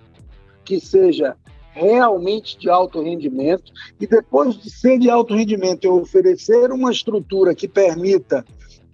que 0.63 0.79
seja 0.79 1.35
realmente 1.73 2.59
de 2.59 2.69
alto 2.69 3.01
rendimento, 3.03 3.73
e 3.99 4.07
depois 4.07 4.59
de 4.59 4.69
ser 4.69 4.99
de 4.99 5.09
alto 5.09 5.35
rendimento, 5.35 5.85
eu 5.85 5.95
oferecer 5.95 6.71
uma 6.71 6.93
estrutura 6.93 7.55
que 7.55 7.67
permita 7.67 8.45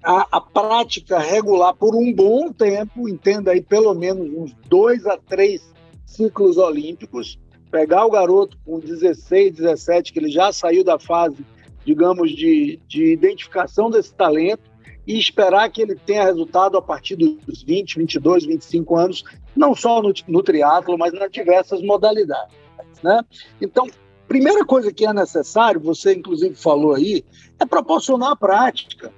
a, 0.01 0.29
a, 0.31 0.41
prática 0.41 1.19
regular 1.19 1.75
por 1.75 1.97
um 1.97 2.13
bom 2.13 2.53
tempo, 2.53 3.09
entenda 3.09 3.51
aí 3.51 3.61
pelo 3.61 3.95
menos 3.95 4.33
uns 4.33 4.55
dois 4.69 5.05
a 5.07 5.17
três 5.17 5.61
ciclos 6.07 6.57
olímpicos, 6.57 7.37
pegar 7.69 8.07
o 8.07 8.13
garoto 8.13 8.57
com 8.65 8.79
16, 8.79 9.57
17, 9.57 10.13
que 10.13 10.21
ele 10.21 10.31
já 10.31 10.53
saiu 10.53 10.85
da 10.85 11.01
fase 11.01 11.45
digamos, 11.85 12.31
de, 12.31 12.81
de 12.89 13.13
identificação 13.13 13.91
desse 13.91 14.15
talento 14.15 14.71
e 15.07 15.19
esperar 15.19 15.71
que 15.71 15.83
ele 15.83 15.95
tenha 15.95 16.25
resultado 16.25 16.77
a 16.77 16.83
partir 16.83 17.17
dos 17.17 17.63
20, 17.63 17.99
22, 17.99 18.45
25 18.47 18.97
anos, 18.97 19.25
não 19.55 19.75
só 19.75 20.03
no, 20.03 20.13
no 20.27 20.43
triatlo, 20.43 20.97
mas 20.97 21.13
nas 21.13 21.31
diversas 21.31 21.83
modalidades. 21.83 22.57
Né? 23.03 23.21
Então, 23.61 23.87
primeira 24.27 24.65
coisa 24.65 24.93
que 24.93 25.07
é 25.07 25.13
necessário, 25.13 25.81
você 25.81 26.15
inclusive 26.15 26.55
falou 26.55 26.95
aí, 26.95 27.25
é 27.59 27.67
proporcionar 27.67 28.33
a 28.33 28.37
prática. 28.37 29.13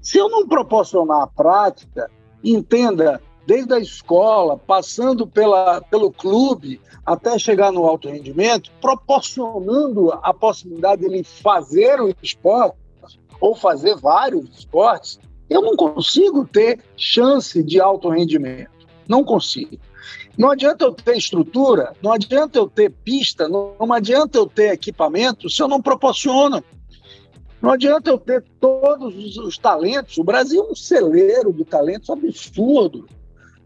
Se 0.00 0.18
eu 0.18 0.28
não 0.28 0.46
proporcionar 0.46 1.22
a 1.22 1.26
prática, 1.26 2.08
entenda, 2.42 3.20
desde 3.46 3.74
a 3.74 3.78
escola, 3.78 4.56
passando 4.56 5.26
pela, 5.26 5.80
pelo 5.80 6.10
clube, 6.12 6.80
até 7.04 7.38
chegar 7.38 7.72
no 7.72 7.86
alto 7.86 8.08
rendimento, 8.08 8.70
proporcionando 8.80 10.12
a 10.22 10.32
possibilidade 10.32 11.02
de 11.02 11.08
ele 11.08 11.24
fazer 11.24 12.00
o 12.00 12.14
esporte, 12.22 12.76
ou 13.40 13.56
fazer 13.56 13.96
vários 13.96 14.48
esportes, 14.56 15.18
eu 15.50 15.60
não 15.60 15.74
consigo 15.74 16.46
ter 16.46 16.80
chance 16.96 17.62
de 17.62 17.80
alto 17.80 18.08
rendimento. 18.08 18.70
Não 19.08 19.24
consigo. 19.24 19.78
Não 20.38 20.50
adianta 20.50 20.84
eu 20.84 20.94
ter 20.94 21.16
estrutura, 21.16 21.92
não 22.00 22.12
adianta 22.12 22.58
eu 22.58 22.68
ter 22.68 22.90
pista, 22.90 23.48
não, 23.48 23.74
não 23.78 23.92
adianta 23.92 24.38
eu 24.38 24.46
ter 24.46 24.72
equipamento 24.72 25.50
se 25.50 25.60
eu 25.60 25.68
não 25.68 25.82
proporciono. 25.82 26.62
Não 27.60 27.70
adianta 27.70 28.10
eu 28.10 28.18
ter 28.18 28.44
todos 28.58 29.14
os, 29.14 29.36
os 29.36 29.58
talentos. 29.58 30.18
O 30.18 30.24
Brasil 30.24 30.64
é 30.64 30.72
um 30.72 30.74
celeiro 30.74 31.52
de 31.52 31.64
talentos 31.64 32.10
absurdo. 32.10 33.06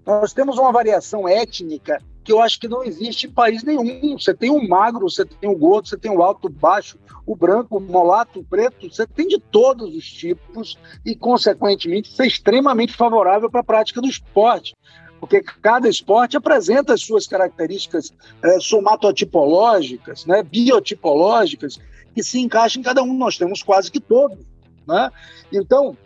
Nós 0.07 0.33
temos 0.33 0.57
uma 0.57 0.71
variação 0.71 1.29
étnica 1.29 2.01
que 2.23 2.33
eu 2.33 2.41
acho 2.41 2.61
que 2.61 2.69
não 2.69 2.85
existe 2.85 3.27
em 3.27 3.31
país 3.31 3.65
nenhum. 3.65 4.17
Você 4.19 4.33
tem 4.33 4.51
o 4.51 4.69
magro, 4.69 5.09
você 5.09 5.25
tem 5.25 5.51
o 5.51 5.57
gordo, 5.57 5.89
você 5.89 5.97
tem 5.97 6.11
o 6.11 6.23
alto, 6.23 6.47
o 6.47 6.51
baixo, 6.51 6.99
o 7.25 7.35
branco, 7.35 7.79
o 7.79 7.81
molato, 7.81 8.41
o 8.41 8.45
preto, 8.45 8.89
você 8.89 9.07
tem 9.07 9.27
de 9.27 9.39
todos 9.39 9.95
os 9.95 10.05
tipos 10.05 10.79
e, 11.05 11.15
consequentemente, 11.15 12.11
isso 12.11 12.23
é 12.23 12.27
extremamente 12.27 12.95
favorável 12.95 13.51
para 13.51 13.61
a 13.61 13.65
prática 13.65 14.01
do 14.01 14.09
esporte. 14.09 14.77
Porque 15.19 15.41
cada 15.41 15.89
esporte 15.89 16.37
apresenta 16.37 16.95
as 16.95 17.03
suas 17.03 17.27
características 17.27 18.13
é, 18.43 18.61
somatotipológicas, 18.61 20.27
né, 20.27 20.43
biotipológicas, 20.43 21.81
que 22.15 22.23
se 22.23 22.41
encaixam 22.41 22.81
em 22.81 22.85
cada 22.85 23.03
um. 23.03 23.17
Nós 23.17 23.39
temos 23.39 23.63
quase 23.63 23.91
que 23.91 24.01
todos. 24.01 24.39
Né? 24.87 25.11
Então, 25.53 25.97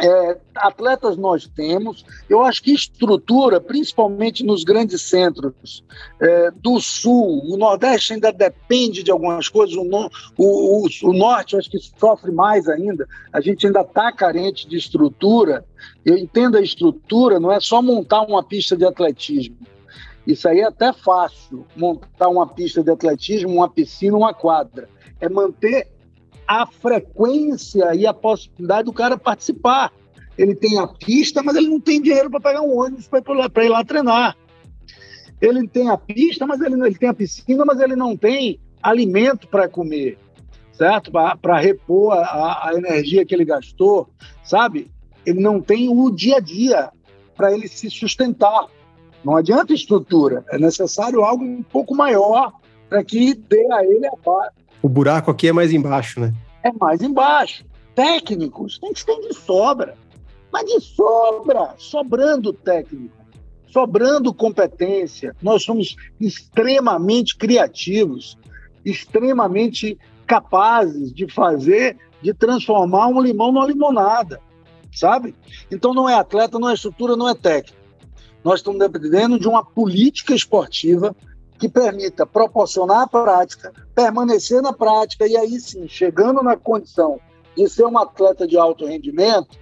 é, 0.00 0.38
atletas 0.56 1.16
nós 1.16 1.46
temos, 1.46 2.04
eu 2.28 2.42
acho 2.42 2.62
que 2.62 2.72
estrutura, 2.72 3.60
principalmente 3.60 4.44
nos 4.44 4.64
grandes 4.64 5.02
centros 5.02 5.84
é, 6.20 6.50
do 6.50 6.80
sul, 6.80 7.42
o 7.44 7.56
Nordeste 7.56 8.14
ainda 8.14 8.32
depende 8.32 9.02
de 9.02 9.10
algumas 9.10 9.48
coisas, 9.48 9.74
o, 9.76 9.84
no, 9.84 10.10
o, 10.36 10.84
o, 10.84 10.88
o 11.04 11.12
Norte 11.12 11.56
acho 11.56 11.70
que 11.70 11.78
sofre 11.78 12.30
mais 12.30 12.68
ainda, 12.68 13.06
a 13.32 13.40
gente 13.40 13.66
ainda 13.66 13.80
está 13.80 14.12
carente 14.12 14.68
de 14.68 14.76
estrutura. 14.76 15.64
Eu 16.04 16.16
entendo 16.16 16.56
a 16.56 16.60
estrutura, 16.60 17.40
não 17.40 17.50
é 17.50 17.60
só 17.60 17.80
montar 17.80 18.22
uma 18.22 18.42
pista 18.42 18.76
de 18.76 18.84
atletismo. 18.84 19.56
Isso 20.26 20.48
aí 20.48 20.60
é 20.60 20.64
até 20.64 20.92
fácil, 20.92 21.64
montar 21.76 22.28
uma 22.28 22.46
pista 22.46 22.82
de 22.82 22.90
atletismo, 22.90 23.54
uma 23.54 23.68
piscina, 23.68 24.16
uma 24.16 24.34
quadra. 24.34 24.88
É 25.20 25.28
manter 25.28 25.88
a 26.46 26.66
frequência 26.66 27.94
e 27.94 28.06
a 28.06 28.14
possibilidade 28.14 28.84
do 28.84 28.92
cara 28.92 29.16
participar. 29.16 29.92
Ele 30.36 30.54
tem 30.54 30.78
a 30.78 30.86
pista, 30.86 31.42
mas 31.42 31.56
ele 31.56 31.68
não 31.68 31.80
tem 31.80 32.00
dinheiro 32.00 32.30
para 32.30 32.40
pegar 32.40 32.60
um 32.60 32.76
ônibus 32.78 33.08
para 33.08 33.64
ir 33.64 33.68
lá 33.68 33.84
treinar. 33.84 34.36
Ele 35.40 35.66
tem 35.66 35.88
a 35.88 35.96
pista, 35.96 36.46
mas 36.46 36.60
ele, 36.60 36.74
ele 36.74 36.94
tem 36.94 37.08
a 37.08 37.14
piscina, 37.14 37.64
mas 37.64 37.80
ele 37.80 37.96
não 37.96 38.16
tem 38.16 38.60
alimento 38.82 39.48
para 39.48 39.68
comer, 39.68 40.18
certo? 40.72 41.10
Para 41.10 41.58
repor 41.58 42.12
a, 42.12 42.68
a 42.68 42.74
energia 42.74 43.24
que 43.24 43.34
ele 43.34 43.44
gastou, 43.44 44.08
sabe? 44.44 44.90
Ele 45.24 45.40
não 45.40 45.60
tem 45.60 45.88
o 45.88 46.10
dia 46.10 46.36
a 46.36 46.40
dia 46.40 46.90
para 47.34 47.52
ele 47.52 47.68
se 47.68 47.90
sustentar. 47.90 48.66
Não 49.24 49.36
adianta 49.36 49.74
estrutura, 49.74 50.44
é 50.50 50.58
necessário 50.58 51.22
algo 51.22 51.44
um 51.44 51.62
pouco 51.62 51.94
maior 51.94 52.52
para 52.88 53.02
que 53.02 53.34
dê 53.34 53.66
a 53.72 53.84
ele 53.84 54.06
a 54.06 54.16
paz. 54.16 54.50
O 54.82 54.88
buraco 54.88 55.30
aqui 55.30 55.48
é 55.48 55.52
mais 55.52 55.72
embaixo, 55.72 56.20
né? 56.20 56.32
É 56.62 56.72
mais 56.72 57.02
embaixo. 57.02 57.64
Técnicos, 57.94 58.78
a 58.82 58.86
gente 58.86 59.06
tem 59.06 59.20
de 59.20 59.34
sobra. 59.34 59.96
Mas 60.52 60.64
de 60.66 60.80
sobra, 60.80 61.74
sobrando 61.76 62.52
técnico, 62.52 63.14
sobrando 63.66 64.32
competência. 64.32 65.34
Nós 65.42 65.62
somos 65.62 65.96
extremamente 66.20 67.36
criativos, 67.36 68.38
extremamente 68.84 69.98
capazes 70.26 71.12
de 71.12 71.30
fazer, 71.32 71.96
de 72.22 72.32
transformar 72.32 73.08
um 73.08 73.20
limão 73.20 73.52
numa 73.52 73.66
limonada, 73.66 74.40
sabe? 74.92 75.34
Então 75.70 75.92
não 75.92 76.08
é 76.08 76.14
atleta, 76.14 76.58
não 76.58 76.70
é 76.70 76.74
estrutura, 76.74 77.16
não 77.16 77.28
é 77.28 77.34
técnico. 77.34 77.76
Nós 78.42 78.60
estamos 78.60 78.78
dependendo 78.78 79.38
de 79.38 79.48
uma 79.48 79.64
política 79.64 80.34
esportiva 80.34 81.14
que 81.58 81.68
permita 81.68 82.26
proporcionar 82.26 83.02
a 83.02 83.06
prática, 83.06 83.72
permanecer 83.94 84.60
na 84.62 84.72
prática 84.72 85.26
e 85.26 85.36
aí 85.36 85.58
sim, 85.60 85.88
chegando 85.88 86.42
na 86.42 86.56
condição 86.56 87.20
de 87.56 87.68
ser 87.68 87.86
um 87.86 87.98
atleta 87.98 88.46
de 88.46 88.58
alto 88.58 88.86
rendimento, 88.86 89.58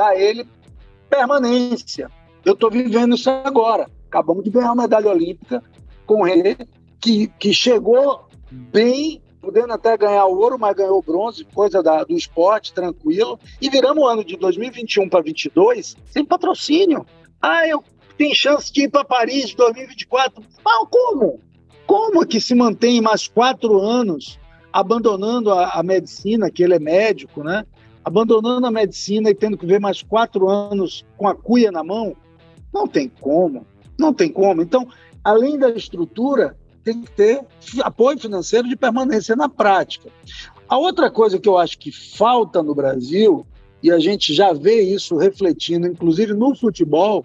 a 0.00 0.16
ele 0.16 0.48
permanência. 1.08 2.10
Eu 2.44 2.54
estou 2.54 2.70
vivendo 2.70 3.14
isso 3.14 3.30
agora. 3.30 3.88
Acabamos 4.08 4.44
de 4.44 4.50
ganhar 4.50 4.72
uma 4.72 4.82
medalha 4.82 5.10
olímpica 5.10 5.62
com 6.06 6.22
René, 6.22 6.56
que, 7.00 7.28
que 7.38 7.52
chegou 7.52 8.26
bem, 8.50 9.22
podendo 9.40 9.72
até 9.72 9.96
ganhar 9.96 10.24
ouro, 10.26 10.58
mas 10.58 10.74
ganhou 10.74 11.02
bronze, 11.02 11.44
coisa 11.44 11.82
da, 11.82 12.04
do 12.04 12.16
esporte, 12.16 12.72
tranquilo. 12.72 13.38
E 13.60 13.68
viramos 13.68 14.02
o 14.02 14.06
ano 14.06 14.24
de 14.24 14.36
2021 14.36 15.08
para 15.08 15.20
2022 15.20 15.96
sem 16.06 16.24
patrocínio. 16.24 17.06
Ah, 17.40 17.66
eu 17.66 17.82
tem 18.16 18.34
chance 18.34 18.72
de 18.72 18.84
ir 18.84 18.90
para 18.90 19.04
Paris 19.04 19.54
2024. 19.54 20.42
Mas 20.64 20.88
como? 20.90 21.40
Como 21.86 22.26
que 22.26 22.40
se 22.40 22.54
mantém 22.54 23.00
mais 23.00 23.28
quatro 23.28 23.80
anos 23.80 24.38
abandonando 24.72 25.52
a, 25.52 25.70
a, 25.70 25.82
medicina, 25.82 26.50
que 26.50 26.62
ele 26.62 26.74
é 26.74 26.78
médico, 26.78 27.44
né? 27.44 27.64
Abandonando 28.04 28.66
a 28.66 28.70
medicina 28.70 29.30
e 29.30 29.34
tendo 29.34 29.56
que 29.56 29.66
ver 29.66 29.80
mais 29.80 30.02
quatro 30.02 30.48
anos 30.48 31.04
com 31.16 31.28
a 31.28 31.34
cuia 31.34 31.70
na 31.70 31.84
mão? 31.84 32.16
Não 32.72 32.86
tem 32.86 33.08
como. 33.20 33.66
Não 33.98 34.12
tem 34.12 34.30
como. 34.30 34.62
Então, 34.62 34.88
além 35.22 35.58
da 35.58 35.70
estrutura, 35.70 36.56
tem 36.82 37.02
que 37.02 37.10
ter 37.12 37.40
apoio 37.82 38.18
financeiro 38.18 38.68
de 38.68 38.76
permanência 38.76 39.36
na 39.36 39.48
prática. 39.48 40.10
A 40.68 40.76
outra 40.76 41.10
coisa 41.10 41.38
que 41.38 41.48
eu 41.48 41.56
acho 41.56 41.78
que 41.78 41.92
falta 41.92 42.62
no 42.62 42.74
Brasil, 42.74 43.46
e 43.82 43.90
a 43.90 43.98
gente 43.98 44.34
já 44.34 44.52
vê 44.52 44.82
isso 44.82 45.16
refletindo, 45.16 45.86
inclusive 45.86 46.34
no 46.34 46.54
futebol, 46.54 47.24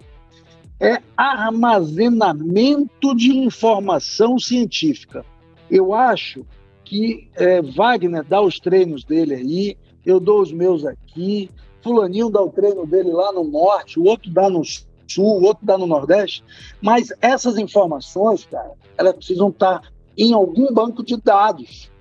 é 0.80 1.02
armazenamento 1.18 3.16
de 3.16 3.38
informação 3.38 4.40
científica. 4.40 5.26
Eu 5.70 5.94
acho 5.94 6.46
que 6.86 7.30
é, 7.36 7.62
Wagner 7.62 8.24
dá 8.24 8.42
os 8.42 8.60
treinos 8.60 9.04
dele 9.04 9.36
aí, 9.36 9.78
eu 10.06 10.20
dou 10.20 10.42
os 10.42 10.52
meus 10.52 10.86
aqui, 10.86 11.52
Fulaninho 11.84 12.30
dá 12.30 12.42
o 12.42 12.50
treino 12.50 12.86
dele 12.86 13.12
lá 13.12 13.32
no 13.32 13.44
norte, 13.44 14.00
o 14.00 14.06
outro 14.06 14.32
dá 14.32 14.50
no 14.50 14.64
sul, 14.64 15.40
o 15.40 15.44
outro 15.44 15.66
dá 15.66 15.78
no 15.78 15.86
nordeste, 15.86 16.44
mas 16.82 17.14
essas 17.22 17.58
informações, 17.58 18.46
cara, 18.46 18.72
elas 18.98 19.16
precisam 19.16 19.50
estar 19.50 19.82
em 20.18 20.34
algum 20.34 20.74
banco 20.74 21.04
de 21.04 21.18
dados. 21.18 21.92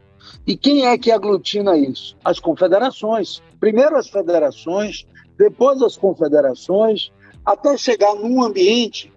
E 0.46 0.56
quem 0.56 0.86
é 0.86 0.96
que 0.96 1.10
aglutina 1.10 1.76
isso? 1.76 2.16
As 2.24 2.40
confederações. 2.40 3.42
Primeiro 3.60 3.96
as 3.96 4.08
federações, 4.08 5.06
depois 5.38 5.80
as 5.82 5.96
confederações, 5.96 7.12
até 7.52 7.76
chegar 7.78 8.14
num 8.14 8.42
ambiente 8.42 9.12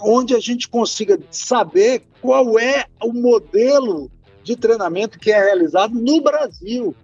onde 0.00 0.34
a 0.34 0.40
gente 0.40 0.68
consiga 0.68 1.20
saber 1.30 2.02
qual 2.20 2.58
é 2.58 2.86
o 3.02 3.12
modelo 3.12 4.10
de 4.42 4.56
treinamento 4.56 5.18
que 5.18 5.30
é 5.30 5.38
realizado 5.38 5.94
no 5.94 6.20
Brasil. 6.20 6.94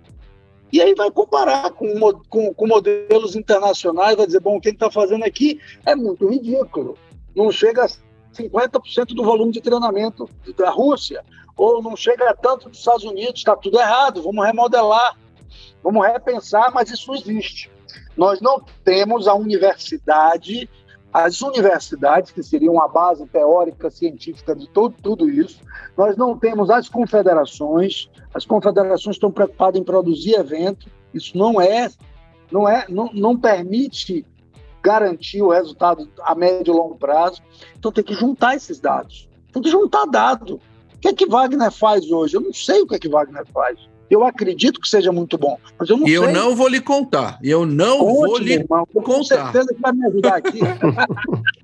E 0.72 0.80
aí 0.80 0.94
vai 0.94 1.10
comparar 1.10 1.70
com, 1.70 1.88
com, 2.28 2.52
com 2.52 2.66
modelos 2.66 3.36
internacionais, 3.36 4.16
vai 4.16 4.26
dizer, 4.26 4.40
bom, 4.40 4.60
quem 4.60 4.72
está 4.72 4.90
fazendo 4.90 5.24
aqui 5.24 5.60
é 5.84 5.94
muito 5.94 6.28
ridículo. 6.28 6.98
Não 7.34 7.52
chega 7.52 7.84
a 7.84 7.88
50% 8.34 9.14
do 9.14 9.22
volume 9.22 9.52
de 9.52 9.60
treinamento 9.60 10.28
da 10.56 10.70
Rússia, 10.70 11.24
ou 11.56 11.80
não 11.82 11.94
chega 11.96 12.28
a 12.30 12.34
tanto 12.34 12.68
dos 12.68 12.78
Estados 12.78 13.04
Unidos, 13.04 13.40
está 13.40 13.54
tudo 13.54 13.78
errado, 13.78 14.22
vamos 14.22 14.44
remodelar, 14.44 15.16
vamos 15.82 16.04
repensar, 16.04 16.72
mas 16.74 16.90
isso 16.90 17.14
existe. 17.14 17.70
Nós 18.16 18.40
não 18.40 18.62
temos 18.84 19.28
a 19.28 19.34
universidade, 19.34 20.68
as 21.12 21.40
universidades, 21.42 22.30
que 22.30 22.42
seriam 22.42 22.80
a 22.80 22.88
base 22.88 23.26
teórica, 23.26 23.90
científica 23.90 24.54
de 24.54 24.68
todo, 24.68 24.94
tudo 25.02 25.28
isso, 25.28 25.60
nós 25.96 26.16
não 26.16 26.38
temos 26.38 26.70
as 26.70 26.88
confederações, 26.88 28.10
as 28.34 28.44
confederações 28.44 29.16
estão 29.16 29.30
preocupadas 29.30 29.80
em 29.80 29.84
produzir 29.84 30.34
evento, 30.34 30.88
isso 31.14 31.36
não 31.36 31.60
é, 31.60 31.90
não 32.50 32.68
é, 32.68 32.84
não, 32.88 33.10
não 33.12 33.38
permite 33.38 34.26
garantir 34.82 35.42
o 35.42 35.50
resultado 35.50 36.08
a 36.22 36.34
médio 36.34 36.72
e 36.72 36.76
longo 36.76 36.96
prazo. 36.96 37.42
Então 37.76 37.90
tem 37.90 38.04
que 38.04 38.14
juntar 38.14 38.54
esses 38.54 38.78
dados. 38.78 39.28
Tem 39.52 39.60
que 39.60 39.70
juntar 39.70 40.06
dado. 40.06 40.60
O 40.94 40.98
que 41.00 41.08
é 41.08 41.12
que 41.12 41.26
Wagner 41.26 41.72
faz 41.72 42.10
hoje? 42.10 42.36
Eu 42.36 42.40
não 42.40 42.52
sei 42.52 42.82
o 42.82 42.86
que 42.86 42.94
é 42.94 42.98
que 42.98 43.08
Wagner 43.08 43.44
faz. 43.46 43.78
Eu 44.10 44.24
acredito 44.24 44.80
que 44.80 44.88
seja 44.88 45.10
muito 45.10 45.36
bom, 45.36 45.58
mas 45.78 45.88
eu 45.88 45.96
não 45.96 46.06
e 46.06 46.10
sei. 46.10 46.16
eu 46.18 46.32
não 46.32 46.54
vou 46.54 46.68
lhe 46.68 46.80
contar. 46.80 47.38
Eu 47.42 47.66
não 47.66 47.98
Conte, 47.98 48.14
vou 48.14 48.38
lhe 48.38 48.52
irmão, 48.52 48.86
com 48.92 49.02
contar. 49.02 49.52
certeza 49.52 49.74
que 49.74 49.80
vai 49.80 49.92
me 49.92 50.06
ajudar 50.06 50.36
aqui. 50.36 50.60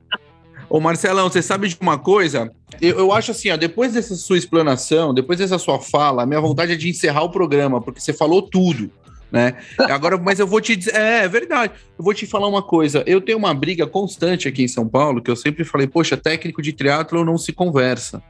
Ô 0.68 0.80
Marcelão, 0.80 1.28
você 1.28 1.42
sabe 1.42 1.68
de 1.68 1.76
uma 1.80 1.98
coisa? 1.98 2.50
Eu, 2.80 2.98
eu 2.98 3.12
acho 3.12 3.30
assim, 3.30 3.50
ó, 3.50 3.58
depois 3.58 3.92
dessa 3.92 4.14
sua 4.14 4.38
explanação, 4.38 5.12
depois 5.12 5.38
dessa 5.38 5.58
sua 5.58 5.78
fala, 5.78 6.22
a 6.22 6.26
minha 6.26 6.40
vontade 6.40 6.72
é 6.72 6.76
de 6.76 6.88
encerrar 6.88 7.24
o 7.24 7.30
programa, 7.30 7.78
porque 7.78 8.00
você 8.00 8.12
falou 8.12 8.40
tudo, 8.40 8.90
né? 9.30 9.54
Agora, 9.78 10.16
mas 10.16 10.38
eu 10.40 10.46
vou 10.46 10.62
te 10.62 10.74
dizer, 10.74 10.94
é, 10.94 11.24
é 11.24 11.28
verdade. 11.28 11.74
Eu 11.98 12.02
vou 12.02 12.14
te 12.14 12.26
falar 12.26 12.48
uma 12.48 12.62
coisa. 12.62 13.04
Eu 13.06 13.20
tenho 13.20 13.36
uma 13.36 13.52
briga 13.52 13.86
constante 13.86 14.48
aqui 14.48 14.62
em 14.62 14.68
São 14.68 14.88
Paulo, 14.88 15.20
que 15.20 15.30
eu 15.30 15.36
sempre 15.36 15.62
falei, 15.62 15.86
poxa, 15.86 16.16
técnico 16.16 16.62
de 16.62 16.72
triatlo 16.72 17.22
não 17.22 17.36
se 17.36 17.52
conversa. 17.52 18.22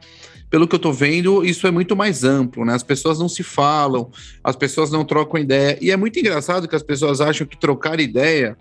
Pelo 0.53 0.69
que 0.69 0.75
eu 0.75 0.79
tô 0.79 0.93
vendo, 0.93 1.43
isso 1.43 1.67
é 1.67 1.71
muito 1.71 1.97
mais 1.97 2.25
amplo, 2.25 2.63
né? 2.63 2.75
As 2.75 2.83
pessoas 2.83 3.19
não 3.19 3.27
se 3.27 3.43
falam, 3.43 4.11
as 4.45 4.55
pessoas 4.55 4.91
não 4.91 5.03
trocam 5.03 5.41
ideia. 5.41 5.79
E 5.81 5.91
é 5.91 5.97
muito 5.97 6.19
engraçado 6.19 6.69
que 6.69 6.77
as 6.77 6.83
pessoas 6.83 7.23
acham 7.23 7.47
que 7.47 7.57
trocar 7.57 7.99
ideia, 7.99 8.55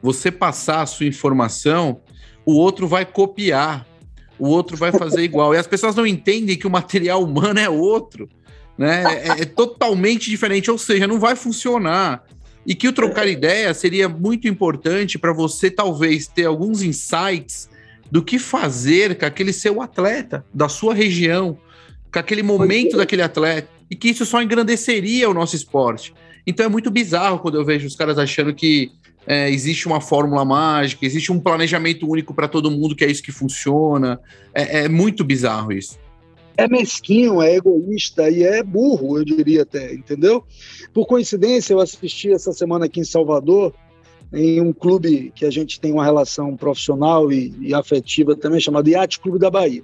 você 0.00 0.30
passar 0.30 0.82
a 0.82 0.86
sua 0.86 1.04
informação, 1.04 2.00
o 2.46 2.52
outro 2.54 2.86
vai 2.86 3.04
copiar, 3.04 3.84
o 4.38 4.46
outro 4.46 4.76
vai 4.76 4.92
fazer 4.92 5.24
igual. 5.24 5.52
E 5.52 5.58
as 5.58 5.66
pessoas 5.66 5.96
não 5.96 6.06
entendem 6.06 6.56
que 6.56 6.68
o 6.68 6.70
material 6.70 7.24
humano 7.24 7.58
é 7.58 7.68
outro, 7.68 8.28
né? 8.78 9.02
É, 9.26 9.42
é 9.42 9.44
totalmente 9.44 10.30
diferente, 10.30 10.70
ou 10.70 10.78
seja, 10.78 11.08
não 11.08 11.18
vai 11.18 11.34
funcionar. 11.34 12.22
E 12.64 12.72
que 12.72 12.86
o 12.86 12.92
trocar 12.92 13.26
ideia 13.26 13.74
seria 13.74 14.08
muito 14.08 14.46
importante 14.46 15.18
para 15.18 15.32
você, 15.32 15.68
talvez, 15.68 16.28
ter 16.28 16.44
alguns 16.44 16.82
insights 16.82 17.68
do 18.12 18.22
que 18.22 18.38
fazer 18.38 19.18
com 19.18 19.24
aquele 19.24 19.54
seu 19.54 19.80
atleta, 19.80 20.44
da 20.52 20.68
sua 20.68 20.92
região, 20.92 21.56
com 22.12 22.18
aquele 22.18 22.42
momento 22.42 22.98
daquele 22.98 23.22
atleta, 23.22 23.70
e 23.90 23.96
que 23.96 24.10
isso 24.10 24.26
só 24.26 24.42
engrandeceria 24.42 25.30
o 25.30 25.32
nosso 25.32 25.56
esporte. 25.56 26.12
Então 26.46 26.66
é 26.66 26.68
muito 26.68 26.90
bizarro 26.90 27.38
quando 27.38 27.54
eu 27.54 27.64
vejo 27.64 27.86
os 27.86 27.96
caras 27.96 28.18
achando 28.18 28.54
que 28.54 28.92
é, 29.26 29.48
existe 29.48 29.86
uma 29.86 29.98
fórmula 29.98 30.44
mágica, 30.44 31.06
existe 31.06 31.32
um 31.32 31.40
planejamento 31.40 32.06
único 32.06 32.34
para 32.34 32.46
todo 32.46 32.70
mundo, 32.70 32.94
que 32.94 33.02
é 33.02 33.10
isso 33.10 33.22
que 33.22 33.32
funciona. 33.32 34.20
É, 34.52 34.84
é, 34.84 34.88
muito 34.90 35.24
bizarro 35.24 35.72
isso. 35.72 35.98
É 36.54 36.68
mesquinho, 36.68 37.40
é 37.40 37.56
egoísta 37.56 38.28
e 38.28 38.42
é 38.42 38.62
burro, 38.62 39.16
eu 39.16 39.24
diria 39.24 39.62
até, 39.62 39.94
entendeu? 39.94 40.44
Por 40.92 41.06
coincidência, 41.06 41.72
eu 41.72 41.80
assisti 41.80 42.30
essa 42.30 42.52
semana 42.52 42.84
aqui 42.84 43.00
em 43.00 43.04
Salvador, 43.04 43.72
em 44.32 44.60
um 44.60 44.72
clube 44.72 45.32
que 45.34 45.44
a 45.44 45.50
gente 45.50 45.80
tem 45.80 45.92
uma 45.92 46.04
relação 46.04 46.56
profissional 46.56 47.30
e, 47.30 47.54
e 47.60 47.74
afetiva 47.74 48.34
também, 48.34 48.60
chamado 48.60 48.88
Iate 48.88 49.20
Clube 49.20 49.38
da 49.38 49.50
Bahia. 49.50 49.82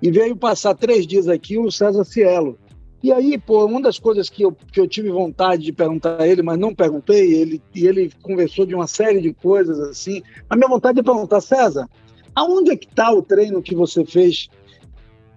E 0.00 0.10
veio 0.10 0.36
passar 0.36 0.74
três 0.74 1.06
dias 1.06 1.28
aqui 1.28 1.58
o 1.58 1.70
César 1.70 2.04
Cielo, 2.04 2.58
e 3.02 3.12
aí, 3.12 3.38
pô, 3.38 3.64
uma 3.64 3.80
das 3.80 3.98
coisas 3.98 4.28
que 4.28 4.42
eu, 4.42 4.56
que 4.72 4.80
eu 4.80 4.88
tive 4.88 5.08
vontade 5.08 5.62
de 5.62 5.72
perguntar 5.72 6.20
a 6.20 6.26
ele, 6.26 6.42
mas 6.42 6.58
não 6.58 6.74
perguntei, 6.74 7.32
ele, 7.32 7.62
e 7.72 7.86
ele 7.86 8.10
conversou 8.22 8.66
de 8.66 8.74
uma 8.74 8.88
série 8.88 9.20
de 9.20 9.32
coisas 9.32 9.78
assim. 9.78 10.20
A 10.50 10.56
minha 10.56 10.68
vontade 10.68 10.98
é 10.98 11.02
perguntar, 11.02 11.40
César, 11.40 11.88
aonde 12.34 12.72
é 12.72 12.76
que 12.76 12.86
está 12.86 13.12
o 13.12 13.22
treino 13.22 13.62
que 13.62 13.74
você 13.74 14.04
fez 14.04 14.48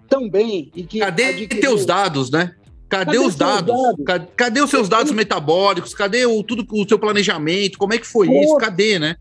tão 0.08 0.28
bem 0.28 0.72
e 0.74 0.82
que. 0.82 0.98
Cadê 0.98 1.24
adquiriu... 1.24 1.60
teus 1.60 1.86
dados, 1.86 2.30
né? 2.32 2.56
Cadê, 2.92 3.04
cadê 3.06 3.18
os 3.18 3.34
dados? 3.34 3.74
dados? 4.04 4.26
Cadê, 4.36 4.60
os 4.60 4.68
seus 4.68 4.86
dados 4.86 5.12
metabólicos? 5.12 5.94
Cadê 5.94 6.26
o, 6.26 6.42
tudo, 6.42 6.66
o 6.70 6.86
seu 6.86 6.98
planejamento? 6.98 7.78
Como 7.78 7.94
é 7.94 7.98
que 7.98 8.06
foi 8.06 8.26
Pô, 8.26 8.42
isso? 8.42 8.56
Cadê, 8.58 8.98
né? 8.98 9.16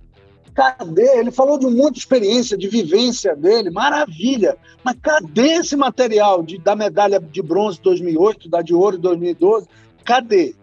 Cadê? 0.54 1.18
Ele 1.18 1.32
falou 1.32 1.58
de 1.58 1.66
muita 1.68 1.98
experiência, 1.98 2.58
de 2.58 2.68
vivência 2.68 3.34
dele, 3.34 3.70
maravilha. 3.70 4.58
Mas 4.84 4.98
cadê 5.02 5.54
esse 5.54 5.78
material 5.78 6.44
de, 6.44 6.58
da 6.58 6.76
medalha 6.76 7.18
de 7.18 7.42
bronze 7.42 7.78
de 7.78 7.84
2008, 7.84 8.50
da 8.50 8.62
de 8.62 8.74
ouro 8.74 8.98
de 8.98 9.04
2012? 9.04 9.68
Cadê? 10.04 10.54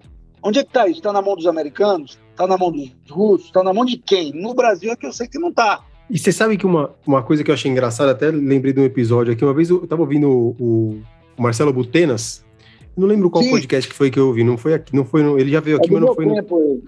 Onde 0.42 0.58
é 0.58 0.62
que 0.62 0.68
está 0.68 0.86
isso? 0.86 0.98
Está 0.98 1.10
na 1.10 1.22
mão 1.22 1.34
dos 1.34 1.46
americanos? 1.46 2.18
Está 2.32 2.46
na 2.46 2.58
mão 2.58 2.70
dos 2.70 2.92
russos? 3.08 3.46
Está 3.46 3.62
na 3.62 3.72
mão 3.72 3.86
de 3.86 3.96
quem? 3.96 4.32
No 4.34 4.52
Brasil 4.52 4.92
é 4.92 4.96
que 4.96 5.06
eu 5.06 5.14
sei 5.14 5.26
que 5.26 5.38
não 5.38 5.48
está. 5.48 5.82
E 6.10 6.18
você 6.18 6.30
sabe 6.30 6.58
que 6.58 6.66
uma, 6.66 6.94
uma 7.06 7.22
coisa 7.22 7.42
que 7.42 7.50
eu 7.50 7.54
achei 7.54 7.70
engraçada, 7.70 8.12
até 8.12 8.30
lembrei 8.30 8.74
de 8.74 8.80
um 8.80 8.84
episódio 8.84 9.32
aqui, 9.32 9.42
uma 9.44 9.54
vez 9.54 9.70
eu 9.70 9.82
estava 9.84 10.02
ouvindo 10.02 10.28
o, 10.28 10.56
o, 11.38 11.42
Marcelo 11.42 11.72
Butenas, 11.72 12.44
não 12.98 13.06
lembro 13.06 13.30
qual 13.30 13.44
Sim. 13.44 13.50
podcast 13.50 13.88
que 13.88 13.94
foi 13.94 14.10
que 14.10 14.18
eu 14.18 14.26
ouvi, 14.26 14.42
não 14.42 14.58
foi 14.58 14.74
aqui, 14.74 14.94
não 14.94 15.04
foi 15.04 15.22
no, 15.22 15.38
ele 15.38 15.52
já 15.52 15.60
veio 15.60 15.76
aqui, 15.76 15.88
é 15.88 15.92
mas 15.92 16.02
não 16.02 16.14
foi 16.14 16.26
no... 16.26 16.82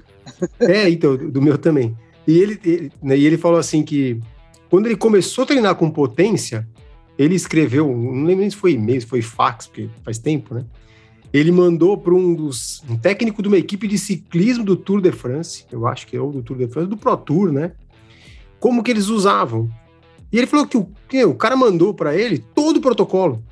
É, 0.60 0.88
então, 0.88 1.16
do, 1.16 1.30
do 1.30 1.42
meu 1.42 1.56
também. 1.56 1.96
E 2.26 2.38
ele, 2.38 2.60
ele, 2.64 2.92
né, 3.02 3.16
e 3.16 3.26
ele 3.26 3.38
falou 3.38 3.58
assim 3.58 3.82
que 3.82 4.20
quando 4.68 4.86
ele 4.86 4.96
começou 4.96 5.44
a 5.44 5.46
treinar 5.46 5.74
com 5.74 5.90
potência, 5.90 6.66
ele 7.18 7.34
escreveu, 7.34 7.86
não 7.88 8.24
lembro 8.24 8.40
nem 8.40 8.50
se 8.50 8.56
foi 8.56 8.72
e-mail, 8.72 9.00
se 9.00 9.06
foi 9.06 9.20
fax, 9.20 9.66
porque 9.66 9.88
faz 10.02 10.18
tempo, 10.18 10.54
né? 10.54 10.64
Ele 11.32 11.52
mandou 11.52 11.96
para 11.96 12.14
um 12.14 12.34
dos 12.34 12.82
um 12.88 12.96
técnico 12.96 13.42
de 13.42 13.48
uma 13.48 13.58
equipe 13.58 13.86
de 13.86 13.98
ciclismo 13.98 14.64
do 14.64 14.74
Tour 14.74 15.00
de 15.00 15.12
France, 15.12 15.64
eu 15.70 15.86
acho 15.86 16.06
que 16.06 16.16
é 16.16 16.20
o 16.20 16.30
do 16.30 16.42
Tour 16.42 16.56
de 16.56 16.66
France, 16.66 16.88
do 16.88 16.96
Pro 16.96 17.16
Tour, 17.16 17.52
né? 17.52 17.72
Como 18.58 18.82
que 18.82 18.90
eles 18.90 19.08
usavam. 19.08 19.70
E 20.32 20.38
ele 20.38 20.46
falou 20.46 20.66
que 20.66 20.76
o, 20.76 20.88
que 21.08 21.24
o 21.24 21.34
cara 21.34 21.56
mandou 21.56 21.92
para 21.94 22.16
ele 22.16 22.38
todo 22.38 22.78
o 22.78 22.80
protocolo, 22.80 23.42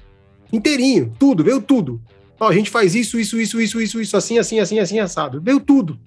inteirinho, 0.53 1.13
tudo, 1.19 1.45
veio 1.45 1.61
tudo. 1.61 2.01
Ó, 2.41 2.49
a 2.49 2.53
gente 2.53 2.71
faz 2.71 2.95
isso, 2.95 3.19
isso, 3.19 3.41
isso, 3.41 3.61
isso, 3.61 3.81
isso, 3.81 4.01
isso, 4.01 4.17
assim, 4.17 4.39
assim, 4.39 4.61
assim, 4.61 4.79
assim, 4.79 5.01
assado. 5.01 5.41
Veio 5.41 5.61
tudo. 5.61 5.99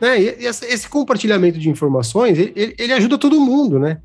Né? 0.00 0.20
E 0.20 0.46
esse 0.46 0.88
compartilhamento 0.88 1.58
de 1.58 1.68
informações, 1.68 2.38
ele, 2.38 2.74
ele 2.78 2.92
ajuda 2.92 3.18
todo 3.18 3.40
mundo, 3.40 3.78
né? 3.78 4.00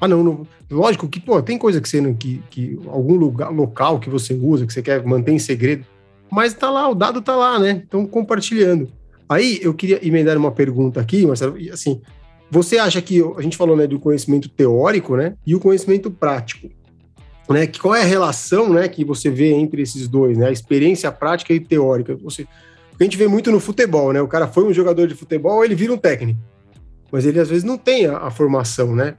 Ah, 0.00 0.08
não, 0.08 0.24
não, 0.24 0.46
lógico 0.70 1.08
que, 1.08 1.20
pô, 1.20 1.42
tem 1.42 1.58
coisa 1.58 1.80
que 1.80 1.88
você 1.88 2.14
que, 2.14 2.42
que 2.50 2.78
algum 2.86 3.16
lugar, 3.16 3.50
local 3.50 4.00
que 4.00 4.08
você 4.08 4.32
usa, 4.34 4.66
que 4.66 4.72
você 4.72 4.82
quer 4.82 5.04
manter 5.04 5.32
em 5.32 5.38
segredo, 5.38 5.84
mas 6.30 6.54
tá 6.54 6.70
lá, 6.70 6.88
o 6.88 6.94
dado 6.94 7.20
tá 7.20 7.36
lá, 7.36 7.58
né? 7.58 7.82
Então, 7.86 8.06
compartilhando. 8.06 8.90
Aí, 9.28 9.58
eu 9.62 9.74
queria 9.74 10.06
emendar 10.06 10.36
uma 10.38 10.50
pergunta 10.50 11.00
aqui, 11.00 11.26
Marcelo, 11.26 11.56
assim, 11.72 12.00
você 12.50 12.78
acha 12.78 13.00
que, 13.02 13.22
a 13.36 13.42
gente 13.42 13.56
falou, 13.56 13.76
né, 13.76 13.86
do 13.86 14.00
conhecimento 14.00 14.48
teórico, 14.48 15.16
né, 15.16 15.34
e 15.46 15.54
o 15.54 15.60
conhecimento 15.60 16.10
prático, 16.10 16.68
né, 17.54 17.66
qual 17.66 17.94
é 17.94 18.02
a 18.02 18.04
relação, 18.04 18.72
né, 18.72 18.88
que 18.88 19.04
você 19.04 19.30
vê 19.30 19.52
entre 19.52 19.82
esses 19.82 20.06
dois, 20.08 20.38
né, 20.38 20.48
a 20.48 20.52
experiência 20.52 21.10
prática 21.10 21.52
e 21.52 21.60
teórica, 21.60 22.16
você 22.16 22.46
a 23.00 23.04
gente 23.04 23.16
vê 23.16 23.26
muito 23.26 23.50
no 23.50 23.58
futebol, 23.58 24.12
né? 24.12 24.20
O 24.20 24.28
cara 24.28 24.46
foi 24.46 24.62
um 24.62 24.74
jogador 24.74 25.06
de 25.06 25.14
futebol, 25.14 25.64
ele 25.64 25.74
vira 25.74 25.90
um 25.90 25.96
técnico. 25.96 26.38
Mas 27.10 27.24
ele 27.24 27.40
às 27.40 27.48
vezes 27.48 27.64
não 27.64 27.78
tem 27.78 28.04
a, 28.04 28.18
a 28.18 28.30
formação, 28.30 28.94
né? 28.94 29.14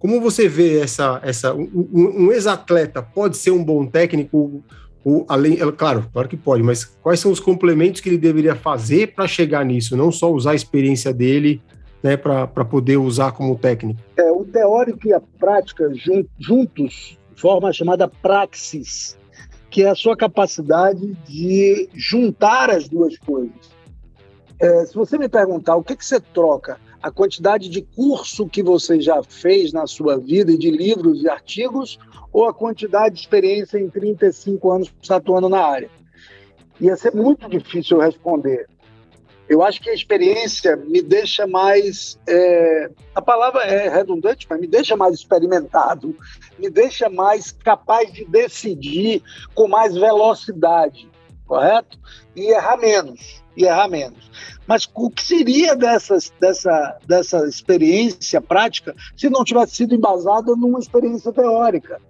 Como 0.00 0.20
você 0.20 0.48
vê 0.48 0.80
essa. 0.80 1.20
essa 1.22 1.54
um, 1.54 1.68
um 1.94 2.32
ex-atleta 2.32 3.00
pode 3.00 3.36
ser 3.36 3.52
um 3.52 3.62
bom 3.62 3.86
técnico? 3.86 4.64
Ou, 5.04 5.24
além, 5.28 5.54
é, 5.54 5.72
claro, 5.72 6.06
claro 6.12 6.28
que 6.28 6.36
pode, 6.36 6.62
mas 6.62 6.84
quais 6.84 7.20
são 7.20 7.30
os 7.30 7.40
complementos 7.40 8.00
que 8.00 8.08
ele 8.08 8.18
deveria 8.18 8.54
fazer 8.54 9.14
para 9.14 9.28
chegar 9.28 9.64
nisso? 9.64 9.96
Não 9.96 10.10
só 10.10 10.30
usar 10.30 10.50
a 10.50 10.54
experiência 10.54 11.12
dele 11.12 11.62
né, 12.02 12.16
para 12.16 12.64
poder 12.64 12.96
usar 12.96 13.32
como 13.32 13.56
técnico. 13.56 14.00
É, 14.16 14.30
o 14.30 14.44
teórico 14.44 15.06
e 15.06 15.12
a 15.12 15.20
prática 15.38 15.90
juntos 16.38 17.16
forma 17.40 17.72
chamada 17.72 18.06
praxis 18.06 19.18
que 19.70 19.84
é 19.84 19.88
a 19.88 19.94
sua 19.94 20.16
capacidade 20.16 21.14
de 21.26 21.88
juntar 21.94 22.70
as 22.70 22.88
duas 22.88 23.16
coisas. 23.18 23.70
É, 24.58 24.84
se 24.84 24.94
você 24.94 25.16
me 25.16 25.28
perguntar 25.28 25.76
o 25.76 25.82
que, 25.82 25.96
que 25.96 26.04
você 26.04 26.20
troca, 26.20 26.78
a 27.00 27.10
quantidade 27.10 27.70
de 27.70 27.80
curso 27.80 28.46
que 28.46 28.62
você 28.62 29.00
já 29.00 29.22
fez 29.22 29.72
na 29.72 29.86
sua 29.86 30.18
vida 30.18 30.52
e 30.52 30.58
de 30.58 30.70
livros 30.70 31.22
e 31.22 31.28
artigos, 31.28 31.98
ou 32.32 32.46
a 32.46 32.52
quantidade 32.52 33.14
de 33.14 33.20
experiência 33.22 33.78
em 33.78 33.88
35 33.88 34.70
anos 34.70 34.92
atuando 35.08 35.48
na 35.48 35.64
área? 35.64 35.90
Ia 36.80 36.96
ser 36.96 37.14
muito 37.14 37.48
difícil 37.48 38.00
responder. 38.00 38.68
Eu 39.50 39.64
acho 39.64 39.80
que 39.80 39.90
a 39.90 39.94
experiência 39.94 40.76
me 40.76 41.02
deixa 41.02 41.44
mais. 41.44 42.16
É, 42.24 42.88
a 43.12 43.20
palavra 43.20 43.64
é 43.64 43.88
redundante, 43.88 44.46
mas 44.48 44.60
me 44.60 44.68
deixa 44.68 44.96
mais 44.96 45.12
experimentado, 45.16 46.16
me 46.56 46.70
deixa 46.70 47.10
mais 47.10 47.50
capaz 47.50 48.12
de 48.12 48.24
decidir 48.24 49.20
com 49.52 49.66
mais 49.66 49.96
velocidade, 49.96 51.10
correto? 51.48 51.98
E 52.36 52.52
errar 52.52 52.76
menos. 52.76 53.42
E 53.56 53.64
errar 53.64 53.88
menos. 53.88 54.30
Mas 54.68 54.88
o 54.94 55.10
que 55.10 55.26
seria 55.26 55.74
dessas, 55.74 56.32
dessa, 56.38 56.96
dessa 57.04 57.44
experiência 57.48 58.40
prática 58.40 58.94
se 59.16 59.28
não 59.28 59.42
tivesse 59.42 59.74
sido 59.74 59.96
embasada 59.96 60.54
numa 60.54 60.78
experiência 60.78 61.32
teórica? 61.32 62.00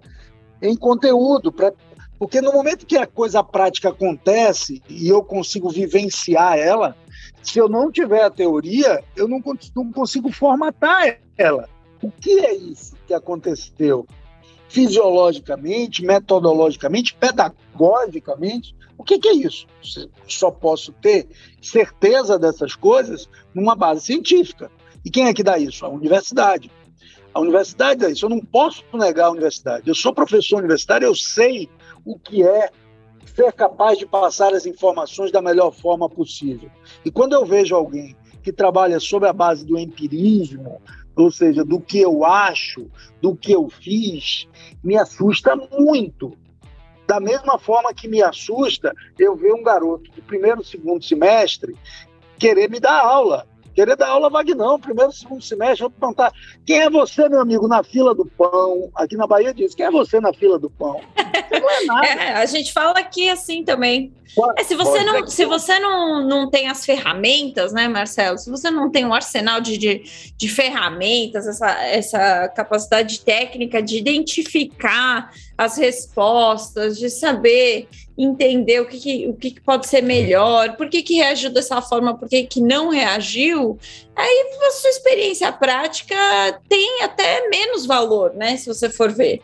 Em 0.61 0.77
conteúdo, 0.77 1.51
pra, 1.51 1.73
porque 2.19 2.39
no 2.39 2.53
momento 2.53 2.85
que 2.85 2.97
a 2.99 3.07
coisa 3.07 3.43
prática 3.43 3.89
acontece 3.89 4.79
e 4.87 5.09
eu 5.09 5.23
consigo 5.23 5.71
vivenciar 5.71 6.55
ela, 6.55 6.95
se 7.43 7.59
eu 7.59 7.67
não 7.67 7.91
tiver 7.91 8.23
a 8.23 8.29
teoria, 8.29 9.03
eu 9.15 9.27
não, 9.27 9.41
não 9.75 9.91
consigo 9.91 10.31
formatar 10.31 11.19
ela. 11.37 11.69
O 12.01 12.11
que 12.11 12.39
é 12.39 12.55
isso 12.55 12.95
que 13.05 13.13
aconteceu? 13.13 14.07
Fisiologicamente, 14.67 16.03
metodologicamente, 16.03 17.13
pedagogicamente, 17.15 18.75
o 18.97 19.03
que, 19.03 19.19
que 19.19 19.27
é 19.27 19.33
isso? 19.33 19.67
Só 20.27 20.51
posso 20.51 20.91
ter 20.93 21.27
certeza 21.61 22.37
dessas 22.37 22.75
coisas 22.75 23.27
numa 23.53 23.75
base 23.75 24.01
científica. 24.01 24.71
E 25.03 25.09
quem 25.09 25.25
é 25.25 25.33
que 25.33 25.43
dá 25.43 25.57
isso? 25.57 25.85
A 25.85 25.89
universidade. 25.89 26.71
A 27.33 27.39
universidade 27.39 27.99
dá 27.99 28.09
isso. 28.09 28.25
Eu 28.25 28.29
não 28.29 28.39
posso 28.39 28.83
negar 28.93 29.25
a 29.25 29.31
universidade. 29.31 29.87
Eu 29.87 29.95
sou 29.95 30.13
professor 30.13 30.59
universitário, 30.59 31.05
eu 31.05 31.15
sei 31.15 31.69
o 32.05 32.17
que 32.17 32.43
é 32.43 32.69
ser 33.25 33.51
capaz 33.53 33.97
de 33.97 34.05
passar 34.05 34.53
as 34.53 34.65
informações 34.65 35.31
da 35.31 35.41
melhor 35.41 35.71
forma 35.71 36.09
possível. 36.09 36.69
E 37.03 37.11
quando 37.11 37.33
eu 37.33 37.45
vejo 37.45 37.75
alguém 37.75 38.15
que 38.43 38.51
trabalha 38.51 38.99
sobre 38.99 39.29
a 39.29 39.33
base 39.33 39.65
do 39.65 39.77
empirismo, 39.77 40.81
ou 41.15 41.31
seja, 41.31 41.63
do 41.63 41.79
que 41.79 41.99
eu 41.99 42.25
acho, 42.25 42.89
do 43.21 43.35
que 43.35 43.51
eu 43.51 43.69
fiz, 43.69 44.47
me 44.83 44.97
assusta 44.97 45.55
muito. 45.55 46.37
Da 47.07 47.19
mesma 47.19 47.59
forma 47.59 47.93
que 47.93 48.07
me 48.07 48.21
assusta 48.21 48.93
eu 49.19 49.35
ver 49.35 49.53
um 49.53 49.63
garoto 49.63 50.09
do 50.11 50.21
primeiro, 50.21 50.63
segundo 50.63 51.03
semestre 51.03 51.75
querer 52.39 52.69
me 52.69 52.79
dar 52.79 52.99
aula. 53.03 53.45
Querer 53.73 53.95
dar 53.95 54.09
aula 54.09 54.29
Vagnão, 54.29 54.79
primeiro, 54.79 55.11
segundo 55.13 55.41
semestre, 55.41 55.81
vou 55.81 55.89
perguntar, 55.89 56.33
quem 56.65 56.81
é 56.81 56.89
você, 56.89 57.29
meu 57.29 57.39
amigo, 57.39 57.67
na 57.67 57.83
fila 57.83 58.13
do 58.13 58.25
pão? 58.25 58.89
Aqui 58.95 59.15
na 59.15 59.25
Bahia 59.25 59.53
diz, 59.53 59.73
quem 59.73 59.85
é 59.85 59.91
você 59.91 60.19
na 60.19 60.33
fila 60.33 60.59
do 60.59 60.69
pão? 60.69 60.99
É 61.51 62.11
é, 62.11 62.33
a 62.33 62.45
gente 62.45 62.71
fala 62.71 62.99
aqui 62.99 63.29
assim 63.29 63.63
também. 63.63 64.13
É, 64.57 64.63
se 64.63 64.75
você, 64.75 65.03
não, 65.03 65.27
se 65.27 65.45
você 65.45 65.77
não, 65.79 66.25
não 66.25 66.49
tem 66.49 66.69
as 66.69 66.85
ferramentas, 66.85 67.73
né, 67.73 67.87
Marcelo? 67.89 68.37
Se 68.37 68.49
você 68.49 68.71
não 68.71 68.89
tem 68.89 69.05
um 69.05 69.13
arsenal 69.13 69.59
de, 69.59 69.77
de, 69.77 70.03
de 70.37 70.47
ferramentas, 70.47 71.45
essa, 71.45 71.69
essa 71.83 72.47
capacidade 72.47 73.19
técnica 73.19 73.81
de 73.81 73.97
identificar 73.97 75.31
as 75.57 75.77
respostas, 75.77 76.97
de 76.97 77.09
saber 77.09 77.89
entender 78.17 78.79
o 78.81 78.85
que, 78.85 78.99
que 78.99 79.27
o 79.27 79.33
que, 79.33 79.51
que, 79.51 79.61
pode 79.61 79.87
ser 79.87 80.01
melhor, 80.01 80.77
por 80.77 80.89
que, 80.89 81.01
que 81.01 81.15
reagiu 81.15 81.49
dessa 81.49 81.81
forma, 81.81 82.17
por 82.17 82.29
que, 82.29 82.43
que 82.43 82.61
não 82.61 82.89
reagiu, 82.89 83.77
aí 84.15 84.45
a 84.67 84.71
sua 84.71 84.89
experiência 84.89 85.51
prática 85.51 86.15
tem 86.69 87.03
até 87.03 87.49
menos 87.49 87.85
valor, 87.85 88.33
né? 88.35 88.57
Se 88.57 88.67
você 88.67 88.89
for 88.89 89.11
ver. 89.11 89.41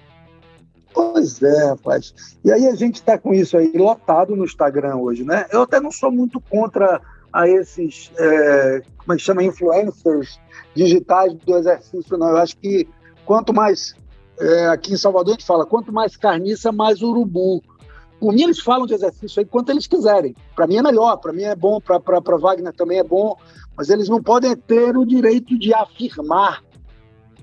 Pois 0.94 1.42
é, 1.42 1.66
rapaz. 1.66 2.14
E 2.44 2.52
aí 2.52 2.68
a 2.68 2.76
gente 2.76 2.96
está 2.96 3.18
com 3.18 3.34
isso 3.34 3.58
aí 3.58 3.72
lotado 3.76 4.36
no 4.36 4.46
Instagram 4.46 4.96
hoje, 4.96 5.24
né? 5.24 5.46
Eu 5.52 5.64
até 5.64 5.80
não 5.80 5.92
sou 5.92 6.12
muito 6.12 6.40
contra 6.40 7.02
a 7.32 7.48
esses, 7.48 8.12
é, 8.18 8.82
como 8.98 9.14
é 9.14 9.16
que 9.16 9.22
chama, 9.22 9.44
influencers 9.44 10.40
digitais 10.76 11.34
do 11.34 11.58
exercício, 11.58 12.18
não. 12.18 12.30
Eu 12.30 12.38
acho 12.38 12.58
que 12.58 12.88
quanto 13.26 13.54
mais, 13.54 13.96
é, 14.40 14.68
aqui 14.68 14.94
em 14.94 14.98
Salvador 14.98 15.32
a 15.32 15.34
gente 15.34 15.46
fala, 15.46 15.66
quanto 15.66 15.92
mais 15.92 16.16
carniça, 16.16 16.72
mais 16.72 17.02
urubu. 17.02 17.62
Por 18.20 18.34
mim, 18.34 18.44
eles 18.44 18.60
falam 18.60 18.88
de 18.88 18.96
exercício 18.96 19.40
aí 19.40 19.46
quanto 19.46 19.70
eles 19.70 19.86
quiserem. 19.86 20.36
Para 20.56 20.66
mim 20.66 20.78
é 20.78 20.82
melhor, 20.82 21.18
para 21.18 21.32
mim 21.32 21.44
é 21.44 21.56
bom, 21.56 21.80
para 21.80 22.38
Wagner 22.38 22.74
também 22.74 22.98
é 22.98 23.04
bom, 23.04 23.38
mas 23.76 23.90
eles 23.90 24.10
não 24.10 24.22
podem 24.22 24.56
ter 24.56 24.98
o 24.98 25.06
direito 25.06 25.58
de 25.60 25.74
afirmar 25.74 26.64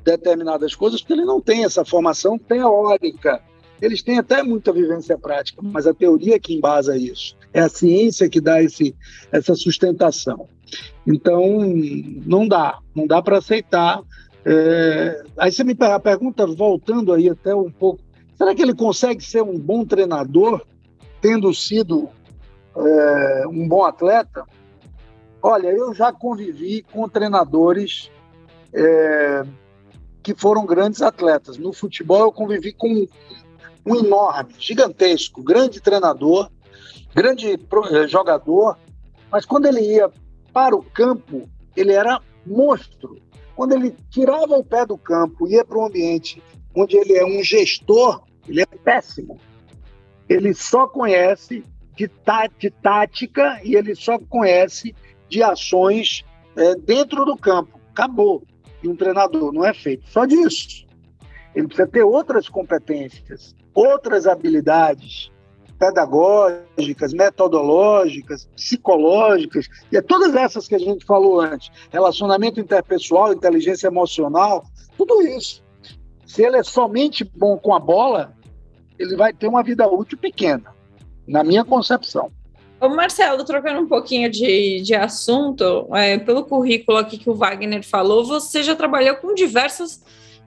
determinadas 0.04 0.74
coisas, 0.74 1.00
porque 1.00 1.14
ele 1.14 1.24
não 1.24 1.40
tem 1.40 1.64
essa 1.64 1.84
formação 1.84 2.38
teórica. 2.38 3.42
Eles 3.80 4.02
têm 4.02 4.18
até 4.18 4.42
muita 4.42 4.72
vivência 4.72 5.18
prática, 5.18 5.60
mas 5.62 5.86
a 5.86 5.94
teoria 5.94 6.38
que 6.38 6.54
embasa 6.54 6.96
isso. 6.96 7.36
É 7.52 7.60
a 7.60 7.68
ciência 7.68 8.28
que 8.28 8.40
dá 8.40 8.62
esse, 8.62 8.94
essa 9.32 9.54
sustentação. 9.54 10.48
Então, 11.06 11.60
não 12.24 12.46
dá, 12.46 12.78
não 12.94 13.06
dá 13.06 13.20
para 13.20 13.38
aceitar. 13.38 14.00
É... 14.44 15.22
Aí 15.36 15.50
você 15.50 15.64
me 15.64 15.74
pergunta, 16.02 16.46
voltando 16.46 17.12
aí 17.12 17.28
até 17.28 17.54
um 17.54 17.70
pouco, 17.70 18.00
será 18.36 18.54
que 18.54 18.62
ele 18.62 18.74
consegue 18.74 19.22
ser 19.22 19.42
um 19.42 19.58
bom 19.58 19.84
treinador, 19.84 20.64
tendo 21.20 21.52
sido 21.52 22.08
é, 22.76 23.44
um 23.48 23.66
bom 23.66 23.84
atleta? 23.84 24.44
Olha, 25.42 25.68
eu 25.68 25.92
já 25.94 26.12
convivi 26.12 26.82
com 26.90 27.08
treinadores 27.08 28.10
é, 28.72 29.44
que 30.24 30.34
foram 30.34 30.64
grandes 30.64 31.02
atletas. 31.02 31.58
No 31.58 31.72
futebol, 31.72 32.22
eu 32.22 32.32
convivi 32.32 32.72
com 32.72 33.06
um 33.84 33.94
enorme, 33.94 34.54
gigantesco, 34.58 35.42
grande 35.42 35.82
treinador, 35.82 36.50
grande 37.14 37.52
eh, 37.52 38.08
jogador, 38.08 38.78
mas 39.30 39.44
quando 39.44 39.66
ele 39.66 39.82
ia 39.82 40.10
para 40.50 40.74
o 40.74 40.82
campo, 40.82 41.46
ele 41.76 41.92
era 41.92 42.22
monstro. 42.46 43.20
Quando 43.54 43.72
ele 43.72 43.94
tirava 44.10 44.56
o 44.56 44.64
pé 44.64 44.86
do 44.86 44.96
campo, 44.96 45.46
ia 45.46 45.62
para 45.62 45.78
um 45.78 45.86
ambiente 45.86 46.42
onde 46.74 46.96
ele 46.96 47.12
é 47.12 47.24
um 47.24 47.42
gestor, 47.42 48.22
ele 48.48 48.62
é 48.62 48.66
péssimo. 48.66 49.38
Ele 50.26 50.54
só 50.54 50.86
conhece 50.86 51.62
de, 51.94 52.08
tá, 52.08 52.48
tática 52.82 53.60
e 53.62 53.76
ele 53.76 53.94
só 53.94 54.18
conhece 54.18 54.94
de 55.28 55.42
ações 55.42 56.24
é, 56.56 56.74
dentro 56.76 57.26
do 57.26 57.36
campo. 57.36 57.78
Acabou 57.90 58.42
e 58.84 58.88
um 58.88 58.96
treinador. 58.96 59.52
Não 59.52 59.64
é 59.64 59.72
feito 59.72 60.08
só 60.08 60.24
disso. 60.24 60.86
Ele 61.54 61.66
precisa 61.66 61.88
ter 61.88 62.02
outras 62.02 62.48
competências, 62.48 63.54
outras 63.74 64.26
habilidades 64.26 65.30
pedagógicas, 65.78 67.12
metodológicas, 67.12 68.48
psicológicas, 68.56 69.68
e 69.90 69.96
é 69.96 70.02
todas 70.02 70.34
essas 70.34 70.68
que 70.68 70.74
a 70.74 70.78
gente 70.78 71.04
falou 71.04 71.40
antes, 71.40 71.70
relacionamento 71.90 72.60
interpessoal, 72.60 73.32
inteligência 73.32 73.88
emocional, 73.88 74.64
tudo 74.96 75.20
isso. 75.22 75.62
Se 76.26 76.42
ele 76.42 76.56
é 76.56 76.62
somente 76.62 77.24
bom 77.24 77.58
com 77.58 77.74
a 77.74 77.80
bola, 77.80 78.34
ele 78.98 79.16
vai 79.16 79.32
ter 79.32 79.46
uma 79.46 79.62
vida 79.62 79.86
útil 79.86 80.16
pequena, 80.16 80.74
na 81.26 81.44
minha 81.44 81.64
concepção. 81.64 82.30
Ô 82.84 82.88
Marcelo, 82.90 83.42
trocando 83.46 83.80
um 83.80 83.88
pouquinho 83.88 84.30
de, 84.30 84.82
de 84.82 84.94
assunto, 84.94 85.88
é, 85.94 86.18
pelo 86.18 86.44
currículo 86.44 86.98
aqui 86.98 87.16
que 87.16 87.30
o 87.30 87.34
Wagner 87.34 87.82
falou, 87.82 88.26
você 88.26 88.62
já 88.62 88.76
trabalhou 88.76 89.16
com 89.16 89.34
diversas 89.34 90.02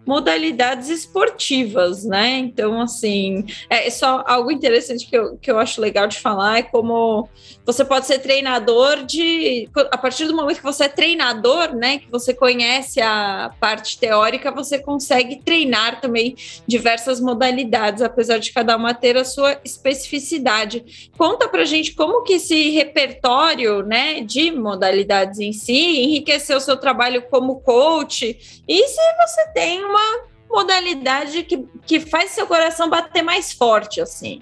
modalidades 0.07 0.89
esportivas, 0.89 2.05
né? 2.05 2.37
Então, 2.37 2.81
assim, 2.81 3.45
é 3.69 3.89
só 3.89 4.23
algo 4.25 4.49
interessante 4.49 5.05
que 5.05 5.17
eu, 5.17 5.37
que 5.37 5.51
eu 5.51 5.59
acho 5.59 5.81
legal 5.81 6.07
de 6.07 6.17
falar 6.17 6.59
é 6.59 6.63
como 6.63 7.27
você 7.65 7.83
pode 7.83 8.05
ser 8.05 8.19
treinador 8.19 9.03
de. 9.03 9.69
A 9.91 9.97
partir 9.97 10.25
do 10.25 10.35
momento 10.35 10.57
que 10.57 10.63
você 10.63 10.85
é 10.85 10.89
treinador, 10.89 11.75
né? 11.75 11.99
Que 11.99 12.09
você 12.09 12.33
conhece 12.33 13.01
a 13.01 13.51
parte 13.59 13.99
teórica, 13.99 14.49
você 14.51 14.79
consegue 14.79 15.43
treinar 15.43 15.99
também 15.99 16.35
diversas 16.65 17.19
modalidades, 17.19 18.01
apesar 18.01 18.37
de 18.37 18.53
cada 18.53 18.77
uma 18.77 18.93
ter 18.93 19.17
a 19.17 19.25
sua 19.25 19.59
especificidade. 19.65 21.11
Conta 21.17 21.49
pra 21.49 21.65
gente 21.65 21.93
como 21.93 22.23
que 22.23 22.33
esse 22.33 22.69
repertório, 22.69 23.83
né, 23.83 24.21
de 24.21 24.51
modalidades 24.51 25.39
em 25.39 25.51
si 25.51 26.03
enriqueceu 26.03 26.57
o 26.57 26.61
seu 26.61 26.77
trabalho 26.77 27.23
como 27.23 27.59
coach 27.59 28.63
e 28.67 28.87
se 28.87 29.01
você 29.21 29.47
tem 29.53 29.83
uma 29.83 29.96
uma 29.97 30.27
modalidade 30.49 31.43
que, 31.43 31.67
que 31.85 31.99
faz 31.99 32.31
seu 32.31 32.47
coração 32.47 32.89
bater 32.89 33.21
mais 33.21 33.51
forte, 33.51 33.99
assim. 33.99 34.41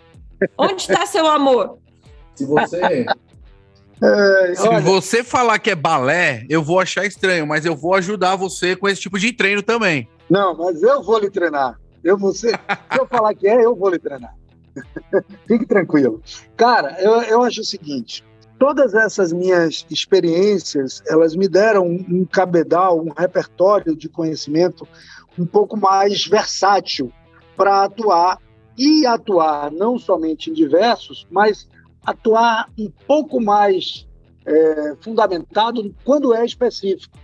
Onde 0.57 0.81
está 0.81 1.05
seu 1.05 1.27
amor? 1.27 1.77
Se 2.35 2.45
você. 2.45 3.05
É, 4.03 4.55
Se 4.55 4.81
você 4.81 5.23
falar 5.23 5.57
que 5.57 5.71
é 5.71 5.75
balé, 5.75 6.45
eu 6.49 6.61
vou 6.61 6.81
achar 6.81 7.05
estranho, 7.05 7.47
mas 7.47 7.65
eu 7.65 7.73
vou 7.73 7.95
ajudar 7.95 8.35
você 8.35 8.75
com 8.75 8.89
esse 8.89 8.99
tipo 8.99 9.17
de 9.17 9.31
treino 9.31 9.63
também. 9.63 10.09
Não, 10.29 10.53
mas 10.53 10.83
eu 10.83 11.01
vou 11.01 11.17
lhe 11.17 11.29
treinar. 11.29 11.79
Eu 12.03 12.17
vou 12.17 12.33
ser, 12.33 12.59
se 12.91 12.99
eu 12.99 13.07
falar 13.07 13.33
que 13.33 13.47
é, 13.47 13.63
eu 13.63 13.73
vou 13.73 13.89
lhe 13.89 13.97
treinar. 13.97 14.35
Fique 15.47 15.65
tranquilo. 15.65 16.21
Cara, 16.57 16.97
eu, 16.99 17.21
eu 17.21 17.41
acho 17.41 17.61
o 17.61 17.65
seguinte: 17.65 18.21
todas 18.59 18.93
essas 18.93 19.31
minhas 19.31 19.85
experiências, 19.89 21.01
elas 21.07 21.35
me 21.35 21.47
deram 21.47 21.85
um 21.85 22.25
cabedal, 22.25 22.99
um 23.01 23.13
repertório 23.17 23.95
de 23.95 24.09
conhecimento 24.09 24.87
um 25.38 25.45
pouco 25.45 25.77
mais 25.77 26.25
versátil 26.25 27.11
para 27.55 27.83
atuar 27.83 28.39
e 28.77 29.05
atuar 29.05 29.71
não 29.71 29.97
somente 29.97 30.49
em 30.49 30.53
diversos, 30.53 31.25
mas 31.29 31.67
atuar 32.05 32.69
um 32.77 32.91
pouco 33.07 33.41
mais 33.41 34.07
é, 34.45 34.95
fundamentado 35.01 35.93
quando 36.03 36.33
é 36.33 36.45
específico. 36.45 37.17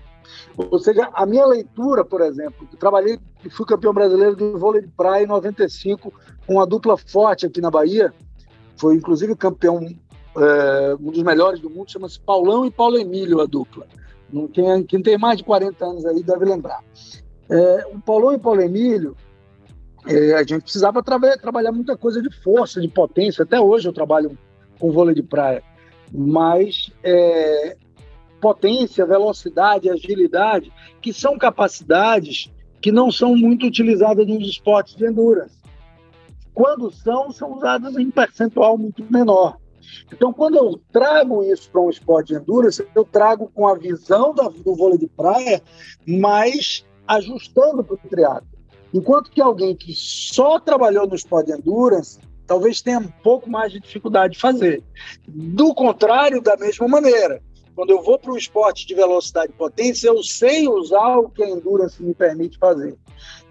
Ou 0.57 0.80
seja, 0.80 1.09
a 1.14 1.26
minha 1.26 1.45
leitura, 1.45 2.05
por 2.05 2.22
exemplo, 2.22 2.68
trabalhei 2.80 3.20
e 3.43 3.49
fui 3.49 3.66
campeão 3.66 3.93
brasileiro 3.93 4.36
do 4.36 4.57
vôlei 4.57 4.82
de 4.82 4.88
praia 4.88 5.24
em 5.24 5.28
95 5.28 6.14
com 6.47 6.53
uma 6.53 6.66
dupla 6.66 6.97
forte 6.97 7.45
aqui 7.45 7.59
na 7.59 7.70
Bahia, 7.70 8.14
foi 8.78 8.95
inclusive 8.95 9.36
campeão, 9.36 9.80
é, 10.38 10.95
um 10.99 11.12
dos 11.12 11.24
melhores 11.24 11.59
do 11.59 11.70
mundo, 11.70 11.91
chama-se 11.91 12.20
Paulão 12.20 12.66
e 12.66 12.72
Paulo 12.72 12.97
Emílio, 12.97 13.41
a 13.41 13.45
dupla. 13.45 13.86
Quem, 14.53 14.84
quem 14.84 15.03
tem 15.03 15.18
mais 15.18 15.38
de 15.38 15.43
40 15.43 15.86
anos 15.86 16.05
aí 16.05 16.24
deve 16.24 16.45
lembrar. 16.45 16.82
É, 17.52 17.86
o 17.93 17.99
Paulão 17.99 18.32
e 18.32 18.38
o 18.38 18.39
Paulo 18.39 18.62
Emílio, 18.62 19.16
é, 20.08 20.34
a 20.36 20.39
gente 20.39 20.62
precisava 20.62 21.04
tra 21.04 21.20
trabalhar 21.38 21.74
muita 21.74 21.97
coisa 21.97 22.22
de 22.22 22.32
força, 22.41 22.80
de 22.80 22.88
potência. 22.88 23.43
Até 23.43 23.60
hoje 23.60 23.88
eu 23.88 23.93
trabalho 23.93 24.38
com 24.80 24.91
vôlei 24.91 25.14
de 25.14 25.22
praia. 25.22 25.62
Mas 26.14 26.89
é, 27.04 27.76
potência, 28.39 29.06
velocidade, 29.06 29.89
agilidade, 29.89 30.72
que 31.02 31.14
são 31.14 31.38
capacidades 31.38 32.52
que 32.82 32.91
não 32.91 33.12
são 33.12 33.36
muito 33.36 33.68
utilizadas 33.68 34.26
nos 34.26 34.47
esportes 34.47 34.95
de 34.95 35.06
endurance. 35.06 35.60
Quando 36.54 36.89
são, 36.89 37.32
são 37.32 37.58
usadas 37.58 37.95
em 37.95 38.10
percentual 38.10 38.78
muito 38.78 39.06
menor. 39.12 39.58
Então, 40.12 40.34
quando 40.34 40.58
eu 40.58 40.82
trago 40.91 41.43
isso 41.43 41.70
para 41.70 41.82
um 41.82 41.89
esporte 41.89 42.34
de 42.34 42.39
endurance, 42.39 42.86
eu 42.95 43.04
trago 43.04 43.52
com 43.54 43.68
a 43.68 43.76
visão 43.76 44.34
do 44.34 44.76
vôlei 44.76 44.97
de 44.97 45.08
praia, 45.08 45.62
mas 46.08 46.86
ajustando 47.16 47.84
para 47.84 47.95
o 47.95 48.09
triatlo. 48.09 48.47
Enquanto 48.93 49.32
que 49.32 49.41
alguém 49.41 49.76
que 49.76 49.93
só 49.95 50.59
trabalhou 50.59 51.07
no 51.07 51.16
esporte 51.16 51.47
de 51.47 51.57
endurance 51.57 52.20
talvez 52.51 52.82
tenha 52.82 52.99
um 52.99 53.07
pouco 53.24 53.49
mais 53.49 53.72
de 53.72 53.80
dificuldade 53.80 54.34
de 54.34 54.39
fazer. 54.39 54.84
Do 55.26 55.74
contrário, 55.74 56.41
da 56.41 56.57
mesma 56.57 56.86
maneira, 56.86 57.41
quando 57.74 57.91
eu 57.91 58.03
vou 58.03 58.20
para 58.20 58.34
um 58.34 58.36
esporte 58.36 58.86
de 58.86 58.93
velocidade 58.93 59.53
e 59.53 59.55
potência, 59.55 60.09
eu 60.09 60.22
sei 60.22 60.68
usar 60.68 61.18
o 61.18 61.30
que 61.30 61.41
a 61.41 61.49
endurance 61.49 62.03
me 62.03 62.14
permite 62.14 62.57
fazer. 62.57 62.97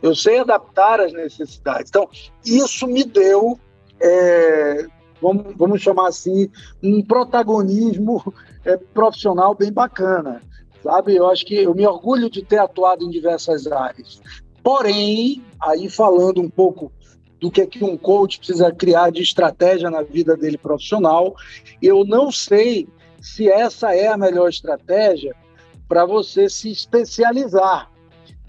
Eu 0.02 0.14
sei 0.14 0.40
adaptar 0.40 1.00
as 1.00 1.14
necessidades. 1.14 1.88
Então, 1.88 2.10
isso 2.44 2.86
me 2.86 3.02
deu, 3.02 3.58
é, 3.98 4.86
vamos, 5.20 5.54
vamos 5.56 5.80
chamar 5.80 6.08
assim, 6.08 6.50
um 6.82 7.02
protagonismo 7.02 8.22
é, 8.66 8.76
profissional 8.76 9.54
bem 9.54 9.72
bacana. 9.72 10.42
Sabe? 10.82 11.14
Eu 11.14 11.28
acho 11.28 11.44
que 11.44 11.56
eu 11.56 11.74
me 11.74 11.86
orgulho 11.86 12.30
de 12.30 12.42
ter 12.42 12.58
atuado 12.58 13.04
em 13.04 13.10
diversas 13.10 13.66
áreas. 13.66 14.20
Porém, 14.62 15.44
aí 15.60 15.88
falando 15.88 16.40
um 16.40 16.48
pouco 16.48 16.92
do 17.40 17.50
que, 17.50 17.62
é 17.62 17.66
que 17.66 17.82
um 17.82 17.96
coach 17.96 18.38
precisa 18.38 18.70
criar 18.70 19.10
de 19.10 19.22
estratégia 19.22 19.90
na 19.90 20.02
vida 20.02 20.36
dele 20.36 20.58
profissional, 20.58 21.34
eu 21.80 22.04
não 22.04 22.30
sei 22.30 22.86
se 23.20 23.48
essa 23.50 23.94
é 23.94 24.08
a 24.08 24.16
melhor 24.16 24.48
estratégia 24.48 25.34
para 25.88 26.04
você 26.04 26.48
se 26.48 26.70
especializar. 26.70 27.90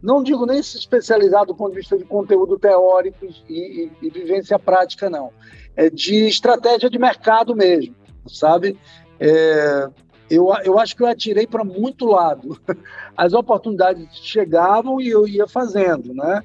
Não 0.01 0.21
digo 0.21 0.45
nem 0.45 0.61
se 0.61 0.77
especializar 0.77 1.45
do 1.45 1.55
ponto 1.55 1.71
de 1.71 1.77
vista 1.77 1.97
de 1.97 2.03
conteúdo 2.03 2.57
teórico 2.57 3.25
e, 3.47 3.53
e, 3.53 3.91
e 4.01 4.09
vivência 4.09 4.57
prática, 4.59 5.09
não. 5.09 5.31
É 5.75 5.89
de 5.89 6.27
estratégia 6.27 6.89
de 6.89 6.99
mercado 6.99 7.55
mesmo, 7.55 7.95
sabe? 8.27 8.77
É, 9.19 9.89
eu, 10.31 10.47
eu 10.63 10.79
acho 10.79 10.95
que 10.95 11.03
eu 11.03 11.07
atirei 11.07 11.45
para 11.45 11.63
muito 11.63 12.05
lado. 12.05 12.57
As 13.17 13.33
oportunidades 13.33 14.07
chegavam 14.13 15.01
e 15.01 15.09
eu 15.09 15.27
ia 15.27 15.45
fazendo, 15.45 16.13
né? 16.13 16.41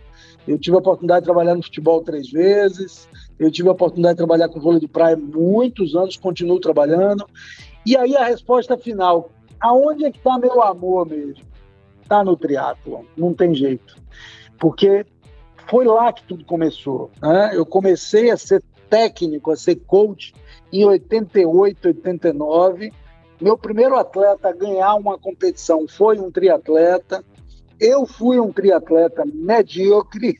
Eu 0.47 0.59
tive 0.59 0.76
a 0.76 0.80
oportunidade 0.80 1.20
de 1.20 1.26
trabalhar 1.26 1.55
no 1.55 1.62
futebol 1.62 2.03
três 2.03 2.30
vezes, 2.30 3.09
eu 3.39 3.51
tive 3.51 3.68
a 3.68 3.72
oportunidade 3.72 4.14
de 4.14 4.18
trabalhar 4.18 4.49
com 4.49 4.61
vôlei 4.61 4.80
de 4.80 4.89
praia 4.89 5.16
muitos 5.16 5.95
anos, 5.95 6.16
continuo 6.16 6.59
trabalhando. 6.59 7.24
E 7.84 7.97
aí 7.97 8.16
a 8.16 8.24
resposta 8.24 8.76
final, 8.76 9.30
aonde 9.61 10.05
é 10.05 10.11
que 10.11 10.18
está 10.18 10.37
meu 10.37 10.61
amor 10.62 11.07
mesmo? 11.07 11.45
Está 12.03 12.24
no 12.24 12.37
triatlo, 12.37 13.07
não 13.16 13.32
tem 13.34 13.55
jeito. 13.55 13.97
Porque 14.59 15.07
foi 15.68 15.84
lá 15.84 16.12
que 16.12 16.24
tudo 16.24 16.45
começou. 16.45 17.11
Né? 17.22 17.53
Eu 17.55 17.64
comecei 17.64 18.30
a 18.30 18.37
ser 18.37 18.62
técnico, 18.89 19.51
a 19.51 19.57
ser 19.57 19.76
coach 19.76 20.32
em 20.72 20.84
88, 20.84 21.89
89. 21.89 22.93
Meu 23.41 23.59
primeiro 23.59 23.97
atleta 23.97 24.49
a 24.49 24.53
ganhar 24.53 24.95
uma 24.95 25.18
competição 25.18 25.87
foi 25.87 26.18
um 26.18 26.30
triatleta. 26.30 27.22
Eu 27.78 28.07
fui 28.07 28.41
um 28.41 28.51
triatleta 28.51 29.24
medíocre, 29.26 30.39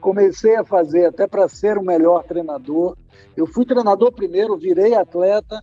comecei 0.00 0.56
a 0.56 0.64
fazer 0.64 1.06
até 1.06 1.26
para 1.26 1.46
ser 1.48 1.76
o 1.76 1.84
melhor 1.84 2.24
treinador. 2.24 2.96
Eu 3.36 3.46
fui 3.46 3.66
treinador 3.66 4.10
primeiro, 4.12 4.56
virei 4.56 4.94
atleta, 4.94 5.62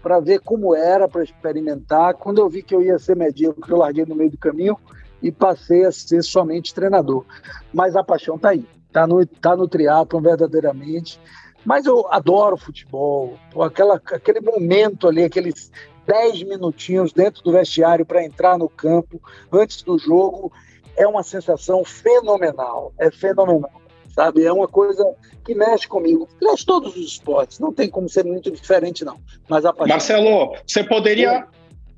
para 0.00 0.20
ver 0.20 0.40
como 0.40 0.74
era, 0.76 1.08
para 1.08 1.24
experimentar. 1.24 2.14
Quando 2.14 2.38
eu 2.38 2.48
vi 2.48 2.62
que 2.62 2.74
eu 2.74 2.82
ia 2.82 3.00
ser 3.00 3.16
medíocre, 3.16 3.70
eu 3.70 3.78
larguei 3.78 4.06
no 4.06 4.14
meio 4.14 4.30
do 4.30 4.38
caminho 4.38 4.76
e 5.20 5.32
passei 5.32 5.84
a 5.84 5.90
ser 5.90 6.22
somente 6.22 6.72
treinador. 6.72 7.24
Mas 7.72 7.96
a 7.96 8.04
paixão 8.04 8.36
está 8.36 8.50
aí, 8.50 8.64
está 8.86 9.08
no, 9.08 9.26
tá 9.26 9.56
no 9.56 9.66
triatlon 9.66 10.20
verdadeiramente. 10.20 11.20
Mas 11.64 11.86
eu 11.86 12.06
adoro 12.12 12.56
futebol, 12.56 13.38
aquela, 13.60 13.94
aquele 13.94 14.40
momento 14.40 15.06
ali, 15.06 15.22
aqueles 15.22 15.70
10 16.12 16.42
minutinhos 16.42 17.12
dentro 17.12 17.42
do 17.42 17.52
vestiário 17.52 18.04
para 18.04 18.22
entrar 18.22 18.58
no 18.58 18.68
campo 18.68 19.18
antes 19.50 19.82
do 19.82 19.98
jogo, 19.98 20.52
é 20.96 21.06
uma 21.06 21.22
sensação 21.22 21.82
fenomenal, 21.84 22.92
é 22.98 23.10
fenomenal 23.10 23.82
sabe? 24.14 24.44
É 24.44 24.52
uma 24.52 24.68
coisa 24.68 25.02
que 25.42 25.54
mexe 25.54 25.88
comigo. 25.88 26.28
Mexe 26.42 26.66
todos 26.66 26.94
os 26.94 27.12
esportes, 27.12 27.58
não 27.58 27.72
tem 27.72 27.88
como 27.88 28.10
ser 28.10 28.26
muito 28.26 28.50
diferente, 28.50 29.06
não. 29.06 29.18
Mas 29.48 29.64
a 29.64 29.72
Marcelo, 29.72 30.54
você 30.66 30.84
poderia 30.84 31.46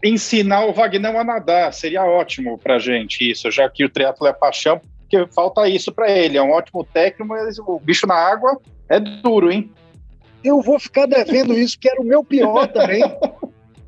ensinar 0.02 0.64
o 0.66 0.72
Wagner 0.72 1.16
a 1.16 1.24
nadar, 1.24 1.72
seria 1.72 2.04
ótimo 2.04 2.56
pra 2.56 2.78
gente 2.78 3.28
isso, 3.28 3.50
já 3.50 3.68
que 3.68 3.84
o 3.84 3.90
triatlo 3.90 4.28
é 4.28 4.32
paixão, 4.32 4.80
porque 5.00 5.26
falta 5.32 5.68
isso 5.68 5.92
para 5.92 6.08
ele. 6.08 6.38
É 6.38 6.42
um 6.42 6.52
ótimo 6.52 6.84
técnico, 6.84 7.26
mas 7.26 7.58
o 7.58 7.80
bicho 7.80 8.06
na 8.06 8.14
água 8.14 8.60
é 8.88 9.00
duro, 9.00 9.50
hein? 9.50 9.72
Eu 10.44 10.60
vou 10.60 10.78
ficar 10.78 11.06
devendo 11.06 11.54
isso, 11.54 11.78
que 11.78 11.88
era 11.88 12.00
o 12.00 12.04
meu 12.04 12.22
pior 12.22 12.68
também. 12.68 13.02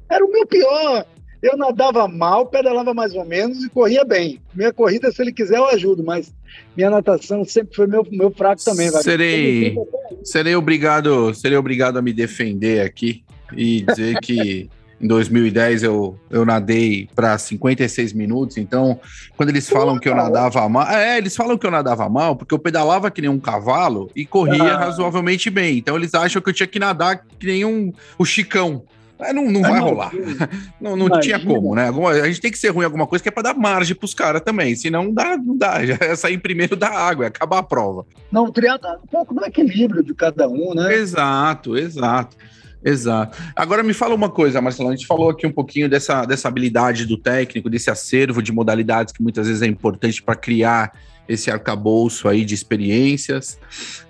Era 0.08 0.24
o 0.24 0.30
meu 0.30 0.46
pior. 0.46 1.06
Eu 1.42 1.56
nadava 1.56 2.08
mal, 2.08 2.46
pedalava 2.46 2.94
mais 2.94 3.14
ou 3.14 3.24
menos 3.24 3.62
e 3.62 3.68
corria 3.68 4.04
bem. 4.04 4.40
Minha 4.54 4.72
corrida, 4.72 5.12
se 5.12 5.22
ele 5.22 5.32
quiser, 5.32 5.58
eu 5.58 5.66
ajudo, 5.66 6.02
mas 6.02 6.32
minha 6.76 6.90
natação 6.90 7.44
sempre 7.44 7.76
foi 7.76 7.86
meu, 7.86 8.06
meu 8.10 8.30
fraco 8.30 8.64
também. 8.64 8.90
Serei, 8.90 9.76
serei, 10.24 10.56
obrigado, 10.56 11.34
serei 11.34 11.56
obrigado 11.56 11.98
a 11.98 12.02
me 12.02 12.12
defender 12.12 12.80
aqui 12.80 13.22
e 13.54 13.82
dizer 13.82 14.18
que 14.20 14.68
em 15.00 15.06
2010 15.06 15.82
eu, 15.82 16.18
eu 16.30 16.44
nadei 16.44 17.08
para 17.14 17.36
56 17.36 18.14
minutos, 18.14 18.56
então 18.56 18.98
quando 19.36 19.50
eles 19.50 19.68
falam 19.68 19.98
que 19.98 20.08
eu 20.08 20.14
nadava 20.14 20.66
mal, 20.68 20.88
é, 20.88 21.18
eles 21.18 21.36
falam 21.36 21.58
que 21.58 21.66
eu 21.66 21.70
nadava 21.70 22.08
mal 22.08 22.34
porque 22.34 22.54
eu 22.54 22.58
pedalava 22.58 23.10
que 23.10 23.20
nem 23.20 23.30
um 23.30 23.38
cavalo 23.38 24.10
e 24.16 24.24
corria 24.24 24.72
ah. 24.72 24.78
razoavelmente 24.78 25.50
bem. 25.50 25.78
Então 25.78 25.96
eles 25.96 26.14
acham 26.14 26.40
que 26.40 26.48
eu 26.48 26.54
tinha 26.54 26.66
que 26.66 26.78
nadar 26.78 27.24
que 27.38 27.46
nem 27.46 27.64
um 27.64 27.92
o 28.18 28.24
Chicão. 28.24 28.84
Mas 29.18 29.34
não, 29.34 29.50
não 29.50 29.62
vai 29.62 29.80
rolar. 29.80 30.12
Não, 30.80 30.94
não 30.94 31.20
tinha 31.20 31.40
como, 31.40 31.74
né? 31.74 31.88
A 32.22 32.26
gente 32.26 32.40
tem 32.40 32.50
que 32.50 32.58
ser 32.58 32.68
ruim 32.68 32.82
em 32.82 32.84
alguma 32.84 33.06
coisa 33.06 33.22
que 33.22 33.28
é 33.28 33.32
para 33.32 33.44
dar 33.44 33.54
margem 33.54 33.96
para 33.96 34.04
os 34.04 34.12
caras 34.12 34.42
também. 34.42 34.76
Senão 34.76 35.04
não 35.04 35.14
dá, 35.14 35.36
não 35.36 35.56
dá. 35.56 35.84
Já 35.86 35.96
é 36.00 36.14
sair 36.14 36.38
primeiro 36.38 36.76
da 36.76 36.88
água, 36.88 37.24
é 37.24 37.28
acabar 37.28 37.58
a 37.58 37.62
prova. 37.62 38.04
Não, 38.30 38.52
triatlo 38.52 38.88
um 39.02 39.06
pouco 39.06 39.34
do 39.34 39.44
equilíbrio 39.44 40.02
de 40.02 40.14
cada 40.14 40.46
um, 40.48 40.74
né? 40.74 40.94
Exato, 40.94 41.76
exato. 41.76 42.36
Exato. 42.84 43.36
Agora 43.56 43.82
me 43.82 43.92
fala 43.92 44.14
uma 44.14 44.30
coisa, 44.30 44.60
Marcelo. 44.60 44.90
A 44.90 44.92
gente 44.94 45.06
falou 45.06 45.30
aqui 45.30 45.46
um 45.46 45.52
pouquinho 45.52 45.88
dessa, 45.88 46.24
dessa 46.24 46.46
habilidade 46.46 47.06
do 47.06 47.16
técnico, 47.16 47.70
desse 47.70 47.90
acervo 47.90 48.42
de 48.42 48.52
modalidades 48.52 49.12
que 49.12 49.22
muitas 49.22 49.48
vezes 49.48 49.62
é 49.62 49.66
importante 49.66 50.22
para 50.22 50.36
criar 50.36 50.92
esse 51.28 51.50
arcabouço 51.50 52.28
aí 52.28 52.44
de 52.44 52.54
experiências. 52.54 53.58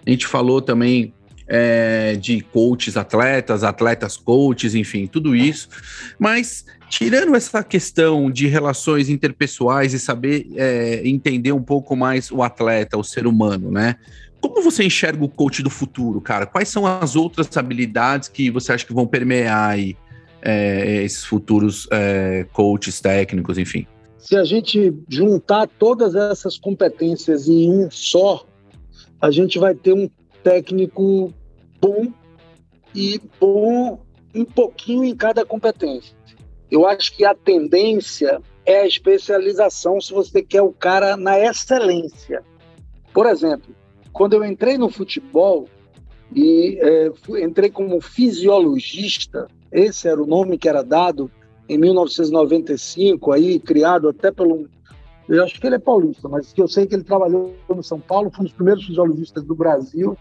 A 0.07 0.11
gente 0.11 0.27
falou 0.27 0.61
também 0.61 1.15
é, 1.49 2.17
de 2.17 2.41
coaches 2.41 2.97
atletas, 2.97 3.63
atletas 3.63 4.17
coaches, 4.17 4.75
enfim, 4.75 5.07
tudo 5.07 5.35
isso. 5.35 5.69
Mas 6.19 6.65
tirando 6.89 7.35
essa 7.35 7.63
questão 7.63 8.31
de 8.31 8.47
relações 8.47 9.09
interpessoais 9.09 9.95
e 9.95 9.99
saber 9.99 10.49
é, 10.57 11.03
entender 11.07 11.53
um 11.53 11.63
pouco 11.63 11.95
mais 11.97 12.31
o 12.31 12.43
atleta, 12.43 12.97
o 12.97 13.05
ser 13.05 13.27
humano, 13.27 13.71
né? 13.71 13.97
Como 14.41 14.63
você 14.63 14.85
enxerga 14.85 15.25
o 15.25 15.29
coach 15.29 15.63
do 15.63 15.71
futuro, 15.71 16.21
cara? 16.21 16.47
Quais 16.47 16.69
são 16.69 16.87
as 16.87 17.17
outras 17.17 17.57
habilidades 17.57 18.29
que 18.29 18.51
você 18.51 18.73
acha 18.73 18.85
que 18.87 18.93
vão 18.93 19.07
permear 19.07 19.71
aí 19.71 19.97
é, 20.43 21.03
esses 21.03 21.25
futuros 21.25 21.89
é, 21.91 22.47
coaches 22.53 23.01
técnicos, 23.01 23.59
enfim? 23.59 23.87
Se 24.19 24.37
a 24.37 24.45
gente 24.45 24.93
juntar 25.09 25.69
todas 25.79 26.15
essas 26.15 26.59
competências 26.59 27.49
em 27.49 27.71
um 27.71 27.91
só, 27.91 28.45
a 29.21 29.31
gente 29.31 29.59
vai 29.59 29.75
ter 29.75 29.93
um 29.93 30.09
técnico 30.47 31.35
bom 31.81 32.07
e 32.95 33.21
bom 33.41 33.99
um 34.33 34.45
pouquinho 34.45 35.05
em 35.05 35.17
cada 35.17 35.45
competência. 35.45 36.17
Eu 36.71 36.87
acho 36.87 37.17
que 37.17 37.25
a 37.25 37.35
tendência 37.35 38.41
é 38.65 38.83
a 38.83 38.87
especialização 38.87 40.01
se 40.01 40.13
você 40.13 40.45
quer 40.45 40.63
o 40.63 40.73
cara 40.73 41.17
na 41.17 41.37
excelência. 41.37 42.45
Por 43.13 43.27
exemplo, 43.27 43.75
quando 44.13 44.35
eu 44.35 44.45
entrei 44.45 44.79
no 44.79 44.89
futebol 44.89 45.69
e 46.33 46.79
é, 46.81 47.11
entrei 47.43 47.69
como 47.69 48.01
fisiologista, 48.01 49.49
esse 49.73 50.07
era 50.07 50.23
o 50.23 50.27
nome 50.27 50.59
que 50.59 50.69
era 50.69 50.83
dado 50.83 51.29
em 51.69 51.77
1995, 51.77 53.33
aí 53.33 53.59
criado 53.59 54.09
até 54.09 54.31
pelo 54.31 54.69
eu 55.29 55.43
acho 55.43 55.61
que 55.61 55.67
ele 55.67 55.75
é 55.75 55.81
paulista, 55.81 56.29
mas 56.29 56.53
que 56.53 56.63
eu 56.63 56.69
sei 56.69 56.87
que 56.87 56.95
ele 56.95 57.03
trabalhou 57.03 57.57
no 57.69 57.83
São 57.83 57.99
Paulo, 57.99 58.31
foi 58.31 58.43
um 58.43 58.45
dos 58.45 58.55
primeiros 58.55 58.87
fisiologistas 58.87 59.43
do 59.43 59.57
Brasil, 59.57 60.17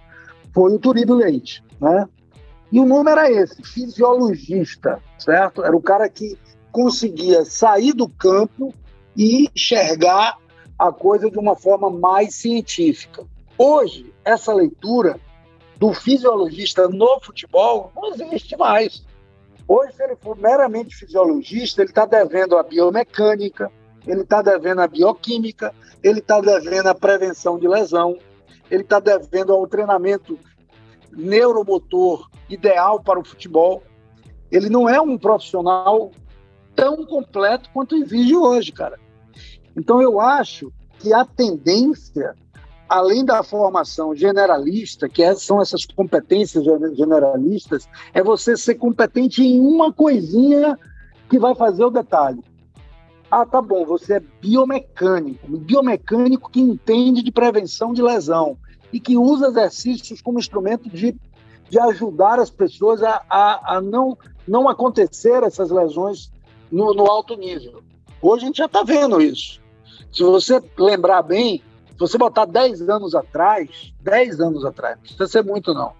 foi 0.55 0.73
o 0.73 0.79
Turíbio 0.79 1.15
Leite, 1.15 1.61
né? 1.81 2.07
E 2.71 2.79
o 2.79 2.85
nome 2.85 3.11
era 3.11 3.29
esse, 3.29 3.61
fisiologista, 3.61 5.01
certo? 5.19 5.61
Era 5.61 5.75
o 5.75 5.81
cara 5.81 6.09
que 6.09 6.37
conseguia 6.71 7.43
sair 7.43 7.91
do 7.91 8.07
campo 8.07 8.73
e 9.17 9.49
enxergar 9.53 10.37
a 10.79 10.91
coisa 10.93 11.29
de 11.29 11.37
uma 11.37 11.57
forma 11.57 11.89
mais 11.89 12.35
científica. 12.35 13.25
Hoje, 13.57 14.13
essa 14.23 14.53
leitura 14.53 15.19
do 15.77 15.93
fisiologista 15.93 16.87
no 16.87 17.19
futebol 17.19 17.91
não 17.93 18.13
existe 18.13 18.55
mais. 18.55 19.05
Hoje, 19.67 19.93
se 19.93 20.03
ele 20.03 20.15
for 20.15 20.37
meramente 20.37 20.95
fisiologista, 20.95 21.81
ele 21.81 21.91
está 21.91 22.05
devendo 22.05 22.57
a 22.57 22.63
biomecânica, 22.63 23.69
ele 24.07 24.21
está 24.21 24.41
devendo 24.41 24.79
a 24.79 24.87
bioquímica, 24.87 25.73
ele 26.01 26.19
está 26.19 26.39
devendo 26.39 26.87
a 26.87 26.95
prevenção 26.95 27.59
de 27.59 27.67
lesão, 27.67 28.17
ele 28.69 28.83
está 28.83 28.99
devendo 28.99 29.53
ao 29.53 29.67
treinamento 29.67 30.37
neuromotor 31.11 32.29
ideal 32.49 33.01
para 33.01 33.19
o 33.19 33.25
futebol. 33.25 33.83
Ele 34.51 34.69
não 34.69 34.87
é 34.87 34.99
um 34.99 35.17
profissional 35.17 36.11
tão 36.75 37.05
completo 37.05 37.69
quanto 37.73 37.95
exige 37.95 38.35
hoje, 38.35 38.71
cara. 38.71 38.99
Então 39.75 40.01
eu 40.01 40.19
acho 40.19 40.71
que 40.99 41.13
a 41.13 41.25
tendência 41.25 42.35
além 42.87 43.25
da 43.25 43.43
formação 43.43 44.15
generalista, 44.15 45.09
que 45.09 45.23
é, 45.23 45.33
são 45.35 45.61
essas 45.61 45.85
competências 45.85 46.63
generalistas, 46.95 47.87
é 48.13 48.23
você 48.23 48.55
ser 48.55 48.75
competente 48.75 49.43
em 49.43 49.59
uma 49.59 49.91
coisinha 49.91 50.77
que 51.29 51.39
vai 51.39 51.55
fazer 51.55 51.83
o 51.83 51.89
detalhe. 51.89 52.43
Ah, 53.37 53.45
tá 53.45 53.61
bom, 53.61 53.83
você 53.83 54.13
é 54.13 54.19
biomecânico, 54.39 55.45
biomecânico 55.45 56.49
que 56.49 56.61
entende 56.61 57.21
de 57.21 57.33
prevenção 57.33 57.91
de 57.91 58.01
lesão 58.01 58.57
e 58.93 58.97
que 58.97 59.17
usa 59.17 59.47
exercícios 59.47 60.21
como 60.21 60.39
instrumento 60.39 60.89
de, 60.89 61.13
de 61.69 61.77
ajudar 61.77 62.39
as 62.39 62.49
pessoas 62.49 63.03
a, 63.03 63.21
a, 63.29 63.75
a 63.75 63.81
não, 63.81 64.17
não 64.47 64.69
acontecer 64.69 65.43
essas 65.43 65.69
lesões 65.69 66.31
no, 66.71 66.93
no 66.93 67.11
alto 67.11 67.35
nível. 67.35 67.83
Hoje 68.21 68.45
a 68.45 68.47
gente 68.47 68.57
já 68.59 68.67
está 68.67 68.83
vendo 68.83 69.21
isso. 69.21 69.59
Se 70.13 70.23
você 70.23 70.63
lembrar 70.77 71.21
bem, 71.21 71.61
se 71.91 71.99
você 71.99 72.17
botar 72.17 72.45
10 72.45 72.87
anos 72.87 73.13
atrás, 73.13 73.93
10 73.99 74.39
anos 74.39 74.63
atrás, 74.63 74.95
não 74.95 75.01
precisa 75.01 75.27
ser 75.27 75.43
muito 75.43 75.73
não, 75.73 75.91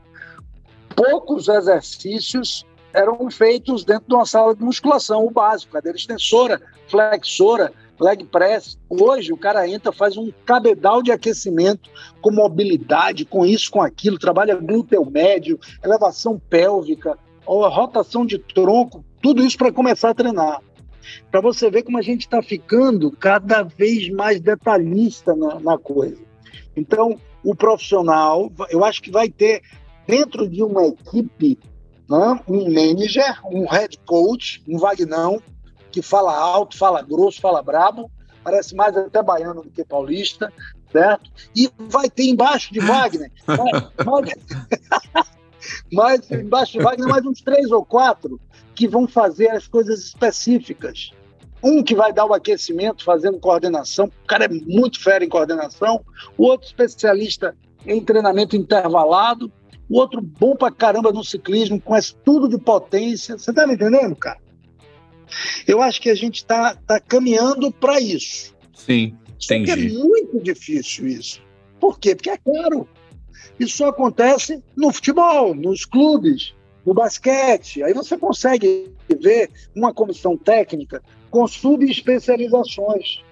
poucos 0.96 1.50
exercícios 1.50 2.66
eram 2.96 3.30
feitos 3.30 3.84
dentro 3.84 4.08
de 4.08 4.16
uma 4.16 4.26
sala 4.26 4.56
de 4.56 4.64
musculação, 4.64 5.26
o 5.26 5.30
básico, 5.30 5.74
cadeira 5.74 5.98
extensora, 5.98 6.62
flexora, 6.88 7.72
leg 8.00 8.24
press. 8.26 8.78
Hoje 8.90 9.34
o 9.34 9.38
cara 9.38 9.68
entra, 9.68 9.92
faz 9.92 10.18
um 10.18 10.32
cabedal 10.46 11.04
de 11.04 11.12
aquecimento 11.12 11.90
com 12.22 12.32
mobilidade, 12.32 13.26
com 13.26 13.46
isso, 13.46 13.70
com 13.70 13.82
aquilo, 13.82 14.18
trabalha 14.18 14.56
glúteo 14.56 15.06
médio, 15.10 15.60
elevação 15.84 16.40
pélvica, 16.50 17.18
rotação 17.46 18.26
de 18.26 18.40
tronco, 18.40 19.04
tudo 19.22 19.44
isso 19.44 19.58
para 19.58 19.72
começar 19.72 20.12
a 20.12 20.16
treinar. 20.16 20.62
Para 21.30 21.42
você 21.42 21.70
ver 21.70 21.84
como 21.84 21.98
a 21.98 22.02
gente 22.02 22.22
está 22.22 22.42
ficando 22.42 23.12
cada 23.12 23.62
vez 23.62 24.10
mais 24.10 24.40
detalhista 24.40 25.36
na, 25.36 25.60
na 25.60 25.78
coisa. 25.78 26.22
Então, 26.76 27.20
o 27.44 27.54
profissional, 27.56 28.52
eu 28.70 28.84
acho 28.84 29.02
que 29.04 29.12
vai 29.12 29.30
ter 29.30 29.62
dentro 30.08 30.48
de 30.48 30.64
uma 30.64 30.88
equipe 30.88 31.60
né? 32.10 32.40
um 32.48 32.66
manager, 32.66 33.40
um 33.46 33.66
head 33.66 33.98
coach, 34.06 34.64
um 34.68 34.78
Vagnão, 34.78 35.42
que 35.92 36.02
fala 36.02 36.36
alto, 36.36 36.78
fala 36.78 37.02
grosso, 37.02 37.40
fala 37.40 37.62
brabo, 37.62 38.12
parece 38.44 38.76
mais 38.76 38.96
até 38.96 39.24
baiano 39.24 39.64
do 39.64 39.70
que 39.70 39.84
paulista, 39.84 40.52
certo? 40.92 41.32
E 41.56 41.70
vai 41.78 42.10
ter 42.10 42.26
embaixo 42.26 42.74
de 42.74 42.80
Wagner, 42.80 43.32
mais, 45.92 46.30
embaixo 46.30 46.74
de 46.74 46.84
Wagner, 46.84 47.08
mais 47.08 47.26
uns 47.26 47.42
três 47.42 47.72
ou 47.72 47.84
quatro 47.84 48.40
que 48.76 48.88
vão 48.88 49.08
fazer 49.08 49.50
as 49.50 49.68
coisas 49.68 50.00
específicas. 50.00 51.12
Um 51.64 51.82
que 51.82 51.96
vai 51.96 52.14
dar 52.14 52.26
o 52.26 52.34
aquecimento 52.34 53.04
fazendo 53.04 53.40
coordenação, 53.40 54.06
o 54.06 54.28
cara 54.28 54.46
é 54.46 54.50
muito 54.50 55.02
fera 55.02 55.24
em 55.24 55.30
coordenação, 55.30 56.06
o 56.38 56.44
outro 56.44 56.68
especialista 56.68 57.56
em 57.88 58.04
treinamento 58.04 58.56
intervalado, 58.56 59.52
o 59.90 60.00
outro 60.00 60.22
bom 60.22 60.56
pra 60.56 60.72
caramba 60.72 61.12
no 61.12 61.24
ciclismo, 61.24 61.80
conhece 61.80 62.16
tudo 62.24 62.48
de 62.48 62.58
potência. 62.58 63.38
Você 63.38 63.54
tá 63.54 63.68
me 63.68 63.74
entendendo, 63.74 64.16
cara? 64.16 64.40
Eu 65.68 65.82
acho 65.82 66.02
que 66.02 66.10
a 66.10 66.16
gente 66.16 66.38
está 66.38 66.76
tá 66.76 67.00
caminhando 67.00 67.72
para 67.72 68.00
isso. 68.00 68.56
Sim, 68.74 69.16
entendi. 69.44 69.66
Que 69.66 69.72
é 69.72 69.76
muito 69.76 70.40
difícil 70.42 71.08
isso. 71.08 71.42
Por 71.80 72.00
quê? 72.00 72.16
Porque 72.16 72.30
é 72.30 72.38
caro. 72.38 72.88
Isso 73.60 73.78
só 73.78 73.90
acontece 73.90 74.62
no 74.76 74.92
futebol, 74.92 75.54
nos 75.54 75.86
clubes, 75.86 76.54
no 76.86 76.94
basquete. 76.94 77.84
Aí 77.84 77.94
você 77.94 78.18
consegue 78.18 78.92
ver 79.22 79.50
uma 79.76 79.94
comissão 79.94 80.38
técnica 80.38 81.02
com 81.30 81.48
subespecializações. 81.48 83.24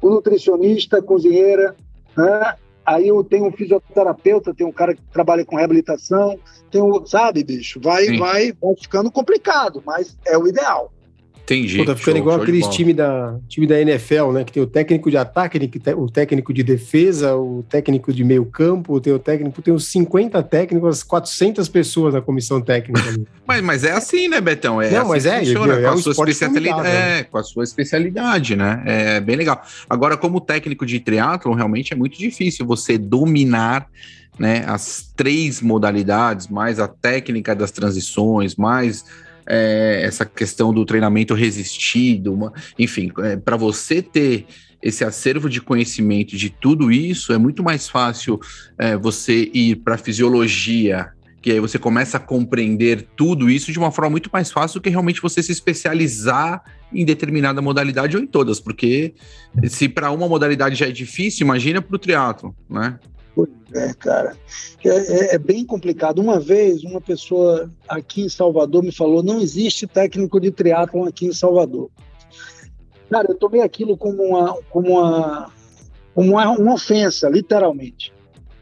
O 0.00 0.10
nutricionista, 0.10 0.98
a 0.98 1.02
cozinheira, 1.02 1.76
né? 2.16 2.56
Aí 2.86 3.08
eu 3.08 3.24
tenho 3.24 3.46
um 3.46 3.52
fisioterapeuta, 3.52 4.54
tem 4.54 4.64
um 4.64 4.72
cara 4.72 4.94
que 4.94 5.02
trabalha 5.12 5.44
com 5.44 5.56
reabilitação, 5.56 6.38
tem 6.70 6.80
um, 6.80 7.04
sabe, 7.04 7.42
bicho, 7.42 7.80
vai, 7.80 8.16
vai, 8.16 8.52
vai 8.52 8.76
ficando 8.80 9.10
complicado, 9.10 9.82
mas 9.84 10.16
é 10.24 10.38
o 10.38 10.46
ideal. 10.46 10.92
Entendi. 11.46 11.78
Pô, 11.78 11.84
tá 11.84 11.94
ficando 11.94 12.16
show, 12.16 12.22
igual 12.22 12.36
show 12.36 12.42
aqueles 12.42 12.66
time 12.68 12.92
da, 12.92 13.38
time 13.48 13.68
da 13.68 13.80
NFL, 13.80 14.32
né? 14.32 14.44
Que 14.44 14.52
tem 14.52 14.62
o 14.62 14.66
técnico 14.66 15.08
de 15.08 15.16
ataque, 15.16 15.58
o 15.96 16.10
técnico 16.10 16.52
de 16.52 16.64
defesa, 16.64 17.36
o 17.36 17.64
técnico 17.68 18.12
de 18.12 18.24
meio 18.24 18.44
campo, 18.44 19.00
tem 19.00 19.12
o 19.12 19.18
técnico, 19.18 19.62
tem 19.62 19.72
uns 19.72 19.86
50 19.86 20.42
técnicos, 20.42 21.04
400 21.04 21.68
pessoas 21.68 22.14
na 22.14 22.20
comissão 22.20 22.60
técnica. 22.60 23.00
mas, 23.46 23.62
mas 23.62 23.84
é 23.84 23.92
assim, 23.92 24.26
né, 24.26 24.40
Betão? 24.40 24.82
É 24.82 24.90
Não, 24.90 25.02
assim 25.02 25.08
mas 25.08 25.26
é, 25.26 25.38
funciona, 25.38 25.74
é, 25.74 25.82
com, 25.82 25.88
a 25.88 25.96
sua 25.98 26.12
especialidade, 26.12 26.88
é, 26.88 27.22
com 27.22 27.38
a 27.38 27.42
sua 27.44 27.62
especialidade, 27.62 28.56
né? 28.56 28.82
É 28.84 29.20
bem 29.20 29.36
legal. 29.36 29.62
Agora, 29.88 30.16
como 30.16 30.40
técnico 30.40 30.84
de 30.84 30.98
triatlon, 30.98 31.54
realmente 31.54 31.92
é 31.92 31.96
muito 31.96 32.18
difícil 32.18 32.66
você 32.66 32.98
dominar 32.98 33.86
né, 34.36 34.64
as 34.66 35.12
três 35.14 35.62
modalidades, 35.62 36.48
mais 36.48 36.80
a 36.80 36.88
técnica 36.88 37.54
das 37.54 37.70
transições, 37.70 38.56
mais 38.56 39.04
é, 39.46 40.00
essa 40.04 40.24
questão 40.24 40.72
do 40.72 40.84
treinamento 40.84 41.34
resistido, 41.34 42.32
uma, 42.32 42.52
enfim, 42.78 43.12
é, 43.18 43.36
para 43.36 43.56
você 43.56 44.02
ter 44.02 44.46
esse 44.82 45.04
acervo 45.04 45.48
de 45.48 45.60
conhecimento 45.60 46.36
de 46.36 46.50
tudo 46.50 46.92
isso, 46.92 47.32
é 47.32 47.38
muito 47.38 47.62
mais 47.62 47.88
fácil 47.88 48.40
é, 48.78 48.96
você 48.96 49.50
ir 49.52 49.76
para 49.76 49.96
fisiologia, 49.96 51.08
que 51.40 51.52
aí 51.52 51.60
você 51.60 51.78
começa 51.78 52.16
a 52.16 52.20
compreender 52.20 53.06
tudo 53.16 53.48
isso 53.48 53.72
de 53.72 53.78
uma 53.78 53.92
forma 53.92 54.10
muito 54.10 54.28
mais 54.32 54.50
fácil 54.50 54.80
do 54.80 54.82
que 54.82 54.90
realmente 54.90 55.22
você 55.22 55.42
se 55.42 55.52
especializar 55.52 56.62
em 56.92 57.04
determinada 57.04 57.62
modalidade 57.62 58.16
ou 58.16 58.22
em 58.22 58.26
todas, 58.26 58.60
porque 58.60 59.14
se 59.68 59.88
para 59.88 60.10
uma 60.10 60.28
modalidade 60.28 60.76
já 60.76 60.86
é 60.86 60.92
difícil, 60.92 61.44
imagina 61.44 61.80
para 61.80 61.94
o 61.94 61.98
triatlo, 61.98 62.54
né? 62.68 62.98
Pois 63.36 63.50
é, 63.74 63.92
cara. 63.92 64.34
É, 64.82 64.88
é, 64.88 65.34
é, 65.34 65.38
bem 65.38 65.62
complicado. 65.62 66.20
Uma 66.20 66.40
vez, 66.40 66.82
uma 66.82 67.02
pessoa 67.02 67.70
aqui 67.86 68.22
em 68.22 68.30
Salvador 68.30 68.82
me 68.82 68.90
falou: 68.90 69.22
não 69.22 69.38
existe 69.38 69.86
técnico 69.86 70.40
de 70.40 70.50
triatlon 70.50 71.04
aqui 71.04 71.26
em 71.26 71.34
Salvador. 71.34 71.90
Cara, 73.10 73.30
eu 73.30 73.36
tomei 73.36 73.60
aquilo 73.60 73.94
como 73.94 74.22
uma, 74.22 74.54
como 74.70 74.92
uma, 74.92 75.52
como 76.14 76.30
uma, 76.30 76.50
uma 76.52 76.74
ofensa, 76.74 77.28
literalmente. 77.28 78.10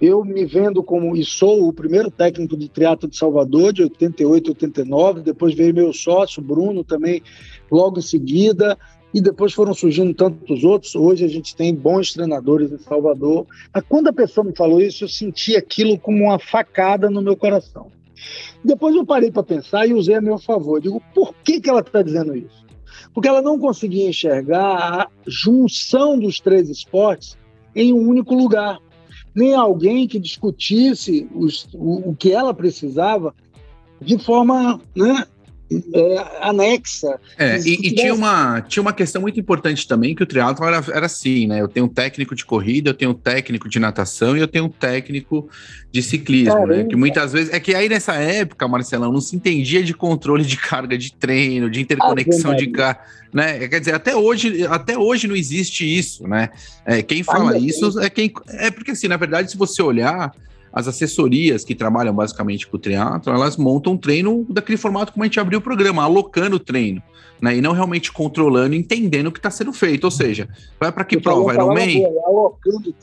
Eu 0.01 0.25
me 0.25 0.45
vendo 0.45 0.83
como, 0.83 1.17
e 1.17 1.25
sou 1.25 1.69
o 1.69 1.73
primeiro 1.73 2.11
técnico 2.11 2.57
de 2.57 2.69
triatlo 2.69 3.09
de 3.09 3.17
Salvador, 3.17 3.73
de 3.73 3.85
88, 3.85 4.49
89, 4.49 5.23
depois 5.23 5.55
veio 5.55 5.73
meu 5.73 5.93
sócio, 5.93 6.43
Bruno, 6.43 6.83
também, 6.83 7.23
logo 7.71 8.01
em 8.01 8.03
seguida, 8.03 8.77
e 9.15 9.21
depois 9.21 9.53
foram 9.53 9.73
surgindo 9.73 10.13
tantos 10.13 10.65
outros. 10.65 10.97
Hoje 10.97 11.25
a 11.25 11.29
gente 11.29 11.55
tem 11.55 11.73
bons 11.73 12.13
treinadores 12.13 12.73
em 12.73 12.79
Salvador. 12.79 13.47
Mas 13.73 13.85
quando 13.89 14.09
a 14.09 14.13
pessoa 14.13 14.45
me 14.45 14.53
falou 14.57 14.81
isso, 14.81 15.05
eu 15.05 15.09
senti 15.09 15.55
aquilo 15.55 15.97
como 15.97 16.25
uma 16.25 16.39
facada 16.41 17.09
no 17.09 17.23
meu 17.23 17.37
coração. 17.37 17.93
Depois 18.65 18.97
eu 18.97 19.07
parei 19.07 19.31
para 19.31 19.45
pensar 19.45 19.87
e 19.87 19.95
usei 19.95 20.17
a 20.17 20.21
meu 20.21 20.37
favor. 20.37 20.81
digo, 20.81 21.01
por 21.15 21.33
que, 21.45 21.61
que 21.61 21.71
ela 21.71 21.79
está 21.79 22.03
dizendo 22.03 22.37
isso? 22.37 22.65
Porque 23.15 23.29
ela 23.29 23.41
não 23.41 23.57
conseguia 23.57 24.09
enxergar 24.09 25.03
a 25.03 25.09
junção 25.29 26.19
dos 26.19 26.41
três 26.41 26.69
esportes 26.69 27.39
em 27.75 27.93
um 27.93 28.09
único 28.09 28.35
lugar. 28.35 28.81
Nem 29.33 29.55
alguém 29.55 30.09
que 30.09 30.19
discutisse 30.19 31.29
os, 31.33 31.69
o, 31.73 32.11
o 32.11 32.17
que 32.17 32.33
ela 32.33 32.53
precisava 32.53 33.33
de 34.01 34.19
forma 34.19 34.81
né, 34.97 35.25
anexa. 36.41 37.19
É, 37.39 37.59
e, 37.61 37.75
e 37.75 37.95
tinha, 37.95 38.15
uma, 38.15 38.61
tinha 38.61 38.81
uma 38.81 38.93
questão 38.93 39.23
muito 39.23 39.41
importante 39.41 39.89
também, 39.89 40.15
que 40.15 40.23
o 40.23 40.27
triatlo 40.27 40.65
era, 40.67 40.85
era 40.93 41.07
assim, 41.07 41.47
né? 41.47 41.61
Eu 41.61 41.69
tenho 41.69 41.87
um 41.87 41.89
técnico 41.89 42.35
de 42.35 42.45
corrida, 42.45 42.91
eu 42.91 42.95
tenho 42.95 43.13
um 43.13 43.15
técnico 43.15 43.69
de 43.69 43.79
natação 43.79 44.37
e 44.37 44.41
eu 44.41 44.49
tenho 44.49 44.67
um 44.67 44.69
técnico 44.69 45.49
de 45.91 46.03
ciclismo, 46.03 46.55
Caramba. 46.55 46.77
né? 46.77 46.85
Que 46.85 46.97
muitas 46.97 47.33
vezes... 47.33 47.53
É 47.53 47.59
que 47.59 47.75
aí 47.75 47.89
nessa 47.89 48.15
época, 48.15 48.69
Marcelão, 48.69 49.13
não 49.13 49.21
se 49.21 49.35
entendia 49.35 49.83
de 49.83 49.95
controle 49.95 50.45
de 50.45 50.57
carga 50.57 50.99
de 50.99 51.13
treino, 51.13 51.71
de 51.71 51.81
interconexão 51.81 52.53
ah, 52.53 52.57
de 52.57 52.67
carga, 52.69 53.01
né? 53.33 53.67
Quer 53.67 53.81
dizer, 53.81 53.95
até 53.95 54.15
hoje, 54.15 54.67
até 54.67 54.99
hoje 54.99 55.27
não 55.27 55.37
existe 55.37 55.85
isso, 55.85 56.27
né? 56.29 56.51
É, 56.85 57.03
quem 57.03 57.23
fala 57.23 57.57
isso 57.59 58.01
é 58.01 58.11
quem... 58.11 58.33
É 58.49 58.71
porque, 58.71 58.91
assim, 58.91 59.09
na 59.09 59.17
verdade, 59.17 59.51
se 59.51 59.57
você 59.57 59.83
olhar 59.83 60.33
as 60.75 60.89
assessorias 60.89 61.65
que 61.65 61.75
trabalham 61.75 62.13
basicamente 62.13 62.67
com 62.67 62.77
o 62.77 62.81
triatlo, 62.81 63.33
elas 63.33 63.57
montam 63.57 63.93
um 63.93 63.97
treino 63.97 64.45
daquele 64.49 64.77
formato 64.77 65.13
como 65.13 65.23
a 65.23 65.27
gente 65.27 65.39
abriu 65.39 65.61
o 65.61 65.63
programa, 65.63 66.03
alocando 66.03 66.57
o 66.57 66.59
treino, 66.59 67.01
né? 67.41 67.57
E 67.57 67.61
não 67.61 67.73
realmente 67.73 68.11
controlando, 68.11 68.75
entendendo 68.75 69.29
o 69.29 69.33
que 69.33 69.39
está 69.39 69.53
sendo 69.53 69.73
feito. 69.73 70.03
Ou 70.03 70.11
seja, 70.11 70.49
vai 70.81 70.91
para 70.91 71.05
que 71.05 71.21
prova? 71.21 71.55
Ironman? 71.55 72.05
Alocando, 72.27 72.95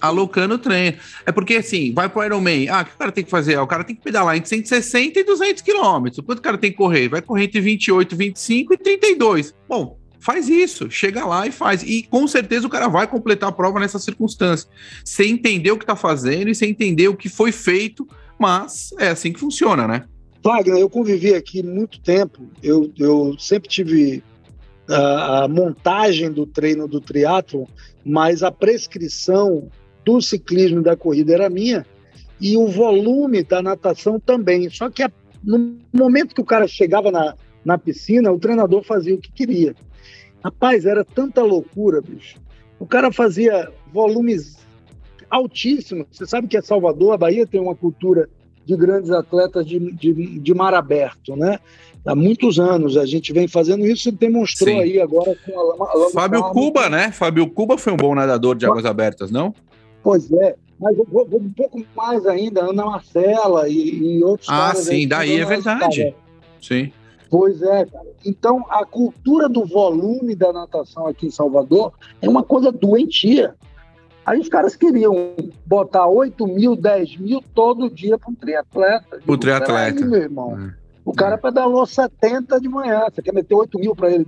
alocando 0.00 0.54
o 0.54 0.58
treino. 0.58 0.98
É 1.24 1.30
porque 1.30 1.54
assim, 1.54 1.92
vai 1.94 2.08
para 2.08 2.20
o 2.20 2.24
Ironman. 2.24 2.68
Ah, 2.68 2.82
o 2.82 2.84
que 2.86 2.94
o 2.94 2.98
cara 2.98 3.12
tem 3.12 3.22
que 3.22 3.30
fazer? 3.30 3.54
Ah, 3.54 3.62
o 3.62 3.68
cara 3.68 3.84
tem 3.84 3.94
que 3.94 4.02
pedalar 4.02 4.36
entre 4.36 4.48
160 4.48 5.20
e 5.20 5.24
200 5.24 5.62
quilômetros. 5.62 6.26
Quanto 6.26 6.40
o 6.40 6.42
cara 6.42 6.58
tem 6.58 6.72
que 6.72 6.76
correr? 6.76 7.08
Vai 7.08 7.22
correr 7.22 7.44
entre 7.44 7.60
28, 7.60 8.16
25 8.16 8.74
e 8.74 8.76
32. 8.76 9.54
Bom, 9.68 10.01
faz 10.22 10.48
isso, 10.48 10.88
chega 10.90 11.26
lá 11.26 11.46
e 11.46 11.52
faz. 11.52 11.82
E 11.82 12.04
com 12.04 12.26
certeza 12.28 12.66
o 12.66 12.70
cara 12.70 12.88
vai 12.88 13.06
completar 13.06 13.48
a 13.48 13.52
prova 13.52 13.80
nessa 13.80 13.98
circunstância. 13.98 14.68
Sem 15.04 15.32
entender 15.32 15.72
o 15.72 15.76
que 15.76 15.82
está 15.82 15.96
fazendo 15.96 16.48
e 16.48 16.54
sem 16.54 16.70
entender 16.70 17.08
o 17.08 17.16
que 17.16 17.28
foi 17.28 17.50
feito, 17.50 18.06
mas 18.38 18.90
é 18.98 19.08
assim 19.08 19.32
que 19.32 19.40
funciona, 19.40 19.86
né? 19.86 20.04
Wagner, 20.42 20.78
eu 20.78 20.88
convivi 20.88 21.34
aqui 21.34 21.62
muito 21.62 22.00
tempo, 22.00 22.48
eu, 22.62 22.90
eu 22.98 23.36
sempre 23.38 23.68
tive 23.68 24.22
a, 24.88 25.44
a 25.44 25.48
montagem 25.48 26.32
do 26.32 26.46
treino 26.46 26.88
do 26.88 27.00
triatlo, 27.00 27.68
mas 28.04 28.42
a 28.42 28.50
prescrição 28.50 29.68
do 30.04 30.20
ciclismo 30.20 30.80
e 30.80 30.84
da 30.84 30.96
corrida 30.96 31.32
era 31.32 31.50
minha, 31.50 31.86
e 32.40 32.56
o 32.56 32.66
volume 32.66 33.44
da 33.44 33.62
natação 33.62 34.18
também. 34.18 34.68
Só 34.68 34.90
que 34.90 35.04
a, 35.04 35.10
no 35.44 35.78
momento 35.92 36.34
que 36.34 36.40
o 36.40 36.44
cara 36.44 36.66
chegava 36.66 37.12
na, 37.12 37.36
na 37.64 37.78
piscina, 37.78 38.32
o 38.32 38.38
treinador 38.38 38.82
fazia 38.82 39.14
o 39.14 39.18
que 39.18 39.30
queria. 39.30 39.76
Rapaz, 40.44 40.84
era 40.84 41.04
tanta 41.04 41.42
loucura, 41.42 42.00
bicho. 42.00 42.36
O 42.78 42.86
cara 42.86 43.12
fazia 43.12 43.70
volumes 43.92 44.58
altíssimos. 45.30 46.06
Você 46.10 46.26
sabe 46.26 46.48
que 46.48 46.56
é 46.56 46.62
Salvador, 46.62 47.14
a 47.14 47.18
Bahia 47.18 47.46
tem 47.46 47.60
uma 47.60 47.74
cultura 47.74 48.28
de 48.64 48.76
grandes 48.76 49.10
atletas 49.10 49.66
de, 49.66 49.78
de, 49.92 50.38
de 50.38 50.54
mar 50.54 50.74
aberto, 50.74 51.36
né? 51.36 51.58
Há 52.04 52.14
muitos 52.14 52.58
anos 52.58 52.96
a 52.96 53.06
gente 53.06 53.32
vem 53.32 53.46
fazendo 53.46 53.86
isso 53.86 54.08
e 54.08 54.12
demonstrou 54.12 54.74
Sim. 54.74 54.80
aí 54.80 55.00
agora 55.00 55.36
com 55.44 55.58
a 55.58 55.62
Lama, 55.62 55.94
Lama 55.94 56.10
Fábio 56.10 56.42
Cuba, 56.50 56.88
né? 56.88 57.12
Fábio 57.12 57.48
Cuba 57.48 57.78
foi 57.78 57.92
um 57.92 57.96
bom 57.96 58.14
nadador 58.14 58.56
de 58.56 58.66
águas 58.66 58.84
abertas, 58.84 59.30
não? 59.30 59.54
Pois 60.02 60.30
é, 60.32 60.56
mas 60.80 60.98
eu 60.98 61.06
vou, 61.10 61.24
vou 61.26 61.40
um 61.40 61.52
pouco 61.52 61.80
mais 61.94 62.26
ainda, 62.26 62.62
Ana 62.68 62.84
Marcela 62.84 63.68
e, 63.68 64.18
e 64.18 64.24
outros 64.24 64.48
Ah, 64.50 64.74
sim, 64.74 65.06
daí 65.06 65.38
é 65.38 65.44
verdade. 65.44 66.14
Sim. 66.60 66.92
Pois 67.32 67.62
é, 67.62 67.86
cara. 67.86 68.08
Então, 68.26 68.62
a 68.68 68.84
cultura 68.84 69.48
do 69.48 69.64
volume 69.64 70.34
da 70.34 70.52
natação 70.52 71.06
aqui 71.06 71.28
em 71.28 71.30
Salvador 71.30 71.94
é 72.20 72.28
uma 72.28 72.42
coisa 72.42 72.70
doentia. 72.70 73.54
Aí 74.26 74.38
os 74.38 74.50
caras 74.50 74.76
queriam 74.76 75.34
botar 75.64 76.06
8 76.06 76.46
mil, 76.46 76.76
10 76.76 77.16
mil 77.16 77.42
todo 77.54 77.88
dia 77.88 78.18
para 78.18 78.30
um 78.30 78.34
triatleta. 78.34 79.18
O 79.26 79.38
triatleta. 79.38 80.04
Aí, 80.04 80.04
meu 80.04 80.20
irmão. 80.20 80.60
É. 80.60 80.74
O 81.06 81.14
cara 81.14 81.38
pedalou 81.38 81.86
70 81.86 82.60
de 82.60 82.68
manhã. 82.68 83.06
Você 83.10 83.22
quer 83.22 83.32
meter 83.32 83.54
8 83.54 83.78
mil 83.78 83.96
para 83.96 84.10
ele 84.10 84.26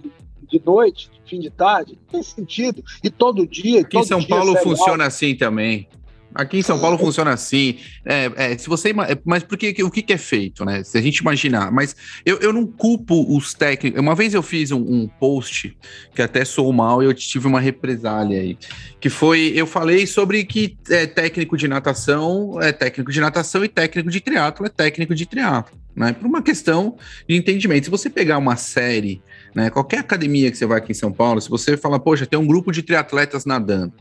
de 0.49 0.63
noite, 0.65 1.11
de 1.11 1.21
fim 1.29 1.41
de 1.41 1.51
tarde? 1.51 1.99
Não 2.01 2.11
tem 2.11 2.23
sentido. 2.23 2.83
E 3.03 3.11
todo 3.11 3.47
dia. 3.47 3.83
Aqui 3.83 3.99
em 3.99 4.05
São 4.05 4.25
Paulo 4.25 4.57
funciona 4.63 5.05
assim 5.05 5.37
também. 5.37 5.87
Aqui 6.35 6.59
em 6.59 6.63
São 6.63 6.81
Paulo 6.81 6.99
funciona 6.99 7.33
assim. 7.33 7.79
É, 8.05 8.31
é, 8.37 8.59
se 8.59 8.69
você, 8.69 8.93
mas 9.25 9.45
porque 9.45 9.75
o 9.83 9.91
que, 9.91 10.03
que, 10.03 10.13
é 10.13 10.19
feito, 10.19 10.65
né? 10.65 10.83
Se 10.83 10.99
a 10.99 11.01
gente 11.01 11.19
imaginar, 11.19 11.71
mas 11.71 11.95
eu, 12.27 12.39
eu 12.39 12.53
não 12.53 12.67
culpo 12.67 13.37
os 13.37 13.55
técnicos. 13.55 14.01
Uma 14.01 14.15
vez 14.15 14.35
eu 14.35 14.43
fiz 14.43 14.73
um, 14.73 14.81
um, 14.81 15.07
post 15.07 15.77
que 16.15 16.21
até 16.21 16.45
sou 16.45 16.73
mal 16.73 17.03
e 17.03 17.07
eu 17.07 17.15
tive 17.15 17.47
uma 17.47 17.61
represália 17.61 18.41
aí, 18.41 18.59
que 19.01 19.09
foi 19.09 19.53
eu 19.55 19.67
falei 19.67 20.07
sobre 20.07 20.45
que 20.45 20.77
é, 20.91 21.07
técnico 21.07 21.57
de 21.57 21.69
natação 21.69 22.61
é 22.61 22.73
técnico 22.73 23.13
de 23.13 23.21
natação 23.21 23.65
e 23.65 23.69
técnico 23.69 24.11
de 24.11 24.21
triatlo 24.21 24.67
é 24.67 24.69
técnico 24.69 25.15
de 25.15 25.27
triatlo, 25.27 25.79
né? 25.95 26.13
Por 26.13 26.27
uma 26.27 26.43
questão 26.43 26.97
de 27.29 27.37
entendimento. 27.37 27.85
Se 27.85 27.91
você 27.91 28.11
pegar 28.11 28.39
uma 28.39 28.57
série 28.57 29.23
né? 29.55 29.71
Qualquer 29.71 30.01
academia 30.01 30.51
que 30.51 30.59
você 30.59 30.67
vai 30.67 30.79
aqui 30.79 30.91
em 30.91 30.95
São 30.95 31.13
Paulo, 31.13 31.41
se 31.41 31.49
você 31.49 31.77
fala, 31.77 32.01
poxa, 32.01 32.27
tem 32.27 32.39
um 32.39 32.47
grupo 32.47 32.73
de 32.73 32.83
triatletas 32.83 33.45
nadando. 33.45 33.93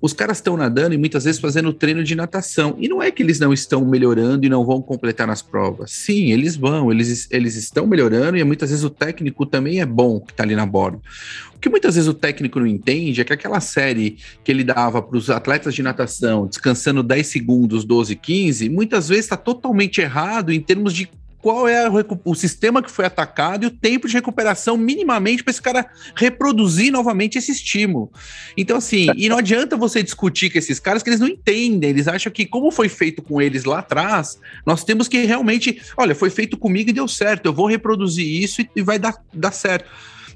Os 0.00 0.12
caras 0.12 0.38
estão 0.38 0.56
nadando 0.56 0.94
e 0.94 0.98
muitas 0.98 1.24
vezes 1.24 1.40
fazendo 1.40 1.72
treino 1.72 2.04
de 2.04 2.14
natação. 2.14 2.76
E 2.78 2.86
não 2.86 3.02
é 3.02 3.10
que 3.10 3.22
eles 3.22 3.38
não 3.38 3.52
estão 3.52 3.84
melhorando 3.84 4.44
e 4.44 4.48
não 4.48 4.64
vão 4.64 4.80
completar 4.80 5.26
nas 5.26 5.40
provas. 5.40 5.90
Sim, 5.92 6.32
eles 6.32 6.54
vão, 6.54 6.92
eles, 6.92 7.26
eles 7.30 7.56
estão 7.56 7.86
melhorando 7.86 8.36
e 8.36 8.44
muitas 8.44 8.70
vezes 8.70 8.84
o 8.84 8.90
técnico 8.90 9.46
também 9.46 9.80
é 9.80 9.86
bom 9.86 10.20
que 10.20 10.32
está 10.32 10.42
ali 10.42 10.54
na 10.54 10.66
borda. 10.66 11.00
O 11.54 11.58
que 11.58 11.70
muitas 11.70 11.94
vezes 11.94 12.08
o 12.08 12.14
técnico 12.14 12.60
não 12.60 12.66
entende 12.66 13.22
é 13.22 13.24
que 13.24 13.32
aquela 13.32 13.60
série 13.60 14.18
que 14.44 14.52
ele 14.52 14.62
dava 14.62 15.00
para 15.00 15.16
os 15.16 15.30
atletas 15.30 15.74
de 15.74 15.82
natação, 15.82 16.46
descansando 16.46 17.02
10 17.02 17.26
segundos, 17.26 17.84
12, 17.84 18.16
15, 18.16 18.68
muitas 18.68 19.08
vezes 19.08 19.24
está 19.24 19.36
totalmente 19.36 20.02
errado 20.02 20.52
em 20.52 20.60
termos 20.60 20.92
de 20.92 21.08
qual 21.46 21.68
é 21.68 21.88
o 22.24 22.34
sistema 22.34 22.82
que 22.82 22.90
foi 22.90 23.04
atacado 23.04 23.62
e 23.62 23.66
o 23.68 23.70
tempo 23.70 24.08
de 24.08 24.14
recuperação 24.14 24.76
minimamente 24.76 25.44
para 25.44 25.52
esse 25.52 25.62
cara 25.62 25.86
reproduzir 26.16 26.90
novamente 26.90 27.38
esse 27.38 27.52
estímulo. 27.52 28.10
Então, 28.56 28.78
assim, 28.78 29.06
e 29.16 29.28
não 29.28 29.38
adianta 29.38 29.76
você 29.76 30.02
discutir 30.02 30.50
com 30.50 30.58
esses 30.58 30.80
caras 30.80 31.04
que 31.04 31.08
eles 31.08 31.20
não 31.20 31.28
entendem, 31.28 31.88
eles 31.88 32.08
acham 32.08 32.32
que, 32.32 32.46
como 32.46 32.72
foi 32.72 32.88
feito 32.88 33.22
com 33.22 33.40
eles 33.40 33.62
lá 33.62 33.78
atrás, 33.78 34.40
nós 34.66 34.82
temos 34.82 35.06
que 35.06 35.18
realmente, 35.18 35.80
olha, 35.96 36.16
foi 36.16 36.30
feito 36.30 36.58
comigo 36.58 36.90
e 36.90 36.92
deu 36.92 37.06
certo, 37.06 37.46
eu 37.46 37.52
vou 37.52 37.68
reproduzir 37.68 38.26
isso 38.26 38.60
e, 38.60 38.68
e 38.74 38.82
vai 38.82 38.98
dar, 38.98 39.14
dar 39.32 39.52
certo. 39.52 39.88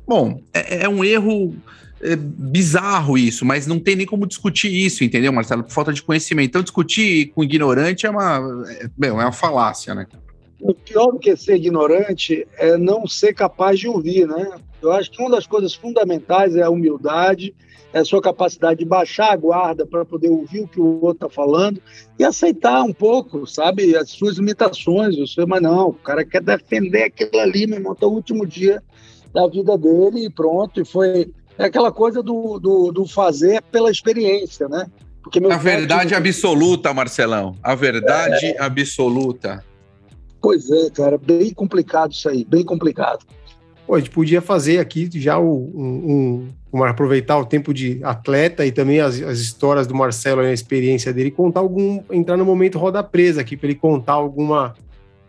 Bom, 0.06 0.40
é, 0.54 0.84
é 0.84 0.88
um 0.88 1.04
erro. 1.04 1.56
É 2.02 2.16
bizarro 2.16 3.18
isso, 3.18 3.44
mas 3.44 3.66
não 3.66 3.78
tem 3.78 3.94
nem 3.94 4.06
como 4.06 4.26
discutir 4.26 4.72
isso, 4.72 5.04
entendeu, 5.04 5.30
Marcelo? 5.30 5.64
Por 5.64 5.72
falta 5.72 5.92
de 5.92 6.02
conhecimento. 6.02 6.48
Então, 6.48 6.62
discutir 6.62 7.26
com 7.34 7.44
ignorante 7.44 8.06
é 8.06 8.10
uma, 8.10 8.64
é, 9.02 9.06
é 9.06 9.12
uma 9.12 9.32
falácia, 9.32 9.94
né? 9.94 10.06
O 10.60 10.74
pior 10.74 11.12
do 11.12 11.18
que 11.18 11.34
ser 11.36 11.56
ignorante 11.56 12.46
é 12.56 12.76
não 12.76 13.06
ser 13.06 13.32
capaz 13.34 13.78
de 13.78 13.88
ouvir, 13.88 14.26
né? 14.26 14.52
Eu 14.82 14.92
acho 14.92 15.10
que 15.10 15.20
uma 15.20 15.30
das 15.30 15.46
coisas 15.46 15.74
fundamentais 15.74 16.56
é 16.56 16.62
a 16.62 16.70
humildade, 16.70 17.54
é 17.92 17.98
a 17.98 18.04
sua 18.04 18.22
capacidade 18.22 18.78
de 18.78 18.84
baixar 18.84 19.32
a 19.32 19.36
guarda 19.36 19.84
para 19.84 20.04
poder 20.04 20.30
ouvir 20.30 20.60
o 20.60 20.68
que 20.68 20.80
o 20.80 21.02
outro 21.02 21.26
está 21.26 21.28
falando 21.28 21.80
e 22.18 22.24
aceitar 22.24 22.82
um 22.82 22.92
pouco, 22.92 23.46
sabe, 23.46 23.96
as 23.96 24.10
suas 24.10 24.36
limitações. 24.36 25.18
O 25.18 25.26
seu, 25.26 25.46
mas 25.46 25.60
não, 25.60 25.88
o 25.88 25.94
cara 25.94 26.24
quer 26.24 26.42
defender 26.42 27.04
aquilo 27.04 27.38
ali, 27.40 27.66
meu 27.66 27.78
irmão, 27.78 27.92
até 27.92 28.06
o 28.06 28.10
último 28.10 28.46
dia 28.46 28.82
da 29.34 29.46
vida 29.48 29.76
dele 29.76 30.26
e 30.26 30.30
pronto. 30.30 30.80
E 30.80 30.84
foi 30.84 31.30
é 31.58 31.64
aquela 31.64 31.92
coisa 31.92 32.22
do, 32.22 32.58
do, 32.58 32.90
do 32.90 33.06
fazer 33.06 33.60
pela 33.70 33.90
experiência, 33.90 34.66
né? 34.68 34.86
Porque 35.22 35.38
a 35.44 35.56
verdade 35.58 36.14
absoluta, 36.14 36.94
Marcelão. 36.94 37.54
A 37.62 37.74
verdade 37.74 38.46
é... 38.46 38.62
absoluta. 38.62 39.62
Pois 40.40 40.70
é, 40.70 40.90
cara, 40.90 41.18
bem 41.18 41.52
complicado 41.52 42.12
isso 42.12 42.28
aí, 42.28 42.44
bem 42.44 42.64
complicado. 42.64 43.24
Pô, 43.86 43.94
a 43.94 43.98
gente 43.98 44.10
podia 44.10 44.40
fazer 44.40 44.78
aqui 44.78 45.08
já 45.14 45.38
o, 45.38 45.70
um, 45.74 46.48
um, 46.72 46.84
aproveitar 46.84 47.38
o 47.38 47.44
tempo 47.44 47.74
de 47.74 48.00
atleta 48.02 48.64
e 48.64 48.72
também 48.72 49.00
as, 49.00 49.20
as 49.20 49.38
histórias 49.38 49.86
do 49.86 49.94
Marcelo, 49.94 50.40
a 50.40 50.52
experiência 50.52 51.12
dele, 51.12 51.30
contar 51.30 51.60
algum, 51.60 52.02
entrar 52.10 52.36
no 52.36 52.44
momento 52.44 52.78
roda 52.78 53.02
presa 53.02 53.40
aqui, 53.40 53.56
para 53.56 53.66
ele 53.68 53.74
contar 53.74 54.12
alguma 54.12 54.74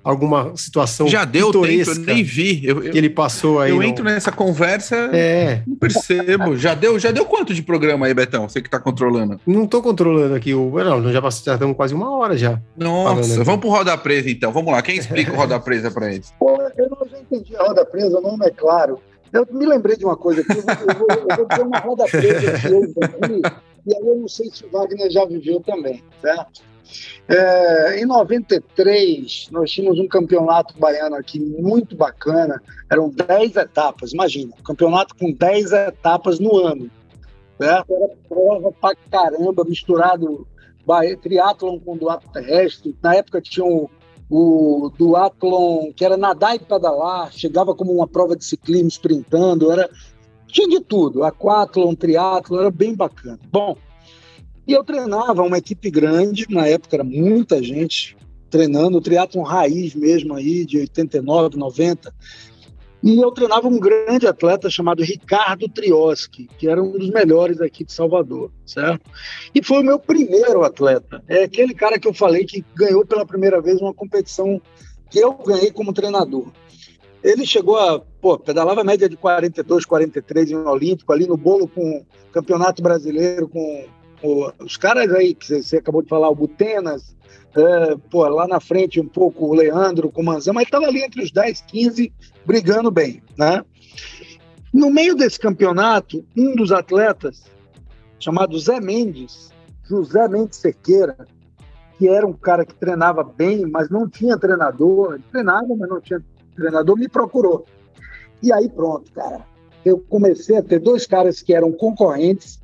alguma 0.04 0.56
situação 0.56 1.08
já 1.08 1.26
deu 1.26 1.52
tempo, 1.52 1.92
eu 1.92 1.96
nem 2.00 2.24
vi 2.24 2.66
eu, 2.66 2.82
que 2.82 2.98
ele 2.98 3.10
passou 3.10 3.60
aí. 3.60 3.72
Eu 3.72 3.78
no... 3.78 3.84
entro 3.84 4.04
nessa 4.04 4.32
conversa, 4.32 4.96
é. 5.14 5.62
não 5.66 5.76
percebo. 5.76 6.58
Já 6.58 6.74
deu, 6.74 6.98
já 7.00 7.12
deu 7.12 7.26
quanto 7.26 7.54
de 7.54 7.62
programa 7.62 8.06
aí, 8.06 8.14
Betão? 8.14 8.48
Você 8.48 8.62
que 8.62 8.70
tá 8.70 8.80
controlando? 8.80 9.40
Não 9.46 9.68
tô 9.68 9.82
controlando 9.82 10.36
aqui 10.36 10.54
o, 10.54 10.72
não, 10.84 11.12
já 11.12 11.22
passou, 11.22 11.46
já 11.46 11.54
estamos 11.54 11.76
quase 11.76 11.94
uma 11.94 12.16
hora 12.16 12.38
já. 12.38 12.60
Nossa, 12.76 13.44
vamos 13.44 13.62
pro 13.62 13.70
Roda 13.70 13.98
Presa 13.98 14.30
então. 14.30 14.52
Vamos 14.52 14.72
lá, 14.72 14.82
quem 14.82 14.98
explica 14.98 15.32
o 15.32 15.36
Roda 15.36 15.60
Presa 15.60 15.92
para 15.92 16.14
eles? 16.14 16.34
Pô, 16.40 16.58
eu 16.78 16.90
não 16.90 17.08
já 17.08 17.20
entendi 17.20 17.56
a 17.56 17.64
Roda 17.64 17.86
Presa, 17.86 18.18
o 18.18 18.22
nome 18.22 18.46
é 18.46 18.52
claro. 18.52 19.00
Eu 19.32 19.48
me 19.50 19.66
lembrei 19.66 19.96
de 19.96 20.04
uma 20.04 20.18
coisa 20.18 20.42
aqui, 20.42 20.58
eu 20.58 20.64
vou, 20.64 20.76
eu 20.90 20.96
vou, 20.98 21.30
eu 21.30 21.38
vou 21.38 21.46
ter 21.46 21.62
uma 21.62 21.80
Roda 21.80 22.06
Presa 22.06 22.52
aqui, 22.52 23.42
e 23.86 23.96
aí 23.96 24.08
eu 24.08 24.16
não 24.16 24.28
sei 24.28 24.50
se 24.52 24.66
o 24.66 24.70
Wagner 24.70 25.10
já 25.10 25.26
viveu 25.26 25.60
também, 25.62 26.04
certo? 26.22 26.62
É, 27.28 28.02
em 28.02 28.06
93, 28.06 29.48
nós 29.52 29.72
tínhamos 29.72 30.00
um 30.00 30.08
campeonato 30.08 30.78
baiano 30.78 31.16
aqui 31.16 31.40
muito 31.40 31.96
bacana. 31.96 32.62
Eram 32.90 33.10
10 33.10 33.56
etapas, 33.56 34.14
imagina, 34.14 34.54
campeonato 34.64 35.16
com 35.16 35.32
10 35.32 35.72
etapas 35.72 36.40
no 36.40 36.58
ano. 36.58 36.90
Certo? 37.58 37.94
Era 37.94 38.10
prova 38.28 38.72
pra 38.72 38.96
caramba, 39.10 39.64
misturado 39.64 40.48
triatlon 41.22 41.80
com 41.80 41.98
duato 41.98 42.28
terrestre. 42.32 42.96
Na 43.02 43.16
época 43.16 43.40
tinha 43.42 43.66
o, 43.66 43.90
o 44.30 44.92
duatlon, 44.98 45.92
que 45.94 46.04
era 46.04 46.18
nadar 46.18 46.56
e 46.56 46.60
pedalar, 46.60 47.32
chegava 47.32 47.76
como 47.76 47.94
uma 47.94 48.08
prova 48.08 48.36
de 48.36 48.44
ciclismo, 48.44 48.90
sprintando, 48.90 49.72
era, 49.72 49.90
tinha 50.48 50.68
de 50.68 50.82
tudo. 50.82 51.24
Aquatlon, 51.24 51.96
triatlon, 51.96 52.60
era 52.60 52.72
bem 52.72 52.96
bacana. 52.96 53.40
Bom, 53.52 53.78
e 54.72 54.74
eu 54.74 54.86
treinava 54.86 55.44
uma 55.44 55.58
equipe 55.58 55.92
grande, 55.92 56.46
na 56.50 56.66
época 56.66 56.96
era 56.96 57.04
muita 57.04 57.62
gente 57.62 58.16
treinando, 58.50 58.98
o 58.98 59.02
triatlon 59.02 59.44
raiz 59.44 59.94
mesmo 59.94 60.34
aí, 60.34 60.66
de 60.66 60.80
89, 60.80 61.58
90. 61.58 62.14
E 63.04 63.20
eu 63.20 63.32
treinava 63.32 63.68
um 63.68 63.78
grande 63.78 64.28
atleta 64.28 64.70
chamado 64.70 65.04
Ricardo 65.04 65.68
Trioski, 65.68 66.48
que 66.58 66.70
era 66.70 66.82
um 66.82 66.92
dos 66.92 67.10
melhores 67.10 67.60
aqui 67.60 67.84
de 67.84 67.92
Salvador, 67.92 68.50
certo? 68.66 69.10
E 69.54 69.62
foi 69.62 69.82
o 69.82 69.86
meu 69.86 70.00
primeiro 70.00 70.64
atleta. 70.64 71.22
É 71.28 71.44
aquele 71.44 71.74
cara 71.74 72.00
que 72.00 72.08
eu 72.08 72.14
falei 72.14 72.46
que 72.46 72.64
ganhou 72.74 73.06
pela 73.06 73.26
primeira 73.26 73.60
vez 73.60 73.82
uma 73.82 73.94
competição 73.94 74.62
que 75.10 75.20
eu 75.20 75.34
ganhei 75.34 75.72
como 75.72 75.92
treinador. 75.92 76.48
Ele 77.22 77.46
chegou 77.46 77.78
a, 77.78 78.00
pô, 78.00 78.40
pedalava 78.40 78.86
média 78.86 79.10
de 79.10 79.18
42, 79.18 79.84
43 79.86 80.52
em 80.52 80.56
um 80.56 80.70
Olímpico, 80.70 81.12
ali 81.12 81.28
no 81.28 81.36
bolo 81.36 81.68
com 81.68 81.98
o 81.98 82.06
Campeonato 82.32 82.82
Brasileiro, 82.82 83.50
com 83.50 83.86
os 84.24 84.78
caras 84.78 85.12
aí 85.14 85.34
que 85.34 85.62
você 85.62 85.78
acabou 85.78 86.02
de 86.02 86.10
falar, 86.10 86.30
o 86.30 86.36
Butenas, 86.36 87.16
é, 87.56 87.96
pô, 88.10 88.28
lá 88.28 88.48
na 88.48 88.60
frente 88.60 89.00
um 89.00 89.08
pouco 89.08 89.46
o 89.46 89.54
Leandro 89.54 90.12
com 90.12 90.22
o 90.22 90.26
Manzão, 90.26 90.54
mas 90.54 90.66
estava 90.66 90.86
ali 90.86 91.04
entre 91.04 91.22
os 91.22 91.32
10, 91.32 91.62
15, 91.62 92.14
brigando 92.46 92.90
bem, 92.90 93.22
né? 93.38 93.64
No 94.74 94.90
meio 94.90 95.16
desse 95.16 95.40
campeonato, 95.40 96.26
um 96.38 96.56
dos 96.56 96.72
atletas, 96.72 97.44
chamado 98.20 98.58
Zé 98.58 98.80
Mendes, 98.80 99.52
José 99.84 100.28
Mendes 100.30 100.60
Sequeira, 100.60 101.18
que 101.98 102.08
era 102.08 102.26
um 102.26 102.34
cara 102.34 102.66
que 102.66 102.74
treinava 102.76 103.24
bem, 103.24 103.66
mas 103.66 103.90
não 103.90 104.10
tinha 104.10 104.38
treinador, 104.38 105.20
treinava, 105.30 105.76
mas 105.76 105.90
não 105.90 106.00
tinha 106.00 106.24
treinador, 106.56 106.98
me 106.98 107.10
procurou. 107.10 107.66
E 108.42 108.54
aí 108.54 108.70
pronto, 108.70 109.12
cara. 109.12 109.46
Eu 109.84 110.00
comecei 110.00 110.58
a 110.58 110.64
ter 110.64 110.80
dois 110.80 111.06
caras 111.06 111.42
que 111.42 111.54
eram 111.54 111.72
concorrentes 111.72 112.61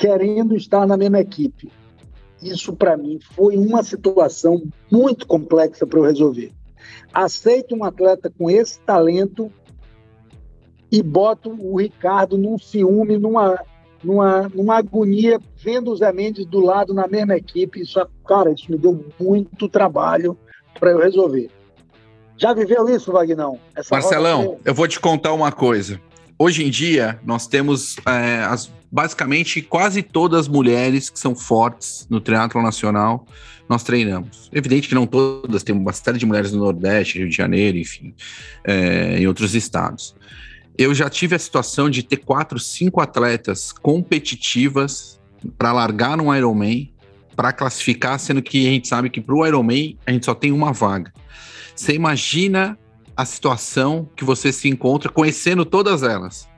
querendo 0.00 0.56
estar 0.56 0.86
na 0.86 0.96
mesma 0.96 1.20
equipe. 1.20 1.70
isso 2.42 2.74
para 2.74 2.96
mim 2.96 3.20
foi 3.36 3.54
uma 3.58 3.82
situação 3.82 4.62
muito 4.90 5.26
complexa 5.26 5.86
para 5.86 5.98
eu 5.98 6.04
resolver. 6.04 6.52
Aceito 7.12 7.76
um 7.76 7.84
atleta 7.84 8.32
com 8.36 8.50
esse 8.50 8.80
talento 8.80 9.52
e 10.90 11.02
boto 11.02 11.50
o 11.50 11.78
Ricardo 11.78 12.38
num 12.38 12.58
ciúme, 12.58 13.18
numa, 13.18 13.62
numa, 14.02 14.48
numa 14.48 14.78
agonia, 14.78 15.38
vendo 15.58 15.90
o 15.90 15.96
Zé 15.96 16.10
Mendes 16.10 16.46
do 16.46 16.60
lado 16.60 16.94
na 16.94 17.06
mesma 17.06 17.36
equipe. 17.36 17.82
Isso, 17.82 18.00
cara, 18.26 18.50
isso 18.52 18.70
me 18.70 18.78
deu 18.78 19.04
muito 19.20 19.68
trabalho 19.68 20.34
para 20.78 20.92
eu 20.92 20.98
resolver. 20.98 21.50
Já 22.38 22.54
viveu 22.54 22.88
isso, 22.88 23.12
Vagnão? 23.12 23.60
Essa 23.76 23.94
Marcelão, 23.94 24.58
eu 24.64 24.72
vou 24.72 24.88
te 24.88 24.98
contar 24.98 25.34
uma 25.34 25.52
coisa. 25.52 26.00
Hoje 26.42 26.64
em 26.64 26.70
dia, 26.70 27.20
nós 27.22 27.46
temos 27.46 27.96
é, 28.06 28.42
as, 28.44 28.72
basicamente 28.90 29.60
quase 29.60 30.02
todas 30.02 30.40
as 30.40 30.48
mulheres 30.48 31.10
que 31.10 31.18
são 31.18 31.34
fortes 31.36 32.06
no 32.08 32.18
triatlo 32.18 32.62
nacional, 32.62 33.26
nós 33.68 33.82
treinamos. 33.82 34.48
Evidente 34.50 34.88
que 34.88 34.94
não 34.94 35.06
todas, 35.06 35.62
tem 35.62 35.76
bastante 35.76 36.18
de 36.18 36.24
mulheres 36.24 36.50
no 36.50 36.60
Nordeste, 36.60 37.18
Rio 37.18 37.28
de 37.28 37.36
Janeiro, 37.36 37.76
enfim, 37.76 38.14
é, 38.64 39.18
em 39.18 39.26
outros 39.26 39.54
estados. 39.54 40.16
Eu 40.78 40.94
já 40.94 41.10
tive 41.10 41.36
a 41.36 41.38
situação 41.38 41.90
de 41.90 42.02
ter 42.02 42.16
quatro, 42.16 42.58
cinco 42.58 43.02
atletas 43.02 43.70
competitivas 43.70 45.20
para 45.58 45.74
largar 45.74 46.16
no 46.16 46.34
Ironman, 46.34 46.90
para 47.36 47.52
classificar, 47.52 48.18
sendo 48.18 48.40
que 48.40 48.66
a 48.66 48.70
gente 48.70 48.88
sabe 48.88 49.10
que 49.10 49.20
para 49.20 49.34
o 49.34 49.46
Ironman 49.46 49.98
a 50.06 50.10
gente 50.10 50.24
só 50.24 50.34
tem 50.34 50.52
uma 50.52 50.72
vaga. 50.72 51.12
Você 51.76 51.92
imagina 51.92 52.78
a 53.20 53.24
situação 53.24 54.08
que 54.16 54.24
você 54.24 54.52
se 54.52 54.68
encontra 54.68 55.10
conhecendo 55.10 55.64
todas 55.64 56.02
elas? 56.02 56.48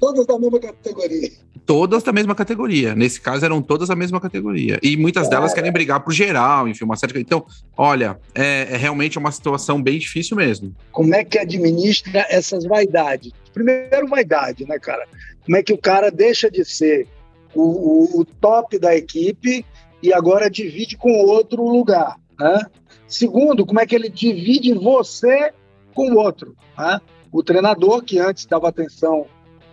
Todas 0.00 0.26
da 0.26 0.38
mesma 0.38 0.58
categoria. 0.58 1.30
Todas 1.66 2.02
da 2.02 2.12
mesma 2.12 2.34
categoria. 2.34 2.94
Nesse 2.94 3.20
caso, 3.20 3.44
eram 3.44 3.60
todas 3.60 3.88
da 3.88 3.94
mesma 3.94 4.18
categoria. 4.18 4.78
E 4.82 4.96
muitas 4.96 5.26
é. 5.26 5.30
delas 5.30 5.52
querem 5.52 5.70
brigar 5.70 6.00
pro 6.00 6.12
geral, 6.12 6.66
enfim, 6.66 6.84
uma 6.84 6.96
série. 6.96 7.20
Então, 7.20 7.44
olha, 7.76 8.18
é, 8.34 8.68
é, 8.70 8.76
realmente 8.76 9.18
uma 9.18 9.30
situação 9.30 9.80
bem 9.80 9.98
difícil 9.98 10.36
mesmo. 10.36 10.74
Como 10.90 11.14
é 11.14 11.22
que 11.22 11.38
administra 11.38 12.26
essas 12.30 12.64
vaidades? 12.64 13.30
Primeiro, 13.52 14.08
vaidade, 14.08 14.64
né, 14.66 14.78
cara? 14.78 15.06
Como 15.44 15.56
é 15.56 15.62
que 15.62 15.72
o 15.72 15.78
cara 15.78 16.10
deixa 16.10 16.50
de 16.50 16.64
ser 16.64 17.06
o, 17.54 17.62
o, 17.62 18.20
o 18.20 18.24
top 18.24 18.78
da 18.78 18.96
equipe 18.96 19.66
e 20.02 20.14
agora 20.14 20.50
divide 20.50 20.96
com 20.96 21.12
outro 21.12 21.62
lugar, 21.62 22.16
né? 22.38 22.64
Segundo, 23.06 23.66
como 23.66 23.80
é 23.80 23.86
que 23.86 23.94
ele 23.94 24.08
divide 24.08 24.72
você 24.72 25.52
com 25.94 26.10
o 26.10 26.16
outro. 26.16 26.54
Né? 26.78 27.00
O 27.32 27.42
treinador, 27.42 28.02
que 28.02 28.18
antes 28.18 28.46
dava 28.46 28.68
atenção 28.68 29.26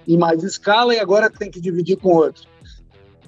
em 0.07 0.17
mais 0.17 0.43
escala 0.43 0.93
e 0.93 0.99
agora 0.99 1.29
tem 1.29 1.51
que 1.51 1.59
dividir 1.59 1.97
com 1.97 2.09
outro. 2.09 2.43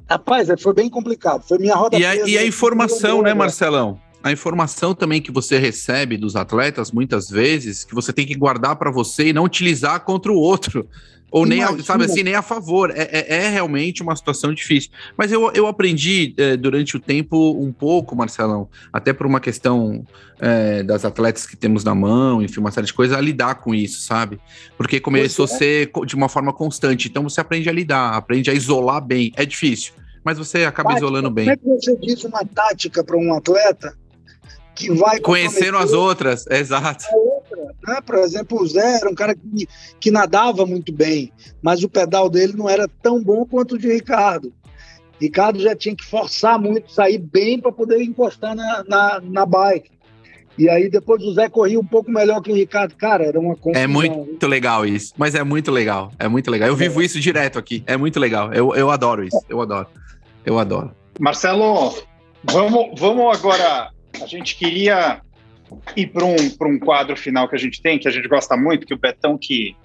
Rapaz, 0.10 0.50
é, 0.50 0.58
foi 0.58 0.74
bem 0.74 0.90
complicado. 0.90 1.44
Foi 1.48 1.60
minha 1.60 1.76
roda 1.76 1.98
E 1.98 2.06
a, 2.06 2.16
e 2.28 2.38
a 2.38 2.46
informação, 2.46 3.22
né, 3.22 3.34
Marcelão? 3.34 4.00
A 4.24 4.32
informação 4.32 4.94
também 4.94 5.22
que 5.22 5.32
você 5.32 5.58
recebe 5.58 6.18
dos 6.18 6.36
atletas, 6.36 6.92
muitas 6.92 7.30
vezes, 7.30 7.86
que 7.86 7.94
você 7.96 8.12
tem 8.12 8.26
que 8.26 8.36
guardar 8.36 8.76
para 8.76 8.92
você 8.92 9.28
e 9.28 9.34
não 9.34 9.44
utilizar 9.44 10.02
contra 10.02 10.32
o 10.32 10.36
outro. 10.36 10.88
Ou 11.32 11.46
nem, 11.46 11.64
a, 11.64 11.78
sabe 11.84 12.06
assim, 12.06 12.24
nem 12.24 12.36
a 12.36 12.42
favor. 12.42 12.92
É, 12.92 13.04
é, 13.04 13.46
é, 13.46 13.50
realmente 13.50 14.02
uma 14.02 14.16
situação 14.16 14.54
difícil. 14.54 14.90
Mas 15.18 15.32
eu, 15.32 15.52
eu 15.54 15.68
aprendi 15.68 16.34
é, 16.38 16.58
durante 16.58 16.98
o 16.98 17.00
tempo 17.00 17.52
um 17.52 17.72
pouco, 17.72 18.16
Marcelão, 18.16 18.68
até 18.92 19.14
por 19.14 19.26
uma 19.28 19.40
questão 19.40 20.06
é, 20.40 20.82
das 20.84 21.06
atletas 21.06 21.46
que 21.46 21.56
temos 21.56 21.84
na 21.84 21.94
mão, 21.94 22.42
enfim, 22.42 22.60
uma 22.60 22.72
série 22.72 22.88
de 22.88 22.94
coisas, 22.94 23.18
a 23.18 23.22
lidar 23.22 23.56
com 23.56 23.76
isso, 23.76 24.02
sabe? 24.02 24.40
Porque 24.78 25.00
começou 25.00 25.46
a 25.46 25.48
ser 25.48 25.92
de 26.06 26.16
uma 26.16 26.30
forma 26.30 26.52
constante. 26.52 27.08
Então 27.08 27.24
você 27.24 27.42
aprende 27.42 27.70
a 27.70 27.74
lidar, 27.74 28.16
aprende 28.16 28.50
a 28.50 28.54
isolar 28.54 29.02
bem. 29.02 29.32
É 29.36 29.46
difícil, 29.46 29.94
mas 30.24 30.38
você 30.38 30.66
acaba 30.66 30.90
tática, 30.90 31.06
isolando 31.06 31.30
bem. 31.30 31.46
Como 31.46 31.54
é 31.54 31.58
que 31.58 31.86
você 31.86 31.96
diz 31.98 32.24
uma 32.24 32.44
tática 32.46 33.04
para 33.04 33.18
um 33.18 33.34
atleta 33.34 33.96
que 34.80 34.92
vai. 34.94 35.20
Conhecendo 35.20 35.78
as 35.78 35.92
outras, 35.92 36.48
exato. 36.48 37.06
Né? 37.56 38.02
Por 38.06 38.16
exemplo, 38.16 38.62
o 38.62 38.68
Zé 38.68 38.98
era 38.98 39.10
um 39.10 39.16
cara 39.16 39.36
que, 39.36 39.68
que 40.00 40.12
nadava 40.12 40.66
muito 40.66 40.92
bem, 40.92 41.32
mas 41.62 41.84
o 41.84 41.90
pedal 41.90 42.30
dele 42.30 42.54
não 42.56 42.70
era 42.70 42.88
tão 43.02 43.24
bom 43.24 43.46
quanto 43.46 43.76
o 43.76 43.78
de 43.78 43.92
Ricardo. 43.92 44.54
Ricardo 45.20 45.60
já 45.60 45.76
tinha 45.76 45.96
que 45.96 46.06
forçar 46.06 46.58
muito, 46.58 46.92
sair 46.92 47.18
bem 47.18 47.60
para 47.60 47.72
poder 47.72 48.02
encostar 48.02 48.56
na, 48.56 48.84
na, 48.88 49.22
na, 49.22 49.46
bike. 49.46 49.92
E 50.58 50.70
aí 50.70 50.90
depois 50.90 51.22
o 51.24 51.34
Zé 51.34 51.50
corria 51.50 51.80
um 51.80 51.86
pouco 51.86 52.10
melhor 52.10 52.42
que 52.42 52.52
o 52.52 52.56
Ricardo. 52.56 52.96
Cara, 52.96 53.26
era 53.26 53.40
uma 53.40 53.56
confusão. 53.56 53.82
É 53.82 53.88
muito 53.88 54.48
legal 54.48 54.86
isso, 54.86 55.14
mas 55.18 55.36
é 55.36 55.44
muito 55.44 55.72
legal, 55.72 56.12
é 56.18 56.28
muito 56.28 56.50
legal. 56.50 56.70
Eu 56.70 56.76
vivo 56.76 57.02
é. 57.02 57.06
isso 57.06 57.20
direto 57.20 57.60
aqui, 57.60 57.84
é 57.86 57.98
muito 57.98 58.20
legal. 58.20 58.54
Eu, 58.54 58.74
eu 58.76 58.90
adoro 58.90 59.24
isso, 59.24 59.40
eu 59.50 59.62
adoro, 59.62 59.88
eu 60.46 60.58
adoro. 60.58 60.92
Marcelo, 61.20 61.94
vamos, 62.44 63.00
vamos 63.00 63.38
agora. 63.38 63.92
A 64.22 64.26
gente 64.26 64.56
queria 64.56 65.22
e 65.96 66.06
para 66.06 66.26
um, 66.26 66.36
um 66.62 66.80
quadro 66.80 67.16
final 67.16 67.48
que 67.48 67.56
a 67.56 67.60
gente 67.60 67.82
tem, 67.82 68.00
que 68.00 68.08
a 68.08 68.12
gente 68.12 68.28
gosta 68.28 68.56
muito, 68.56 68.86
que 68.86 68.94
o 68.94 68.98
Betão 68.98 69.38
que, 69.38 69.76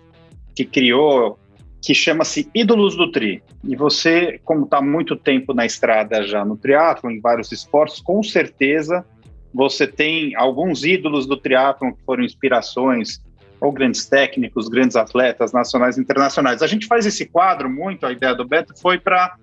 que 0.55 0.65
criou, 0.65 1.39
que 1.83 1.95
chama-se 1.95 2.49
Ídolos 2.55 2.97
do 2.97 3.11
Tri. 3.11 3.43
E 3.63 3.77
você, 3.77 4.41
como 4.45 4.65
está 4.65 4.81
muito 4.81 5.17
tempo 5.17 5.53
na 5.53 5.67
estrada 5.67 6.27
já 6.27 6.45
no 6.45 6.57
triatlo, 6.57 7.11
em 7.11 7.21
vários 7.21 7.53
esportes, 7.53 8.01
com 8.01 8.23
certeza 8.23 9.05
você 9.53 9.87
tem 9.87 10.35
alguns 10.35 10.85
ídolos 10.85 11.27
do 11.27 11.37
triatlo 11.37 11.95
que 11.95 12.05
foram 12.05 12.25
inspirações, 12.25 13.23
ou 13.61 13.73
grandes 13.73 14.07
técnicos, 14.07 14.69
grandes 14.69 14.97
atletas 14.97 15.53
nacionais 15.53 15.97
e 15.97 16.01
internacionais. 16.01 16.63
A 16.63 16.67
gente 16.67 16.87
faz 16.87 17.07
esse 17.07 17.27
quadro 17.27 17.71
muito, 17.71 18.05
a 18.05 18.13
ideia 18.13 18.35
do 18.35 18.47
Beto 18.47 18.75
foi 18.81 18.99
para 18.99 19.37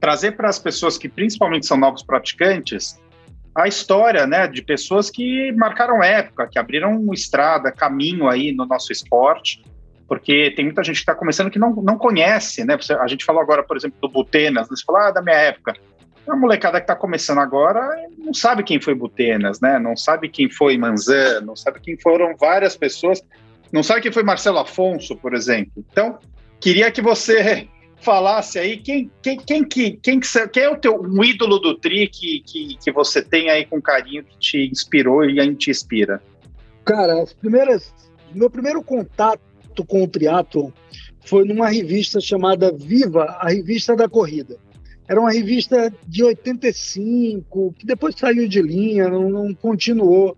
trazer 0.00 0.32
para 0.32 0.48
as 0.48 0.58
pessoas 0.58 0.98
que 0.98 1.08
principalmente 1.08 1.66
são 1.66 1.76
novos 1.76 2.02
praticantes, 2.02 3.00
a 3.54 3.68
história 3.68 4.26
né, 4.26 4.46
de 4.46 4.62
pessoas 4.62 5.10
que 5.10 5.52
marcaram 5.52 6.02
época, 6.02 6.48
que 6.50 6.58
abriram 6.58 7.12
estrada, 7.12 7.70
caminho 7.70 8.28
aí 8.28 8.52
no 8.52 8.64
nosso 8.64 8.92
esporte, 8.92 9.62
porque 10.08 10.52
tem 10.56 10.64
muita 10.64 10.82
gente 10.82 10.96
que 10.96 11.02
está 11.02 11.14
começando 11.14 11.50
que 11.50 11.58
não, 11.58 11.74
não 11.76 11.98
conhece, 11.98 12.64
né? 12.64 12.76
a 13.00 13.06
gente 13.06 13.24
falou 13.24 13.42
agora, 13.42 13.62
por 13.62 13.76
exemplo, 13.76 13.98
do 14.00 14.08
Butenas, 14.08 14.68
né? 14.68 14.76
você 14.76 14.84
falou, 14.84 15.00
ah, 15.00 15.10
da 15.10 15.22
minha 15.22 15.36
época. 15.36 15.74
A 16.28 16.36
molecada 16.36 16.78
que 16.78 16.84
está 16.84 16.94
começando 16.94 17.38
agora 17.38 17.80
não 18.18 18.32
sabe 18.32 18.62
quem 18.62 18.80
foi 18.80 18.94
Butenas, 18.94 19.60
né? 19.60 19.78
Não 19.80 19.96
sabe 19.96 20.28
quem 20.28 20.48
foi 20.48 20.78
Manzan, 20.78 21.40
não 21.40 21.56
sabe 21.56 21.80
quem 21.80 21.98
foram 21.98 22.36
várias 22.36 22.76
pessoas, 22.76 23.20
não 23.72 23.82
sabe 23.82 24.02
quem 24.02 24.12
foi 24.12 24.22
Marcelo 24.22 24.58
Afonso, 24.58 25.16
por 25.16 25.34
exemplo. 25.34 25.72
Então, 25.90 26.18
queria 26.60 26.92
que 26.92 27.02
você 27.02 27.66
falasse 28.02 28.58
aí 28.58 28.76
quem, 28.76 29.10
quem, 29.22 29.38
quem, 29.38 29.64
que, 29.64 29.92
quem, 29.92 30.20
que, 30.20 30.48
quem 30.48 30.62
é 30.62 30.68
o 30.68 30.76
teu 30.76 31.00
um 31.00 31.24
ídolo 31.24 31.58
do 31.58 31.74
tri 31.74 32.08
que, 32.08 32.40
que, 32.40 32.76
que 32.76 32.92
você 32.92 33.22
tem 33.22 33.48
aí 33.48 33.64
com 33.64 33.80
carinho 33.80 34.24
que 34.24 34.38
te 34.38 34.68
inspirou 34.70 35.24
e 35.24 35.40
ainda 35.40 35.54
te 35.54 35.70
inspira? 35.70 36.22
Cara, 36.84 37.22
as 37.22 37.32
primeiras, 37.32 37.94
meu 38.34 38.50
primeiro 38.50 38.82
contato 38.82 39.40
com 39.86 40.02
o 40.02 40.08
triatlo 40.08 40.72
foi 41.24 41.44
numa 41.44 41.68
revista 41.68 42.20
chamada 42.20 42.72
Viva, 42.72 43.24
a 43.40 43.48
revista 43.48 43.94
da 43.94 44.08
corrida. 44.08 44.58
Era 45.08 45.20
uma 45.20 45.32
revista 45.32 45.92
de 46.06 46.24
85, 46.24 47.74
que 47.78 47.86
depois 47.86 48.16
saiu 48.16 48.48
de 48.48 48.60
linha, 48.60 49.08
não, 49.08 49.30
não 49.30 49.54
continuou. 49.54 50.36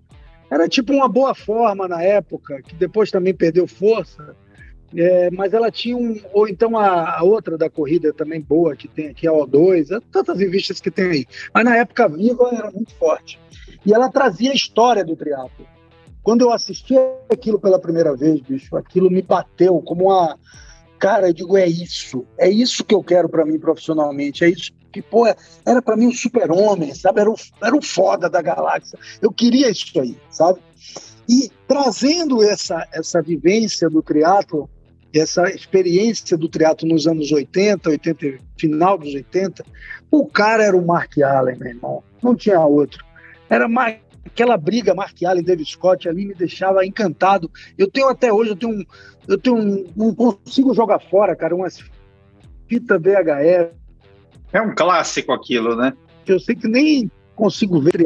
Era 0.51 0.69
tipo 0.69 0.93
uma 0.93 1.09
boa 1.09 1.35
forma 1.35 1.89
na 1.89 2.03
época, 2.03 2.61
que 2.63 2.75
depois 2.75 3.11
também 3.11 3.35
perdeu 3.35 3.67
força 3.67 4.37
é, 4.97 5.31
mas 5.31 5.53
ela 5.53 5.71
tinha 5.71 5.97
um. 5.97 6.21
Ou 6.33 6.49
então 6.49 6.77
a, 6.77 7.19
a, 7.19 7.23
outra 7.23 7.59
da 7.59 7.69
corrida 7.69 8.13
também 8.13 8.41
boa, 8.41 8.77
que 8.77 8.87
tem 8.87 9.09
aqui, 9.09 9.27
a 9.27 9.33
O2, 9.33 9.97
é, 9.97 10.01
tantas 10.13 10.39
revistas 10.39 10.81
que 10.81 10.91
tem 10.91 11.11
aí. 11.11 11.27
Mas 11.53 11.65
na 11.65 11.77
época 11.77 12.09
viva 12.09 12.51
era 12.53 12.71
muito 12.71 12.95
forte. 12.95 13.39
E 13.85 13.93
ela 13.93 14.09
trazia 14.09 14.53
a 14.53 14.55
história 14.55 15.05
do 15.05 15.17
triatlo. 15.17 15.67
Quando 16.23 16.43
eu 16.43 16.53
assisti 16.53 16.95
aquilo 17.29 17.59
pela 17.59 17.79
primeira 17.79 18.17
vez, 18.17 18.41
bicho, 18.41 18.77
aquilo 18.77 19.11
me 19.11 19.21
bateu 19.21 19.81
como 19.83 20.07
uma. 20.07 20.39
Cara, 20.99 21.29
eu 21.29 21.35
digo, 21.35 21.57
é 21.57 21.67
isso. 21.67 22.25
É 22.39 22.49
isso 22.49 22.85
que 22.85 22.95
eu 22.95 23.03
quero 23.03 23.29
para 23.29 23.45
mim 23.45 23.59
profissionalmente. 23.59 24.45
É 24.45 24.49
isso 24.49 24.73
que, 24.93 25.03
pô, 25.03 25.27
era 25.27 25.83
para 25.83 25.97
mim 25.97 26.07
um 26.07 26.13
super-homem, 26.13 26.95
sabe? 26.95 27.21
Era 27.21 27.31
o, 27.31 27.35
era 27.61 27.77
o 27.77 27.83
foda 27.83 28.31
da 28.31 28.41
galáxia. 28.41 28.99
Eu 29.21 29.33
queria 29.33 29.69
isso 29.69 30.01
aí, 30.01 30.17
sabe? 30.31 30.61
E 31.29 31.51
trazendo 31.67 32.43
essa, 32.43 32.87
essa 32.93 33.21
vivência 33.21 33.91
do 33.91 34.03
triatlo 34.03 34.71
essa 35.21 35.49
experiência 35.49 36.37
do 36.37 36.49
triatlo 36.49 36.89
nos 36.89 37.07
anos 37.07 37.31
80, 37.31 37.89
80, 37.89 38.39
final 38.57 38.99
dos 38.99 39.15
80, 39.15 39.65
o 40.11 40.27
cara 40.27 40.65
era 40.65 40.77
o 40.77 40.85
Mark 40.85 41.17
Allen, 41.19 41.57
meu 41.57 41.69
irmão. 41.69 42.05
Não 42.23 42.35
tinha 42.35 42.61
outro. 42.61 43.05
Era 43.49 43.69
mais, 43.69 43.99
aquela 44.25 44.57
briga 44.57 44.95
Mark 44.95 45.17
Allen 45.23 45.43
e 45.43 45.47
David 45.47 45.71
Scott 45.71 46.09
ali 46.09 46.27
me 46.27 46.35
deixava 46.35 46.85
encantado. 46.85 47.51
Eu 47.79 47.91
tenho 47.91 48.09
até 48.09 48.33
hoje, 48.33 48.51
eu 48.51 48.57
tenho 48.57 48.73
um, 48.73 48.85
eu 49.29 49.39
tenho 49.39 49.57
um, 49.57 49.85
não 49.97 50.15
consigo 50.15 50.75
jogar 50.75 50.99
fora, 50.99 51.37
cara, 51.37 51.55
umas 51.55 51.83
fita 52.69 52.99
VHS. 52.99 53.73
É 54.53 54.61
um 54.61 54.75
clássico 54.75 55.33
aquilo, 55.33 55.77
né? 55.77 55.93
Eu 56.27 56.41
sei 56.41 56.55
que 56.55 56.69
nem 56.69 57.11
consigo 57.35 57.81
ver. 57.81 58.05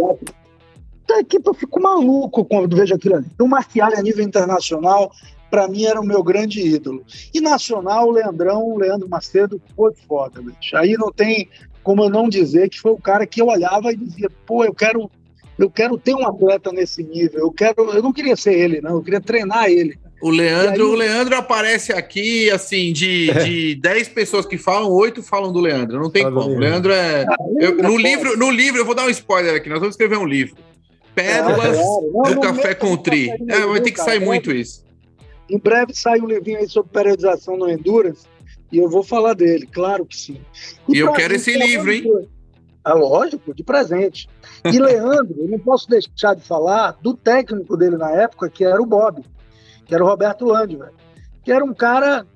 Da 1.07 1.21
equipe 1.21 1.49
eu 1.49 1.55
fico 1.55 1.81
maluco 1.81 2.45
quando 2.45 2.77
vejo 2.77 2.95
aquilo 2.95 3.17
ali. 3.17 3.27
O 3.41 3.47
Mark 3.47 3.71
Allen 3.79 3.99
a 3.99 4.03
nível 4.03 4.25
internacional 4.25 5.11
para 5.51 5.69
mim 5.69 5.85
era 5.85 6.01
o 6.01 6.07
meu 6.07 6.23
grande 6.23 6.61
ídolo. 6.61 7.05
E 7.33 7.41
nacional, 7.41 8.09
o 8.09 8.13
Leandrão, 8.13 8.63
o 8.65 8.79
Leandro 8.79 9.09
Macedo, 9.09 9.61
foi 9.75 9.93
foda, 10.07 10.41
bicho. 10.41 10.77
Aí 10.77 10.95
não 10.95 11.11
tem 11.11 11.49
como 11.83 12.03
eu 12.03 12.11
não 12.11 12.29
dizer 12.29 12.69
que 12.69 12.79
foi 12.79 12.93
o 12.93 13.01
cara 13.01 13.27
que 13.27 13.41
eu 13.41 13.47
olhava 13.47 13.91
e 13.91 13.97
dizia, 13.97 14.29
pô, 14.45 14.63
eu 14.65 14.75
quero, 14.75 15.11
eu 15.59 15.71
quero 15.71 15.97
ter 15.97 16.15
um 16.15 16.27
atleta 16.27 16.71
nesse 16.71 17.03
nível. 17.03 17.41
Eu 17.41 17.51
quero, 17.51 17.91
eu 17.93 18.03
não 18.03 18.13
queria 18.13 18.37
ser 18.37 18.53
ele, 18.53 18.81
não, 18.81 18.97
eu 18.97 19.03
queria 19.03 19.21
treinar 19.21 19.71
ele. 19.71 19.99
O 20.21 20.31
Leandro, 20.31 20.85
aí... 20.85 20.91
o 20.91 20.95
Leandro 20.95 21.37
aparece 21.37 21.93
aqui, 21.93 22.51
assim, 22.51 22.93
de, 22.93 23.33
de 23.45 23.75
10 23.77 24.09
pessoas 24.09 24.45
que 24.45 24.59
falam, 24.59 24.91
8 24.91 25.23
falam 25.23 25.53
do 25.53 25.61
Leandro. 25.61 25.99
Não 25.99 26.11
tem 26.11 26.25
Fala 26.25 26.43
como. 26.43 26.57
O 26.57 26.59
Leandro 26.59 26.93
é. 26.93 27.25
Ah, 27.25 27.37
eu, 27.61 27.77
no, 27.77 27.97
livro, 27.97 28.37
no 28.37 28.51
livro, 28.51 28.81
eu 28.81 28.85
vou 28.85 28.95
dar 28.95 29.07
um 29.07 29.11
spoiler 29.11 29.55
aqui, 29.55 29.69
nós 29.69 29.79
vamos 29.79 29.95
escrever 29.95 30.19
um 30.19 30.27
livro. 30.27 30.57
Pérolas 31.15 31.79
é, 31.79 32.35
do 32.35 32.41
Café 32.41 32.75
com 32.75 32.97
Tri. 32.97 33.31
É, 33.49 33.67
vai 33.67 33.81
ter 33.81 33.93
que 33.93 34.01
sair 34.01 34.21
muito 34.21 34.53
isso. 34.53 34.85
Em 35.49 35.59
breve 35.59 35.95
sai 35.95 36.21
um 36.21 36.27
livrinho 36.27 36.59
aí 36.59 36.69
sobre 36.69 36.93
periodização 36.93 37.57
no 37.57 37.69
Endurance 37.69 38.27
e 38.71 38.79
eu 38.79 38.89
vou 38.89 39.03
falar 39.03 39.35
dele, 39.35 39.67
claro 39.67 40.05
que 40.05 40.17
sim. 40.17 40.41
E, 40.89 40.97
e 40.97 40.99
eu 40.99 41.13
quero 41.13 41.35
esse 41.35 41.57
livro, 41.57 41.91
hein? 41.91 42.29
É 42.87 42.93
lógico, 42.93 43.55
de 43.55 43.63
presente. 43.63 44.29
E 44.65 44.79
Leandro, 44.81 45.35
eu 45.39 45.49
não 45.49 45.59
posso 45.59 45.89
deixar 45.89 46.35
de 46.35 46.43
falar 46.43 46.97
do 47.03 47.15
técnico 47.15 47.77
dele 47.77 47.97
na 47.97 48.11
época, 48.11 48.49
que 48.49 48.65
era 48.65 48.81
o 48.81 48.87
Bob, 48.87 49.23
que 49.87 49.95
era 49.95 50.05
o 50.05 50.07
Roberto 50.07 50.45
Landwehr, 50.45 50.93
que 51.43 51.51
era 51.51 51.65
um 51.65 51.75
cara 51.75 52.27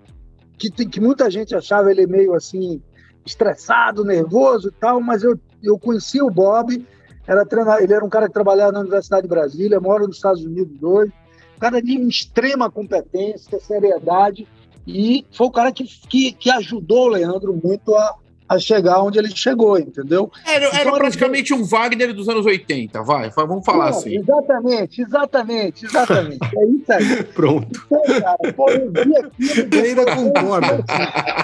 que, 0.59 0.71
que 0.71 1.01
muita 1.01 1.31
gente 1.31 1.55
achava 1.55 1.91
ele 1.91 2.07
meio 2.07 2.35
assim, 2.35 2.83
estressado, 3.27 4.05
nervoso 4.05 4.69
e 4.69 4.73
tal, 4.73 5.01
mas 5.01 5.23
eu, 5.23 5.39
eu 5.63 5.79
conheci 5.79 6.23
o 6.23 6.31
Bob, 6.31 6.87
era 7.27 7.45
treinar, 7.45 7.83
ele 7.83 7.93
era 7.93 8.05
um 8.05 8.09
cara 8.09 8.27
que 8.27 8.35
trabalhava 8.35 8.73
na 8.73 8.81
Universidade 8.81 9.23
de 9.23 9.29
Brasília, 9.29 9.81
mora 9.81 10.07
nos 10.07 10.17
Estados 10.17 10.45
Unidos 10.45 10.83
hoje, 10.83 11.13
cara 11.59 11.81
de 11.81 11.95
extrema 12.09 12.71
competência, 12.71 13.61
seriedade, 13.61 14.47
e 14.87 15.25
foi 15.31 15.47
o 15.47 15.51
cara 15.51 15.71
que, 15.71 15.85
que, 15.85 16.33
que 16.33 16.51
ajudou 16.51 17.07
o 17.07 17.09
Leandro 17.09 17.59
muito 17.63 17.95
a, 17.95 18.17
a 18.53 18.59
chegar 18.59 19.03
onde 19.03 19.19
ele 19.19 19.35
chegou, 19.35 19.79
entendeu? 19.79 20.31
Era, 20.47 20.67
então, 20.67 20.81
era 20.81 20.93
praticamente 20.93 21.55
um 21.55 21.65
Wagner 21.65 22.13
dos 22.13 22.29
anos 22.29 22.45
80, 22.47 23.03
vai, 23.03 23.31
vamos 23.31 23.65
falar 23.65 23.87
é, 23.87 23.91
assim. 23.91 24.19
Exatamente, 24.19 25.03
exatamente, 25.03 25.87
exatamente. 25.87 26.39
É 26.57 26.65
isso 26.67 26.93
aí. 26.93 27.23
Pronto. 27.35 27.83
Então, 27.87 28.03
cara, 28.21 28.53
pô, 28.55 28.71
eu 28.71 28.91
vi 28.91 29.17
aquilo. 29.17 29.69
Eu 29.73 29.85
ainda 29.85 30.05
concordo. 30.15 30.85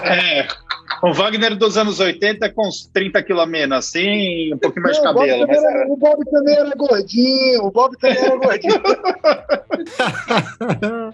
É, 0.03 0.47
o 1.03 1.13
Wagner 1.13 1.55
dos 1.55 1.77
anos 1.77 1.99
80 1.99 2.49
com 2.51 2.67
uns 2.67 2.87
30 2.87 3.21
quilos 3.23 3.43
a 3.43 3.45
menos, 3.45 3.77
assim, 3.77 4.53
um 4.53 4.57
pouquinho 4.57 4.83
mais 4.83 4.97
de 4.97 5.03
cabelo. 5.03 5.47
Mas 5.47 5.63
era, 5.63 5.87
O 5.87 5.95
Bob 5.95 6.25
também 6.29 6.55
era 6.55 6.75
gordinho, 6.75 7.63
o 7.63 7.71
Bob 7.71 7.97
também 7.97 8.17
era 8.17 8.35
gordinho. 8.35 8.73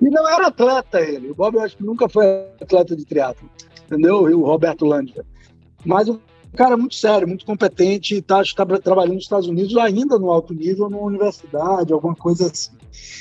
e 0.00 0.10
não 0.10 0.28
era 0.28 0.46
atleta 0.46 1.00
ele. 1.00 1.30
O 1.30 1.34
Bob 1.34 1.56
eu 1.56 1.62
acho 1.62 1.76
que 1.76 1.84
nunca 1.84 2.08
foi 2.08 2.24
atleta 2.60 2.96
de 2.96 3.04
triatlo, 3.04 3.50
entendeu? 3.88 4.28
E 4.28 4.34
o 4.34 4.44
Roberto 4.44 4.84
Landia. 4.84 5.24
Mas 5.84 6.08
o 6.08 6.20
cara 6.56 6.76
muito 6.76 6.94
sério, 6.94 7.26
muito 7.26 7.46
competente, 7.46 8.16
e 8.16 8.22
tá, 8.22 8.42
está 8.42 8.64
trabalhando 8.64 9.14
nos 9.14 9.24
Estados 9.24 9.48
Unidos 9.48 9.76
ainda 9.76 10.18
no 10.18 10.30
alto 10.30 10.54
nível, 10.54 10.90
numa 10.90 11.02
universidade, 11.02 11.92
alguma 11.92 12.14
coisa 12.14 12.50
assim. 12.50 12.72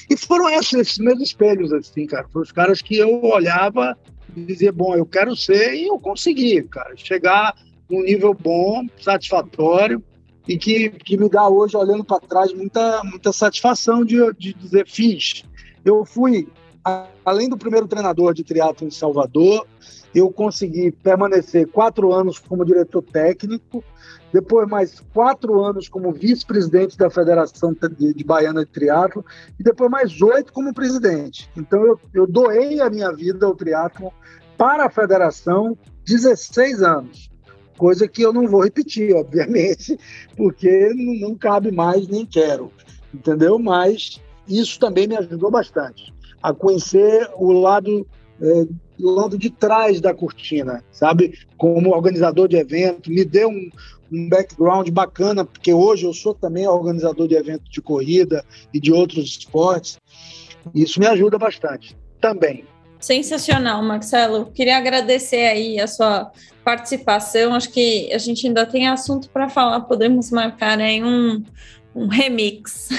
E 0.09 0.17
foram 0.17 0.49
esses, 0.49 0.73
esses 0.73 0.97
meus 0.97 1.21
espelhos, 1.21 1.71
assim, 1.73 2.05
cara. 2.05 2.27
Foram 2.29 2.43
os 2.43 2.51
caras 2.51 2.81
que 2.81 2.97
eu 2.97 3.23
olhava 3.23 3.97
dizer, 4.35 4.71
bom, 4.71 4.95
eu 4.95 5.05
quero 5.05 5.35
ser, 5.35 5.75
e 5.75 5.87
eu 5.87 5.99
consegui, 5.99 6.61
cara, 6.63 6.95
chegar 6.95 7.55
num 7.89 8.03
nível 8.03 8.33
bom, 8.33 8.85
satisfatório, 8.99 10.03
e 10.47 10.57
que, 10.57 10.89
que 10.89 11.17
me 11.17 11.29
dá 11.29 11.47
hoje, 11.47 11.75
olhando 11.75 12.03
para 12.03 12.19
trás, 12.19 12.53
muita, 12.53 13.03
muita 13.03 13.33
satisfação 13.33 14.05
de, 14.05 14.17
de 14.33 14.53
dizer, 14.53 14.87
fiz. 14.87 15.43
Eu 15.83 16.05
fui, 16.05 16.47
além 17.25 17.49
do 17.49 17.57
primeiro 17.57 17.87
treinador 17.87 18.33
de 18.33 18.43
triatlo 18.43 18.87
em 18.87 18.91
Salvador, 18.91 19.67
eu 20.13 20.31
consegui 20.31 20.91
permanecer 20.91 21.67
quatro 21.67 22.13
anos 22.13 22.39
como 22.39 22.65
diretor 22.65 23.01
técnico, 23.01 23.83
depois 24.31 24.67
mais 24.67 24.99
quatro 25.13 25.63
anos 25.63 25.87
como 25.87 26.11
vice-presidente 26.11 26.97
da 26.97 27.09
Federação 27.09 27.73
de, 27.73 28.23
Baiana 28.23 28.65
de 28.65 28.71
Triatlo 28.71 29.25
e 29.59 29.63
depois 29.63 29.89
mais 29.89 30.21
oito 30.21 30.51
como 30.51 30.73
presidente. 30.73 31.49
Então 31.55 31.85
eu, 31.85 31.99
eu 32.13 32.27
doei 32.27 32.79
a 32.79 32.89
minha 32.89 33.11
vida 33.11 33.45
ao 33.45 33.55
triatlo 33.55 34.11
para 34.57 34.85
a 34.85 34.89
federação 34.89 35.77
16 36.05 36.81
anos, 36.81 37.29
coisa 37.77 38.07
que 38.07 38.21
eu 38.21 38.33
não 38.33 38.47
vou 38.47 38.63
repetir, 38.63 39.15
obviamente, 39.15 39.97
porque 40.35 40.93
não, 41.21 41.35
cabe 41.35 41.71
mais 41.71 42.07
nem 42.07 42.25
quero, 42.25 42.71
entendeu? 43.13 43.59
Mas 43.59 44.21
isso 44.47 44.79
também 44.79 45.07
me 45.07 45.15
ajudou 45.15 45.51
bastante 45.51 46.13
a 46.41 46.53
conhecer 46.53 47.29
o 47.35 47.51
lado 47.51 48.07
do 48.39 48.86
lado 48.99 49.37
de 49.37 49.49
trás 49.49 50.01
da 50.01 50.13
cortina, 50.13 50.83
sabe? 50.91 51.37
Como 51.57 51.95
organizador 51.95 52.47
de 52.47 52.57
evento, 52.57 53.09
me 53.09 53.23
deu 53.23 53.49
um, 53.49 53.69
um 54.11 54.29
background 54.29 54.89
bacana, 54.89 55.45
porque 55.45 55.73
hoje 55.73 56.05
eu 56.05 56.13
sou 56.13 56.33
também 56.33 56.67
organizador 56.67 57.27
de 57.27 57.35
eventos 57.35 57.69
de 57.69 57.81
corrida 57.81 58.43
e 58.73 58.79
de 58.79 58.91
outros 58.91 59.25
esportes. 59.25 59.97
Isso 60.73 60.99
me 60.99 61.07
ajuda 61.07 61.37
bastante 61.37 61.95
também. 62.19 62.65
Sensacional, 62.99 63.81
Marcelo. 63.83 64.47
Queria 64.47 64.77
agradecer 64.77 65.45
aí 65.45 65.79
a 65.79 65.87
sua 65.87 66.31
participação. 66.63 67.53
Acho 67.53 67.71
que 67.71 68.11
a 68.11 68.17
gente 68.17 68.47
ainda 68.47 68.65
tem 68.65 68.87
assunto 68.87 69.29
para 69.29 69.47
falar. 69.49 69.81
Podemos 69.81 70.31
marcar 70.31 70.79
aí 70.79 71.03
um, 71.03 71.43
um 71.93 72.07
remix. 72.07 72.89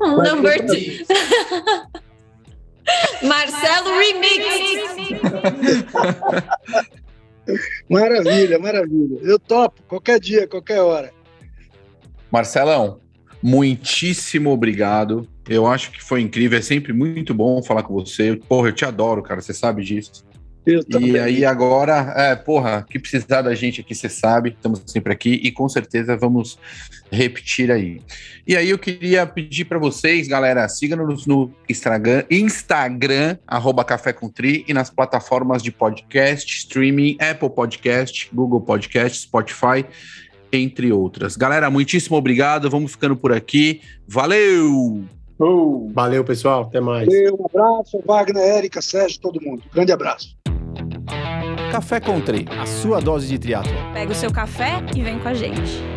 um 0.00 0.16
number 0.22 0.64
two. 0.66 0.76
Marcelo 3.22 3.90
Remix. 3.98 4.44
maravilha, 7.88 8.58
maravilha. 8.58 9.18
Eu 9.22 9.38
topo, 9.38 9.82
qualquer 9.88 10.18
dia, 10.20 10.46
qualquer 10.46 10.80
hora. 10.80 11.12
Marcelão, 12.30 13.00
muitíssimo 13.42 14.50
obrigado. 14.50 15.28
Eu 15.48 15.66
acho 15.66 15.90
que 15.90 16.02
foi 16.02 16.20
incrível, 16.20 16.58
é 16.58 16.62
sempre 16.62 16.92
muito 16.92 17.34
bom 17.34 17.62
falar 17.62 17.82
com 17.82 17.92
você. 17.94 18.36
Porra, 18.36 18.68
eu 18.68 18.72
te 18.72 18.84
adoro, 18.84 19.22
cara, 19.22 19.40
você 19.40 19.52
sabe 19.52 19.82
disso. 19.82 20.24
E 20.64 21.18
aí 21.18 21.44
agora, 21.44 22.14
é, 22.16 22.36
porra, 22.36 22.86
que 22.88 22.98
precisar 22.98 23.42
da 23.42 23.54
gente 23.54 23.80
aqui, 23.80 23.94
você 23.94 24.08
sabe, 24.08 24.50
estamos 24.50 24.80
sempre 24.86 25.12
aqui 25.12 25.40
e 25.42 25.50
com 25.50 25.68
certeza 25.68 26.16
vamos 26.16 26.56
repetir 27.10 27.70
aí. 27.70 28.00
E 28.46 28.56
aí 28.56 28.70
eu 28.70 28.78
queria 28.78 29.26
pedir 29.26 29.64
para 29.64 29.78
vocês, 29.78 30.28
galera, 30.28 30.68
sigam-nos 30.68 31.26
no 31.26 31.50
Instagram, 31.68 32.24
Instagram, 32.30 33.36
arroba 33.46 33.84
Café 33.84 34.12
com 34.12 34.28
Tri, 34.28 34.64
e 34.68 34.72
nas 34.72 34.88
plataformas 34.88 35.62
de 35.62 35.72
podcast, 35.72 36.58
streaming, 36.58 37.16
Apple 37.20 37.50
Podcast, 37.50 38.30
Google 38.32 38.60
Podcast, 38.60 39.22
Spotify, 39.22 39.84
entre 40.52 40.92
outras. 40.92 41.36
Galera, 41.36 41.70
muitíssimo 41.70 42.16
obrigado, 42.16 42.70
vamos 42.70 42.92
ficando 42.92 43.16
por 43.16 43.32
aqui. 43.32 43.80
Valeu! 44.06 45.04
Valeu, 45.92 46.24
pessoal. 46.24 46.62
Até 46.62 46.80
mais. 46.80 47.06
Valeu, 47.06 47.36
um 47.40 47.46
abraço, 47.46 48.00
Wagner, 48.06 48.44
Érica, 48.44 48.80
Sérgio, 48.80 49.20
todo 49.20 49.40
mundo. 49.42 49.64
Grande 49.72 49.90
abraço. 49.90 50.41
Café 51.70 52.00
Country, 52.00 52.46
a 52.60 52.66
sua 52.66 53.00
dose 53.00 53.28
de 53.28 53.38
triatlo. 53.38 53.72
Pega 53.92 54.12
o 54.12 54.14
seu 54.14 54.32
café 54.32 54.82
e 54.94 55.02
vem 55.02 55.18
com 55.18 55.28
a 55.28 55.34
gente. 55.34 55.91